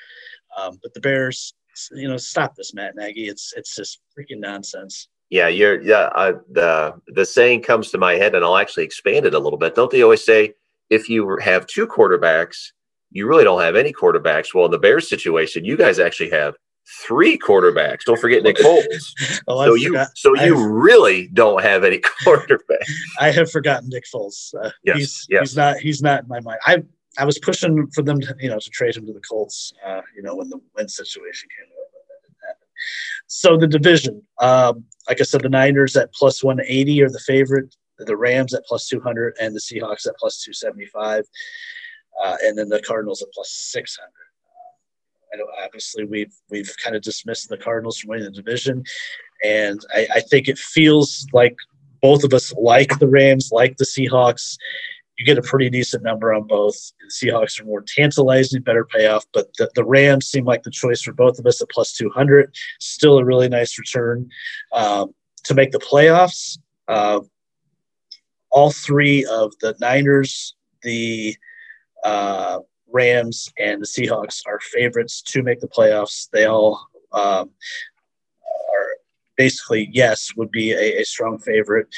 Um, 0.57 0.79
but 0.83 0.95
the 0.95 1.01
bears 1.01 1.55
you 1.93 2.09
know 2.09 2.17
stop 2.17 2.55
this 2.55 2.75
matt 2.75 2.97
nagy. 2.97 3.29
It's 3.29 3.53
it's 3.57 3.77
just 3.77 4.01
freaking 4.19 4.41
nonsense. 4.41 5.09
Yeah 5.29 5.49
you're 5.49 5.83
yeah 5.83 6.09
the 6.51 6.95
the 7.09 7.27
saying 7.27 7.63
comes 7.63 7.91
to 7.91 7.99
my 7.99 8.15
head 8.15 8.35
and 8.35 8.45
i'll 8.45 8.57
actually 8.57 8.85
expand 8.85 9.27
it 9.27 9.35
a 9.35 9.39
little 9.39 9.59
bit. 9.59 9.75
Don't 9.75 9.91
they 9.91 10.03
always 10.03 10.25
say 10.25 10.55
if 10.89 11.09
you 11.09 11.37
have 11.43 11.67
two 11.67 11.87
quarterbacks 11.87 12.73
you 13.11 13.29
really 13.29 13.45
don't 13.45 13.61
have 13.61 13.77
any 13.77 13.93
quarterbacks? 13.93 14.55
Well 14.55 14.65
in 14.65 14.71
the 14.71 14.79
bears 14.79 15.09
situation 15.09 15.65
you 15.65 15.77
guys 15.77 15.99
actually 15.99 16.31
have 16.31 16.55
three 17.07 17.39
quarterbacks. 17.39 18.01
Don't 18.05 18.19
forget 18.19 18.43
Nick 18.43 18.57
Foles. 18.57 19.43
oh, 19.49 19.65
so 19.65 19.75
you 19.75 19.99
so 20.15 20.35
you 20.37 20.57
I've, 20.57 20.71
really 20.71 21.29
don't 21.29 21.63
have 21.63 21.85
any 21.85 21.99
quarterbacks. 22.25 22.91
I 23.21 23.31
have 23.31 23.51
forgotten 23.51 23.89
Nick 23.89 24.05
Foles. 24.13 24.55
Uh, 24.63 24.71
yes, 24.85 24.97
he's 24.97 25.27
yes. 25.31 25.41
he's 25.41 25.57
not 25.57 25.77
he's 25.79 26.03
not 26.03 26.23
in 26.23 26.29
my 26.29 26.41
mind. 26.41 26.61
I 26.67 26.83
I 27.19 27.25
was 27.25 27.39
pushing 27.39 27.89
for 27.89 28.03
them 28.03 28.21
to 28.21 28.37
you 28.41 28.49
know 28.49 28.59
to 28.59 28.71
trade 28.71 28.97
him 28.97 29.07
to 29.07 29.13
the 29.13 29.21
Colts. 29.21 29.73
Uh, 29.85 30.03
you 30.17 30.23
know 30.23 30.35
when 30.37 30.49
the 30.49 30.61
Wentz 30.77 30.97
situation 30.97 31.49
came 31.57 31.71
up. 31.71 31.85
So 33.27 33.57
the 33.57 33.67
division, 33.67 34.23
um, 34.41 34.85
like 35.09 35.21
I 35.21 35.25
said, 35.25 35.43
the 35.43 35.49
Niners 35.49 35.97
at 35.97 36.13
plus 36.13 36.45
180 36.45 37.03
are 37.03 37.11
the 37.11 37.21
favorite. 37.21 37.75
The 37.99 38.17
Rams 38.17 38.53
at 38.55 38.65
plus 38.67 38.89
200 38.89 39.37
and 39.41 39.55
the 39.55 39.61
Seahawks 39.61 40.07
at 40.07 40.17
plus 40.19 40.43
275, 40.43 41.25
uh, 42.23 42.37
and 42.43 42.59
then 42.59 42.69
the 42.69 42.83
Cardinals 42.83 43.23
at 43.23 43.29
plus 43.33 43.51
600. 43.51 44.09
Obviously 45.65 46.05
we've 46.05 46.35
we've 46.51 46.73
kind 46.83 46.97
of 46.97 47.03
dismissed 47.03 47.49
the 47.49 47.57
Cardinals 47.57 47.99
from 47.99 48.11
winning 48.11 48.25
the 48.25 48.31
division, 48.31 48.85
and 49.43 49.81
I, 49.95 50.07
I 50.17 50.21
think 50.21 50.49
it 50.49 50.59
feels 50.59 51.27
like 51.33 51.57
both 52.01 52.25
of 52.25 52.35
us 52.35 52.53
like 52.61 52.99
the 52.99 53.09
Rams, 53.09 53.51
like 53.53 53.77
the 53.77 53.85
Seahawks. 53.85 54.59
You 55.19 55.25
get 55.25 55.39
a 55.39 55.43
pretty 55.43 55.71
decent 55.71 56.03
number 56.03 56.35
on 56.35 56.47
both. 56.47 56.75
The 57.01 57.29
Seahawks 57.29 57.61
are 57.61 57.65
more 57.65 57.83
tantalizing, 57.87 58.63
better 58.63 58.85
payoff, 58.85 59.25
but 59.33 59.47
the, 59.57 59.71
the 59.75 59.85
Rams 59.85 60.27
seem 60.27 60.45
like 60.45 60.65
the 60.65 60.71
choice 60.71 61.03
for 61.03 61.13
both 61.13 61.39
of 61.39 61.47
us 61.47 61.63
at 61.63 61.71
plus 61.71 61.93
200. 61.93 62.55
Still 62.81 63.19
a 63.19 63.25
really 63.25 63.49
nice 63.49 63.79
return 63.79 64.29
um, 64.73 65.15
to 65.45 65.55
make 65.55 65.71
the 65.71 65.79
playoffs. 65.79 66.59
Uh, 66.89 67.21
all 68.51 68.71
three 68.71 69.25
of 69.25 69.53
the 69.61 69.75
Niners, 69.81 70.55
the 70.83 71.37
uh, 72.05 72.59
Rams 72.95 73.53
and 73.59 73.83
the 73.83 73.87
Seahawks 73.87 74.41
are 74.47 74.61
favorites 74.61 75.21
to 75.23 75.43
make 75.43 75.61
the 75.61 75.69
playoffs. 75.69 76.31
They 76.33 76.47
all 76.47 76.89
um, 77.13 77.51
are 78.71 78.87
basically 79.37 79.91
yes 79.93 80.31
would 80.37 80.51
be 80.51 80.73
a, 80.73 81.01
a 81.01 81.05
strong 81.05 81.39
favorite. 81.39 81.89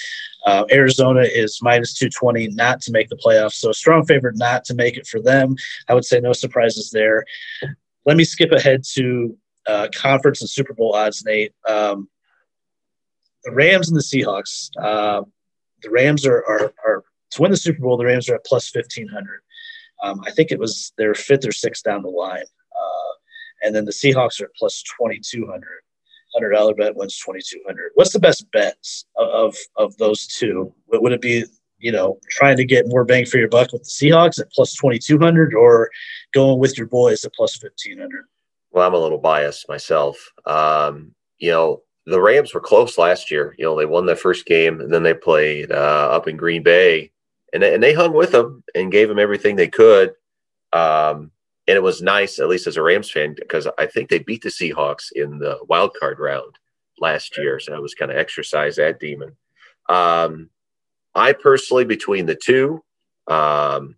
Uh, 0.46 0.64
Arizona 0.72 1.20
is 1.20 1.60
minus 1.62 1.94
220 1.94 2.48
not 2.48 2.80
to 2.80 2.92
make 2.92 3.08
the 3.08 3.16
playoffs, 3.16 3.54
so 3.54 3.70
a 3.70 3.74
strong 3.74 4.06
favorite 4.06 4.36
not 4.36 4.64
to 4.64 4.74
make 4.74 4.96
it 4.96 5.06
for 5.06 5.20
them. 5.20 5.54
I 5.88 5.94
would 5.94 6.04
say 6.04 6.18
no 6.18 6.32
surprises 6.32 6.90
there. 6.90 7.24
Let 8.06 8.16
me 8.16 8.24
skip 8.24 8.52
ahead 8.52 8.82
to 8.94 9.36
uh, 9.66 9.88
conference 9.94 10.40
and 10.40 10.48
Super 10.48 10.72
Bowl 10.72 10.94
odds, 10.94 11.24
Nate. 11.26 11.52
Um, 11.68 12.08
the 13.44 13.52
Rams 13.52 13.90
and 13.90 13.98
the 13.98 14.02
Seahawks. 14.02 14.70
Uh, 14.80 15.22
the 15.82 15.90
Rams 15.90 16.24
are, 16.24 16.42
are, 16.48 16.72
are 16.86 17.04
to 17.32 17.42
win 17.42 17.50
the 17.50 17.56
Super 17.56 17.80
Bowl. 17.80 17.96
The 17.96 18.06
Rams 18.06 18.28
are 18.30 18.36
at 18.36 18.44
plus 18.46 18.74
1500. 18.74 19.42
Um, 20.02 20.20
I 20.26 20.30
think 20.30 20.50
it 20.50 20.58
was 20.58 20.92
their 20.98 21.14
fifth 21.14 21.46
or 21.46 21.52
sixth 21.52 21.84
down 21.84 22.02
the 22.02 22.08
line. 22.08 22.42
Uh, 22.42 23.12
and 23.62 23.74
then 23.74 23.84
the 23.84 23.92
Seahawks 23.92 24.40
are 24.40 24.50
plus 24.58 24.82
2,200. 24.98 25.62
$100 26.36 26.76
bet 26.76 26.94
wins 26.94 27.18
2,200. 27.24 27.92
What's 27.94 28.12
the 28.12 28.18
best 28.18 28.50
bets 28.52 29.06
of, 29.16 29.56
of 29.76 29.96
those 29.96 30.26
two? 30.26 30.72
Would 30.88 31.12
it 31.12 31.22
be, 31.22 31.44
you 31.78 31.92
know, 31.92 32.18
trying 32.30 32.56
to 32.58 32.64
get 32.64 32.88
more 32.88 33.04
bang 33.04 33.24
for 33.24 33.38
your 33.38 33.48
buck 33.48 33.72
with 33.72 33.84
the 33.84 33.88
Seahawks 33.88 34.40
at 34.40 34.50
plus 34.52 34.74
2,200 34.74 35.54
or 35.54 35.90
going 36.34 36.58
with 36.58 36.76
your 36.76 36.88
boys 36.88 37.24
at 37.24 37.32
plus 37.34 37.62
1,500? 37.62 38.24
Well, 38.70 38.86
I'm 38.86 38.94
a 38.94 38.98
little 38.98 39.18
biased 39.18 39.68
myself. 39.68 40.18
Um, 40.44 41.14
you 41.38 41.50
know, 41.50 41.82
the 42.04 42.20
Rams 42.20 42.52
were 42.52 42.60
close 42.60 42.98
last 42.98 43.30
year. 43.30 43.54
You 43.58 43.64
know, 43.64 43.78
they 43.78 43.86
won 43.86 44.06
their 44.06 44.16
first 44.16 44.46
game 44.46 44.80
and 44.80 44.92
then 44.92 45.02
they 45.02 45.14
played 45.14 45.72
uh, 45.72 46.08
up 46.12 46.28
in 46.28 46.36
Green 46.36 46.62
Bay 46.62 47.10
and 47.56 47.64
and 47.64 47.82
they 47.82 47.94
hung 47.94 48.12
with 48.12 48.32
them 48.32 48.62
and 48.74 48.92
gave 48.92 49.08
them 49.08 49.18
everything 49.18 49.56
they 49.56 49.68
could. 49.68 50.10
Um, 50.72 51.30
and 51.68 51.76
it 51.76 51.82
was 51.82 52.02
nice, 52.02 52.38
at 52.38 52.48
least 52.48 52.66
as 52.66 52.76
a 52.76 52.82
Rams 52.82 53.10
fan, 53.10 53.34
because 53.34 53.66
I 53.78 53.86
think 53.86 54.08
they 54.08 54.20
beat 54.20 54.42
the 54.42 54.50
Seahawks 54.50 55.10
in 55.12 55.38
the 55.38 55.58
wild 55.68 55.92
card 55.98 56.20
round 56.20 56.54
last 57.00 57.36
year. 57.36 57.58
So 57.58 57.74
I 57.74 57.78
was 57.78 57.94
kind 57.94 58.10
of 58.10 58.16
exercise 58.16 58.76
that 58.76 59.00
demon. 59.00 59.36
Um, 59.88 60.50
I 61.14 61.32
personally, 61.32 61.84
between 61.84 62.26
the 62.26 62.36
two, 62.36 62.84
um, 63.26 63.96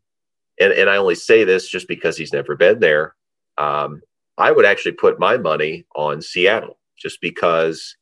and, 0.61 0.73
and 0.73 0.89
I 0.89 0.97
only 0.97 1.15
say 1.15 1.45
this 1.45 1.69
just 1.69 1.89
because 1.89 2.17
he's 2.17 2.33
never 2.33 2.57
been 2.57 2.79
there, 2.79 3.15
um, 3.59 4.01
I 4.39 4.51
would 4.53 4.65
actually 4.65 4.93
put 4.93 5.19
my 5.19 5.37
money 5.37 5.85
on 5.95 6.23
Seattle 6.23 6.79
just 6.97 7.21
because 7.21 7.97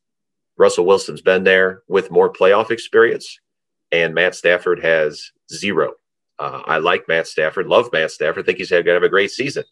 Russell 0.59 0.87
Wilson's 0.87 1.23
been 1.23 1.45
there 1.45 1.83
with 1.89 2.11
more 2.11 2.33
playoff 2.33 2.71
experience 2.71 3.41
and 3.93 4.15
Matt 4.15 4.35
Stafford 4.35 4.83
has 4.83 5.31
zero. 5.53 5.93
Uh, 6.39 6.63
I 6.67 6.79
like 6.79 7.09
Matt 7.09 7.27
Stafford, 7.27 7.67
love 7.67 7.89
Matt 7.93 8.11
Stafford, 8.11 8.45
think 8.45 8.59
he's 8.59 8.71
going 8.71 8.85
to 8.85 8.93
have 8.93 9.03
a 9.03 9.09
great 9.09 9.31
season. 9.31 9.65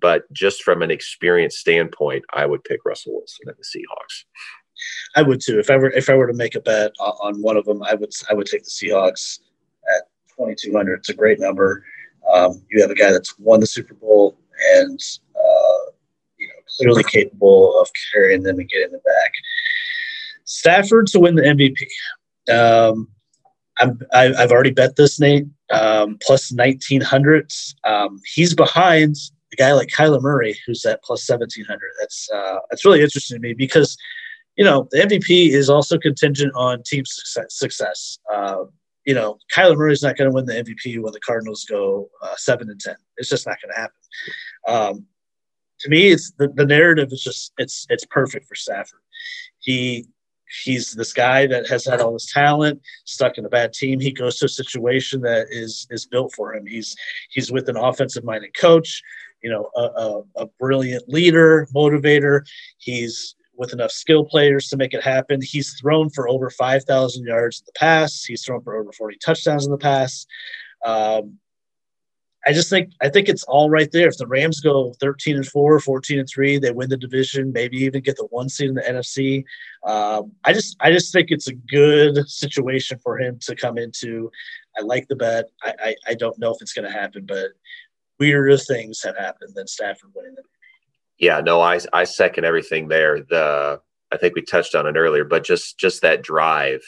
But 0.00 0.32
just 0.32 0.62
from 0.62 0.82
an 0.82 0.90
experience 0.90 1.58
standpoint, 1.58 2.24
I 2.32 2.46
would 2.46 2.64
pick 2.64 2.84
Russell 2.84 3.14
Wilson 3.14 3.48
and 3.48 3.56
the 3.56 3.64
Seahawks. 3.64 4.24
I 5.16 5.22
would 5.22 5.40
too. 5.40 5.58
If 5.58 5.70
I 5.70 5.76
were 5.76 5.90
if 5.90 6.08
I 6.08 6.14
were 6.14 6.28
to 6.28 6.34
make 6.34 6.54
a 6.54 6.60
bet 6.60 6.92
on 7.00 7.42
one 7.42 7.56
of 7.56 7.64
them, 7.64 7.82
I 7.82 7.94
would 7.94 8.12
I 8.30 8.34
would 8.34 8.46
take 8.46 8.62
the 8.62 8.70
Seahawks 8.70 9.40
at 9.96 10.02
twenty 10.36 10.54
two 10.56 10.72
hundred. 10.72 11.00
It's 11.00 11.08
a 11.08 11.14
great 11.14 11.40
number. 11.40 11.84
Um, 12.32 12.62
you 12.70 12.80
have 12.80 12.90
a 12.90 12.94
guy 12.94 13.10
that's 13.10 13.36
won 13.38 13.58
the 13.58 13.66
Super 13.66 13.94
Bowl 13.94 14.38
and 14.76 15.00
uh, 15.34 15.90
you 16.38 16.46
know 16.46 16.54
clearly 16.76 17.02
capable 17.04 17.80
of 17.80 17.88
carrying 18.12 18.42
them 18.42 18.58
and 18.58 18.68
getting 18.68 18.92
them 18.92 19.00
back. 19.04 19.32
Stafford 20.44 21.08
to 21.08 21.20
win 21.20 21.34
the 21.34 21.42
MVP. 21.42 21.76
Um, 22.54 23.08
I'm, 23.80 24.00
I, 24.12 24.32
have 24.36 24.52
already 24.52 24.70
bet 24.70 24.96
this, 24.96 25.20
Nate, 25.20 25.46
um, 25.70 26.18
plus 26.20 26.52
1900. 26.52 27.52
Um, 27.84 28.20
he's 28.34 28.54
behind 28.54 29.16
a 29.52 29.56
guy 29.56 29.72
like 29.72 29.88
Kyler 29.88 30.20
Murray, 30.20 30.58
who's 30.66 30.84
at 30.84 31.02
plus 31.02 31.28
1700. 31.28 31.80
That's, 32.00 32.28
uh, 32.34 32.58
that's 32.70 32.84
really 32.84 33.02
interesting 33.02 33.36
to 33.36 33.40
me 33.40 33.54
because, 33.54 33.96
you 34.56 34.64
know, 34.64 34.88
the 34.90 34.98
MVP 34.98 35.50
is 35.50 35.70
also 35.70 35.98
contingent 35.98 36.52
on 36.54 36.82
team 36.84 37.04
success. 37.06 37.56
success. 37.56 38.18
Uh, 38.32 38.64
you 39.04 39.14
know, 39.14 39.38
Kyler 39.54 39.76
Murray's 39.76 40.02
not 40.02 40.18
going 40.18 40.28
to 40.28 40.34
win 40.34 40.44
the 40.44 40.52
MVP 40.52 41.00
when 41.00 41.12
the 41.12 41.20
Cardinals 41.20 41.64
go 41.64 42.10
uh, 42.22 42.34
seven 42.36 42.68
and 42.68 42.78
ten. 42.78 42.96
It's 43.16 43.30
just 43.30 43.46
not 43.46 43.56
going 43.62 43.74
to 43.74 43.80
happen. 43.80 43.96
Um, 44.66 45.06
to 45.80 45.88
me, 45.88 46.08
it's 46.08 46.32
the, 46.32 46.48
the 46.48 46.66
narrative 46.66 47.08
is 47.10 47.22
just 47.22 47.52
it's 47.56 47.86
it's 47.88 48.04
perfect 48.04 48.46
for 48.46 48.54
Stafford. 48.54 49.00
He 49.60 50.08
he's 50.62 50.92
this 50.92 51.12
guy 51.12 51.46
that 51.46 51.66
has 51.68 51.84
had 51.84 52.00
all 52.00 52.12
this 52.12 52.32
talent, 52.32 52.80
stuck 53.04 53.38
in 53.38 53.44
a 53.44 53.48
bad 53.48 53.72
team. 53.72 54.00
He 54.00 54.12
goes 54.12 54.38
to 54.38 54.46
a 54.46 54.48
situation 54.48 55.20
that 55.22 55.46
is 55.50 55.86
is 55.90 56.06
built 56.06 56.32
for 56.34 56.54
him. 56.54 56.66
He's 56.66 56.96
he's 57.30 57.52
with 57.52 57.68
an 57.68 57.76
offensive 57.76 58.24
minded 58.24 58.56
coach, 58.56 59.02
you 59.42 59.50
know, 59.50 59.70
a, 59.76 59.82
a, 59.82 60.22
a, 60.42 60.46
brilliant 60.58 61.08
leader, 61.08 61.66
motivator. 61.74 62.42
He's 62.78 63.36
with 63.56 63.72
enough 63.72 63.90
skill 63.90 64.24
players 64.24 64.68
to 64.68 64.76
make 64.76 64.94
it 64.94 65.02
happen. 65.02 65.40
He's 65.42 65.74
thrown 65.80 66.10
for 66.10 66.28
over 66.28 66.48
5,000 66.48 67.26
yards 67.26 67.60
in 67.60 67.64
the 67.66 67.78
past. 67.78 68.24
He's 68.26 68.44
thrown 68.44 68.62
for 68.62 68.76
over 68.76 68.92
40 68.92 69.18
touchdowns 69.18 69.66
in 69.66 69.72
the 69.72 69.78
past. 69.78 70.28
Um, 70.86 71.38
I 72.46 72.52
just 72.52 72.70
think 72.70 72.92
I 73.02 73.08
think 73.08 73.28
it's 73.28 73.44
all 73.44 73.68
right 73.68 73.90
there. 73.90 74.08
If 74.08 74.16
the 74.16 74.26
Rams 74.26 74.60
go 74.60 74.94
13 75.00 75.36
and 75.36 75.46
4, 75.46 75.80
14 75.80 76.18
and 76.20 76.28
3, 76.28 76.58
they 76.58 76.70
win 76.70 76.88
the 76.88 76.96
division, 76.96 77.52
maybe 77.52 77.78
even 77.78 78.00
get 78.00 78.16
the 78.16 78.26
one 78.30 78.48
seed 78.48 78.68
in 78.68 78.74
the 78.74 78.82
NFC. 78.82 79.44
Um, 79.84 80.32
I 80.44 80.52
just 80.52 80.76
I 80.80 80.92
just 80.92 81.12
think 81.12 81.30
it's 81.30 81.48
a 81.48 81.54
good 81.54 82.28
situation 82.28 82.98
for 82.98 83.18
him 83.18 83.38
to 83.42 83.56
come 83.56 83.76
into. 83.76 84.30
I 84.78 84.82
like 84.82 85.08
the 85.08 85.16
bet. 85.16 85.46
I, 85.62 85.74
I, 85.82 85.94
I 86.08 86.14
don't 86.14 86.38
know 86.38 86.52
if 86.52 86.62
it's 86.62 86.72
going 86.72 86.84
to 86.90 86.96
happen, 86.96 87.26
but 87.26 87.48
weirder 88.18 88.56
things 88.56 89.02
have 89.02 89.16
happened 89.16 89.54
than 89.54 89.66
Stafford 89.66 90.10
winning 90.14 90.36
yeah, 91.18 91.40
no, 91.40 91.60
I 91.60 91.80
I 91.92 92.04
second 92.04 92.44
everything 92.44 92.88
there. 92.88 93.20
The 93.20 93.80
I 94.10 94.16
think 94.16 94.34
we 94.34 94.42
touched 94.42 94.74
on 94.74 94.86
it 94.86 94.96
earlier, 94.96 95.24
but 95.24 95.44
just 95.44 95.78
just 95.78 96.02
that 96.02 96.22
drive 96.22 96.82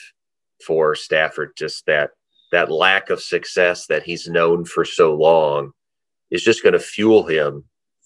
for 0.65 0.95
Stafford, 0.95 1.51
just 1.57 1.85
that 1.85 2.11
that 2.51 2.71
lack 2.71 3.09
of 3.09 3.21
success 3.21 3.87
that 3.87 4.03
he's 4.03 4.27
known 4.27 4.65
for 4.65 4.85
so 4.85 5.15
long 5.15 5.71
is 6.29 6.43
just 6.43 6.63
going 6.63 6.73
to 6.73 6.79
fuel 6.79 7.23
him 7.23 7.65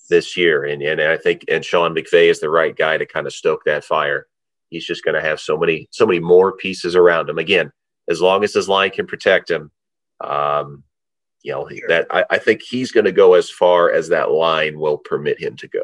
this 0.10 0.38
year. 0.38 0.66
And 0.66 0.82
and 0.82 1.02
I 1.02 1.18
think 1.18 1.46
and 1.48 1.64
Sean 1.64 1.96
McVay 1.96 2.30
is 2.30 2.40
the 2.40 2.50
right 2.50 2.76
guy 2.76 2.98
to 2.98 3.06
kind 3.06 3.28
of 3.28 3.34
stoke 3.34 3.64
that 3.66 3.84
fire. 3.84 4.28
He's 4.70 4.86
just 4.86 5.04
going 5.04 5.16
to 5.16 5.22
have 5.22 5.40
so 5.40 5.58
many 5.58 5.88
so 5.92 6.06
many 6.06 6.20
more 6.20 6.56
pieces 6.58 6.96
around 6.96 7.30
him. 7.30 7.38
Again, 7.38 7.72
as 8.10 8.22
long 8.22 8.44
as 8.44 8.54
his 8.54 8.70
line 8.70 8.92
can 8.92 9.08
protect 9.08 9.50
him, 9.50 9.72
um, 10.22 10.84
you 11.44 11.52
know 11.52 11.70
that 11.88 12.08
I, 12.10 12.26
I 12.30 12.38
think 12.38 12.62
he's 12.62 12.92
going 12.92 13.06
to 13.06 13.12
go 13.12 13.34
as 13.34 13.50
far 13.50 13.92
as 13.92 14.10
that 14.10 14.32
line 14.32 14.80
will 14.80 14.98
permit 14.98 15.40
him 15.40 15.56
to 15.58 15.68
go. 15.68 15.84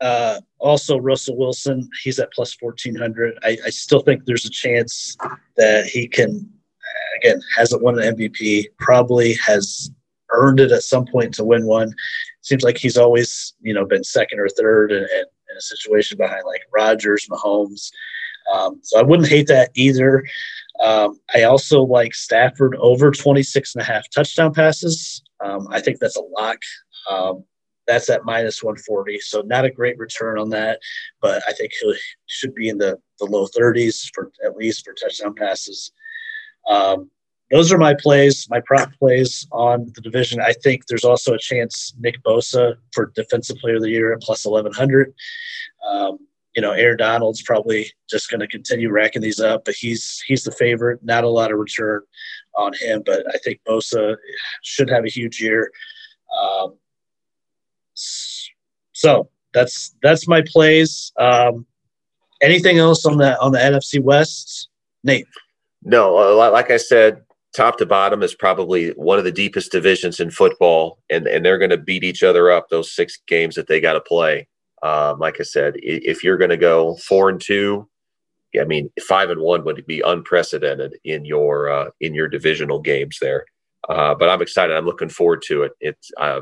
Uh, 0.00 0.40
also, 0.58 0.98
Russell 0.98 1.36
Wilson, 1.36 1.88
he's 2.02 2.18
at 2.18 2.32
plus 2.32 2.56
1400. 2.60 3.38
I, 3.42 3.58
I, 3.66 3.70
still 3.70 4.00
think 4.00 4.24
there's 4.24 4.44
a 4.44 4.50
chance 4.50 5.16
that 5.56 5.86
he 5.86 6.06
can, 6.06 6.48
again, 7.16 7.40
hasn't 7.56 7.82
won 7.82 7.98
an 7.98 8.16
MVP, 8.16 8.66
probably 8.78 9.34
has 9.34 9.90
earned 10.30 10.60
it 10.60 10.70
at 10.70 10.82
some 10.82 11.04
point 11.04 11.34
to 11.34 11.44
win 11.44 11.66
one. 11.66 11.94
Seems 12.42 12.62
like 12.62 12.78
he's 12.78 12.96
always, 12.96 13.54
you 13.60 13.74
know, 13.74 13.84
been 13.84 14.04
second 14.04 14.38
or 14.38 14.48
third 14.48 14.92
in, 14.92 15.02
in, 15.02 15.24
in 15.50 15.56
a 15.56 15.60
situation 15.60 16.16
behind 16.16 16.44
like 16.46 16.62
Rodgers, 16.72 17.26
Mahomes. 17.28 17.90
Um, 18.54 18.80
so 18.82 18.98
I 18.98 19.02
wouldn't 19.02 19.28
hate 19.28 19.48
that 19.48 19.70
either. 19.74 20.24
Um, 20.80 21.18
I 21.34 21.42
also 21.42 21.82
like 21.82 22.14
Stafford 22.14 22.76
over 22.76 23.10
26 23.10 23.74
and 23.74 23.82
a 23.82 23.84
half 23.84 24.08
touchdown 24.10 24.54
passes. 24.54 25.22
Um, 25.40 25.66
I 25.70 25.80
think 25.80 25.98
that's 25.98 26.16
a 26.16 26.22
lock. 26.38 26.58
Um, 27.10 27.44
that's 27.88 28.10
at 28.10 28.24
minus 28.24 28.62
140. 28.62 29.18
So 29.20 29.40
not 29.40 29.64
a 29.64 29.70
great 29.70 29.98
return 29.98 30.38
on 30.38 30.50
that, 30.50 30.78
but 31.20 31.42
I 31.48 31.52
think 31.52 31.72
he 31.80 31.94
should 32.26 32.54
be 32.54 32.68
in 32.68 32.78
the, 32.78 32.98
the 33.18 33.24
low 33.24 33.46
30s 33.46 34.10
for 34.14 34.30
at 34.44 34.56
least 34.56 34.84
for 34.84 34.92
touchdown 34.92 35.34
passes. 35.34 35.90
Um, 36.68 37.10
those 37.50 37.72
are 37.72 37.78
my 37.78 37.94
plays, 37.94 38.46
my 38.50 38.60
prop 38.60 38.90
plays 38.98 39.46
on 39.52 39.90
the 39.94 40.02
division. 40.02 40.38
I 40.38 40.52
think 40.52 40.86
there's 40.86 41.04
also 41.04 41.32
a 41.32 41.38
chance 41.38 41.94
Nick 41.98 42.22
Bosa 42.22 42.74
for 42.92 43.10
Defensive 43.14 43.56
Player 43.56 43.76
of 43.76 43.82
the 43.82 43.90
Year 43.90 44.12
at 44.12 44.20
plus 44.20 44.44
1100. 44.44 45.14
Um, 45.88 46.18
you 46.54 46.60
know, 46.60 46.72
Aaron 46.72 46.98
Donald's 46.98 47.40
probably 47.42 47.90
just 48.10 48.30
going 48.30 48.40
to 48.40 48.48
continue 48.48 48.90
racking 48.90 49.22
these 49.22 49.40
up, 49.40 49.64
but 49.64 49.74
he's 49.74 50.22
he's 50.26 50.42
the 50.44 50.50
favorite. 50.50 50.98
Not 51.02 51.24
a 51.24 51.28
lot 51.28 51.52
of 51.52 51.58
return 51.58 52.02
on 52.56 52.72
him, 52.74 53.02
but 53.06 53.24
I 53.32 53.38
think 53.38 53.60
Bosa 53.66 54.16
should 54.62 54.90
have 54.90 55.04
a 55.04 55.10
huge 55.10 55.40
year. 55.40 55.70
Um, 56.38 56.76
so 58.98 59.28
that's 59.54 59.94
that's 60.02 60.26
my 60.26 60.42
plays. 60.44 61.12
Um, 61.18 61.64
anything 62.42 62.78
else 62.78 63.06
on 63.06 63.18
the 63.18 63.40
on 63.40 63.52
the 63.52 63.58
NFC 63.58 64.02
West, 64.02 64.68
Nate? 65.04 65.26
No, 65.84 66.18
uh, 66.18 66.50
like 66.50 66.72
I 66.72 66.78
said, 66.78 67.22
top 67.54 67.78
to 67.78 67.86
bottom 67.86 68.24
is 68.24 68.34
probably 68.34 68.90
one 68.90 69.16
of 69.16 69.24
the 69.24 69.30
deepest 69.30 69.70
divisions 69.70 70.18
in 70.18 70.32
football, 70.32 70.98
and 71.10 71.28
and 71.28 71.44
they're 71.44 71.58
going 71.58 71.70
to 71.70 71.76
beat 71.76 72.02
each 72.02 72.24
other 72.24 72.50
up 72.50 72.70
those 72.70 72.92
six 72.92 73.18
games 73.28 73.54
that 73.54 73.68
they 73.68 73.80
got 73.80 73.92
to 73.92 74.00
play. 74.00 74.48
Um, 74.82 75.20
like 75.20 75.36
I 75.38 75.44
said, 75.44 75.74
if 75.76 76.24
you're 76.24 76.36
going 76.36 76.50
to 76.50 76.56
go 76.56 76.96
four 76.96 77.30
and 77.30 77.40
two, 77.40 77.88
I 78.60 78.64
mean 78.64 78.90
five 79.06 79.30
and 79.30 79.40
one 79.40 79.64
would 79.64 79.86
be 79.86 80.02
unprecedented 80.04 80.96
in 81.04 81.24
your 81.24 81.70
uh, 81.70 81.90
in 82.00 82.14
your 82.14 82.26
divisional 82.26 82.80
games 82.80 83.18
there. 83.20 83.44
Uh, 83.88 84.16
but 84.16 84.28
I'm 84.28 84.42
excited. 84.42 84.76
I'm 84.76 84.86
looking 84.86 85.08
forward 85.08 85.42
to 85.46 85.62
it. 85.62 85.72
It's 85.80 86.10
uh, 86.18 86.40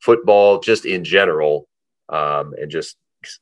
football 0.00 0.60
just 0.60 0.84
in 0.84 1.04
general 1.04 1.68
um, 2.08 2.54
and 2.60 2.70
just 2.70 2.96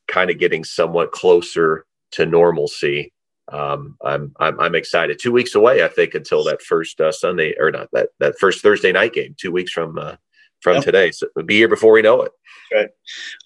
kind 0.09 0.31
of 0.31 0.39
getting 0.39 0.65
somewhat 0.65 1.13
closer 1.13 1.85
to 2.13 2.27
normalcy. 2.27 3.13
Um, 3.53 3.97
I'm, 4.05 4.35
I'm, 4.41 4.59
I'm 4.59 4.75
excited. 4.75 5.19
Two 5.21 5.33
weeks 5.33 5.55
away, 5.55 5.85
I 5.85 5.89
think, 5.89 6.15
until 6.15 6.43
that 6.45 6.63
first 6.63 7.01
uh, 7.01 7.13
Sunday 7.13 7.55
or 7.59 7.71
not 7.71 7.89
that 7.93 8.09
that 8.19 8.39
first 8.39 8.61
Thursday 8.61 8.91
night 8.91 9.13
game. 9.13 9.37
Two 9.39 9.53
weeks 9.53 9.71
from 9.71 9.99
uh, 9.99 10.17
from 10.61 10.77
yep. 10.77 10.85
today, 10.85 11.11
so 11.13 11.29
it'll 11.37 11.47
be 11.47 11.57
here 11.57 11.69
before 11.69 11.93
we 11.93 12.03
know 12.03 12.23
it. 12.23 12.33
Right. 12.75 12.89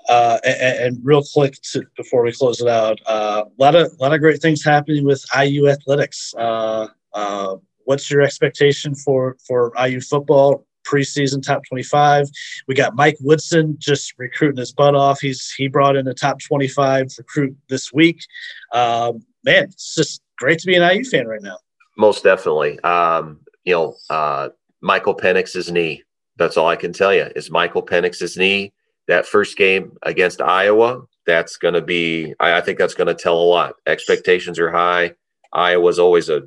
Uh, 0.09 0.39
and, 0.45 0.79
and, 0.79 0.99
real 1.03 1.23
quick 1.35 1.61
to, 1.73 1.85
before 1.97 2.23
we 2.23 2.33
close 2.33 2.61
it 2.63 2.69
out, 2.69 2.99
a 3.07 3.11
uh, 3.11 3.45
lot 3.59 3.75
of 3.75 3.93
lot 4.01 4.15
of 4.15 4.21
great 4.21 4.41
things 4.41 4.65
happening 4.65 5.05
with 5.05 5.23
IU 5.39 5.69
athletics. 5.69 6.33
Uh, 6.39 6.87
uh, 7.13 7.57
what's 7.85 8.11
your 8.11 8.23
expectation 8.23 8.95
for 8.95 9.37
for 9.47 9.73
IU 9.85 10.01
football? 10.01 10.67
Preseason 10.91 11.43
top 11.43 11.63
25. 11.67 12.29
We 12.67 12.75
got 12.75 12.97
Mike 12.97 13.17
Woodson 13.21 13.77
just 13.79 14.15
recruiting 14.19 14.59
his 14.59 14.73
butt 14.73 14.95
off. 14.95 15.21
He's 15.21 15.53
he 15.53 15.69
brought 15.69 15.97
in 15.97 16.09
a 16.09 16.15
top 16.15 16.41
25 16.41 17.09
recruit 17.19 17.57
this 17.69 17.93
week. 17.93 18.25
Um, 18.73 19.25
man, 19.45 19.65
it's 19.65 19.95
just 19.95 20.23
great 20.39 20.59
to 20.61 20.67
be 20.67 20.77
an 20.77 20.97
IU 20.97 21.05
fan 21.05 21.27
right 21.27 21.43
now. 21.43 21.59
Most 21.97 22.25
definitely. 22.25 22.79
Um, 22.81 23.41
you 23.65 23.75
know, 23.75 23.97
uh, 24.09 24.49
Michael 24.81 25.17
Penix's 25.17 25.71
knee. 25.71 26.03
That's 26.37 26.57
all 26.57 26.69
I 26.69 26.77
can 26.77 26.93
tell 26.93 27.13
you 27.13 27.29
is 27.37 27.51
Michael 27.51 27.85
Penix's 27.85 28.37
knee. 28.37 28.73
That 29.09 29.27
first 29.27 29.57
game 29.57 29.97
against 30.03 30.41
Iowa, 30.41 31.03
that's 31.27 31.57
going 31.57 31.75
to 31.75 31.83
be. 31.83 32.35
I, 32.41 32.59
I 32.59 32.61
think 32.61 32.79
that's 32.79 32.95
going 32.95 33.09
to 33.09 33.15
tell 33.15 33.37
a 33.37 33.43
lot. 33.43 33.75
Expectations 33.87 34.59
are 34.59 34.71
high. 34.71 35.15
Iowa's 35.53 35.99
always 35.99 36.29
a 36.29 36.43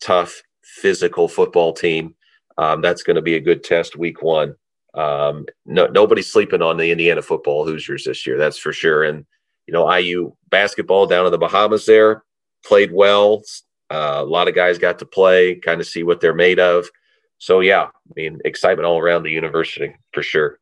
tough 0.00 0.42
physical 0.62 1.28
football 1.28 1.72
team. 1.72 2.14
Um, 2.58 2.80
that's 2.80 3.02
going 3.02 3.16
to 3.16 3.22
be 3.22 3.36
a 3.36 3.40
good 3.40 3.64
test 3.64 3.96
week 3.96 4.22
one. 4.22 4.54
Um, 4.94 5.46
no, 5.64 5.86
nobody's 5.86 6.30
sleeping 6.30 6.62
on 6.62 6.76
the 6.76 6.90
Indiana 6.90 7.22
football 7.22 7.64
Hoosiers 7.64 8.04
this 8.04 8.26
year. 8.26 8.36
That's 8.36 8.58
for 8.58 8.72
sure. 8.72 9.04
And, 9.04 9.24
you 9.66 9.72
know, 9.72 9.90
IU 9.90 10.34
basketball 10.50 11.06
down 11.06 11.26
in 11.26 11.32
the 11.32 11.38
Bahamas 11.38 11.86
there 11.86 12.24
played 12.64 12.92
well. 12.92 13.42
Uh, 13.90 14.20
a 14.20 14.24
lot 14.24 14.48
of 14.48 14.54
guys 14.54 14.78
got 14.78 14.98
to 14.98 15.06
play, 15.06 15.56
kind 15.56 15.80
of 15.80 15.86
see 15.86 16.02
what 16.02 16.20
they're 16.20 16.34
made 16.34 16.58
of. 16.58 16.86
So, 17.38 17.60
yeah, 17.60 17.84
I 17.84 18.12
mean, 18.14 18.38
excitement 18.44 18.86
all 18.86 18.98
around 18.98 19.24
the 19.24 19.30
university 19.30 19.94
for 20.12 20.22
sure. 20.22 20.58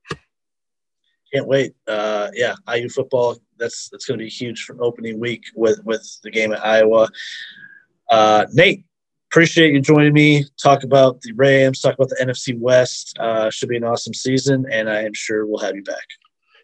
Can't 1.32 1.46
wait. 1.46 1.74
Uh, 1.86 2.28
yeah, 2.34 2.54
IU 2.72 2.88
football. 2.88 3.36
That's 3.56 3.88
that's 3.90 4.06
going 4.06 4.18
to 4.18 4.24
be 4.24 4.30
huge 4.30 4.64
for 4.64 4.82
opening 4.82 5.20
week 5.20 5.44
with 5.54 5.80
with 5.84 6.04
the 6.24 6.30
game 6.30 6.52
at 6.52 6.64
Iowa. 6.64 7.08
Uh, 8.10 8.46
Nate, 8.52 8.84
appreciate 9.30 9.72
you 9.72 9.80
joining 9.80 10.12
me. 10.12 10.44
Talk 10.62 10.82
about 10.82 11.20
the 11.20 11.32
Rams, 11.32 11.80
talk 11.80 11.94
about 11.94 12.08
the 12.08 12.16
NFC 12.22 12.58
West. 12.58 13.16
Uh, 13.18 13.50
should 13.50 13.68
be 13.68 13.76
an 13.76 13.84
awesome 13.84 14.14
season, 14.14 14.66
and 14.70 14.90
I 14.90 15.02
am 15.02 15.14
sure 15.14 15.46
we'll 15.46 15.58
have 15.58 15.76
you 15.76 15.84
back. 15.84 16.06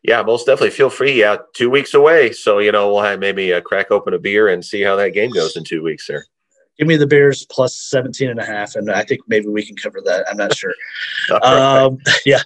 Yeah, 0.03 0.23
most 0.23 0.47
definitely. 0.47 0.71
Feel 0.71 0.91
free. 0.91 1.13
Yeah, 1.13 1.37
two 1.55 1.71
weeks 1.71 1.95
away, 1.95 2.33
so 2.33 2.59
you 2.59 2.73
know 2.73 2.93
we'll 2.93 3.03
have 3.03 3.19
maybe 3.19 3.53
crack 3.65 3.91
open 3.91 4.15
a 4.15 4.19
beer 4.19 4.49
and 4.49 4.65
see 4.65 4.83
how 4.83 4.97
that 4.97 5.11
game 5.11 5.31
goes 5.31 5.57
in 5.57 5.65
two 5.65 5.83
weeks 5.83 6.07
there 6.07 6.27
give 6.79 6.87
me 6.87 6.97
the 6.97 7.07
Bears 7.07 7.47
plus 7.47 7.77
17 7.77 8.29
and 8.29 8.39
a 8.39 8.45
half. 8.45 8.75
And 8.75 8.91
I 8.91 9.03
think 9.03 9.23
maybe 9.27 9.49
we 9.49 9.65
can 9.65 9.77
cover 9.77 10.01
that. 10.05 10.27
I'm 10.29 10.37
not 10.37 10.55
sure. 10.55 10.75
um, 11.43 11.99
yeah. 12.27 12.43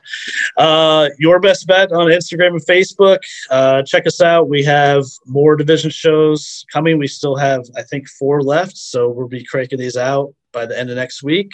Uh, 0.56 1.08
your 1.18 1.40
best 1.40 1.66
bet 1.66 1.92
on 1.92 2.06
Instagram 2.06 2.50
and 2.50 2.66
Facebook. 2.66 3.18
Uh, 3.50 3.82
check 3.82 4.06
us 4.06 4.20
out. 4.20 4.48
We 4.48 4.62
have 4.64 5.04
more 5.26 5.56
division 5.56 5.90
shows 5.90 6.64
coming. 6.72 6.98
We 6.98 7.08
still 7.08 7.36
have, 7.36 7.64
I 7.76 7.82
think, 7.82 8.08
four 8.08 8.42
left. 8.42 8.76
So 8.76 9.08
we'll 9.08 9.28
be 9.28 9.44
cranking 9.44 9.78
these 9.78 9.96
out 9.96 10.34
by 10.52 10.66
the 10.66 10.78
end 10.78 10.90
of 10.90 10.96
next 10.96 11.22
week. 11.22 11.50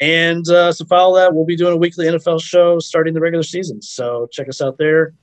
And 0.00 0.46
uh, 0.48 0.72
so 0.72 0.84
follow 0.84 1.16
that. 1.16 1.34
We'll 1.34 1.46
be 1.46 1.56
doing 1.56 1.72
a 1.72 1.76
weekly 1.76 2.06
NFL 2.06 2.42
show 2.42 2.78
starting 2.78 3.14
the 3.14 3.20
regular 3.20 3.42
season. 3.42 3.80
So 3.80 4.28
check 4.30 4.48
us 4.48 4.60
out 4.60 4.76
there. 4.78 5.14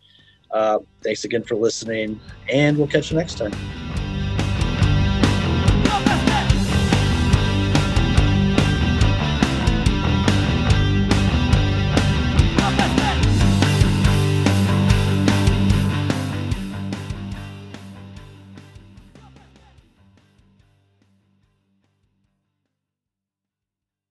Uh, 0.51 0.79
thanks 1.01 1.23
again 1.23 1.43
for 1.43 1.55
listening, 1.55 2.19
and 2.47 2.77
we'll 2.77 2.87
catch 2.87 3.11
you 3.11 3.17
next 3.17 3.39
time. 3.39 3.53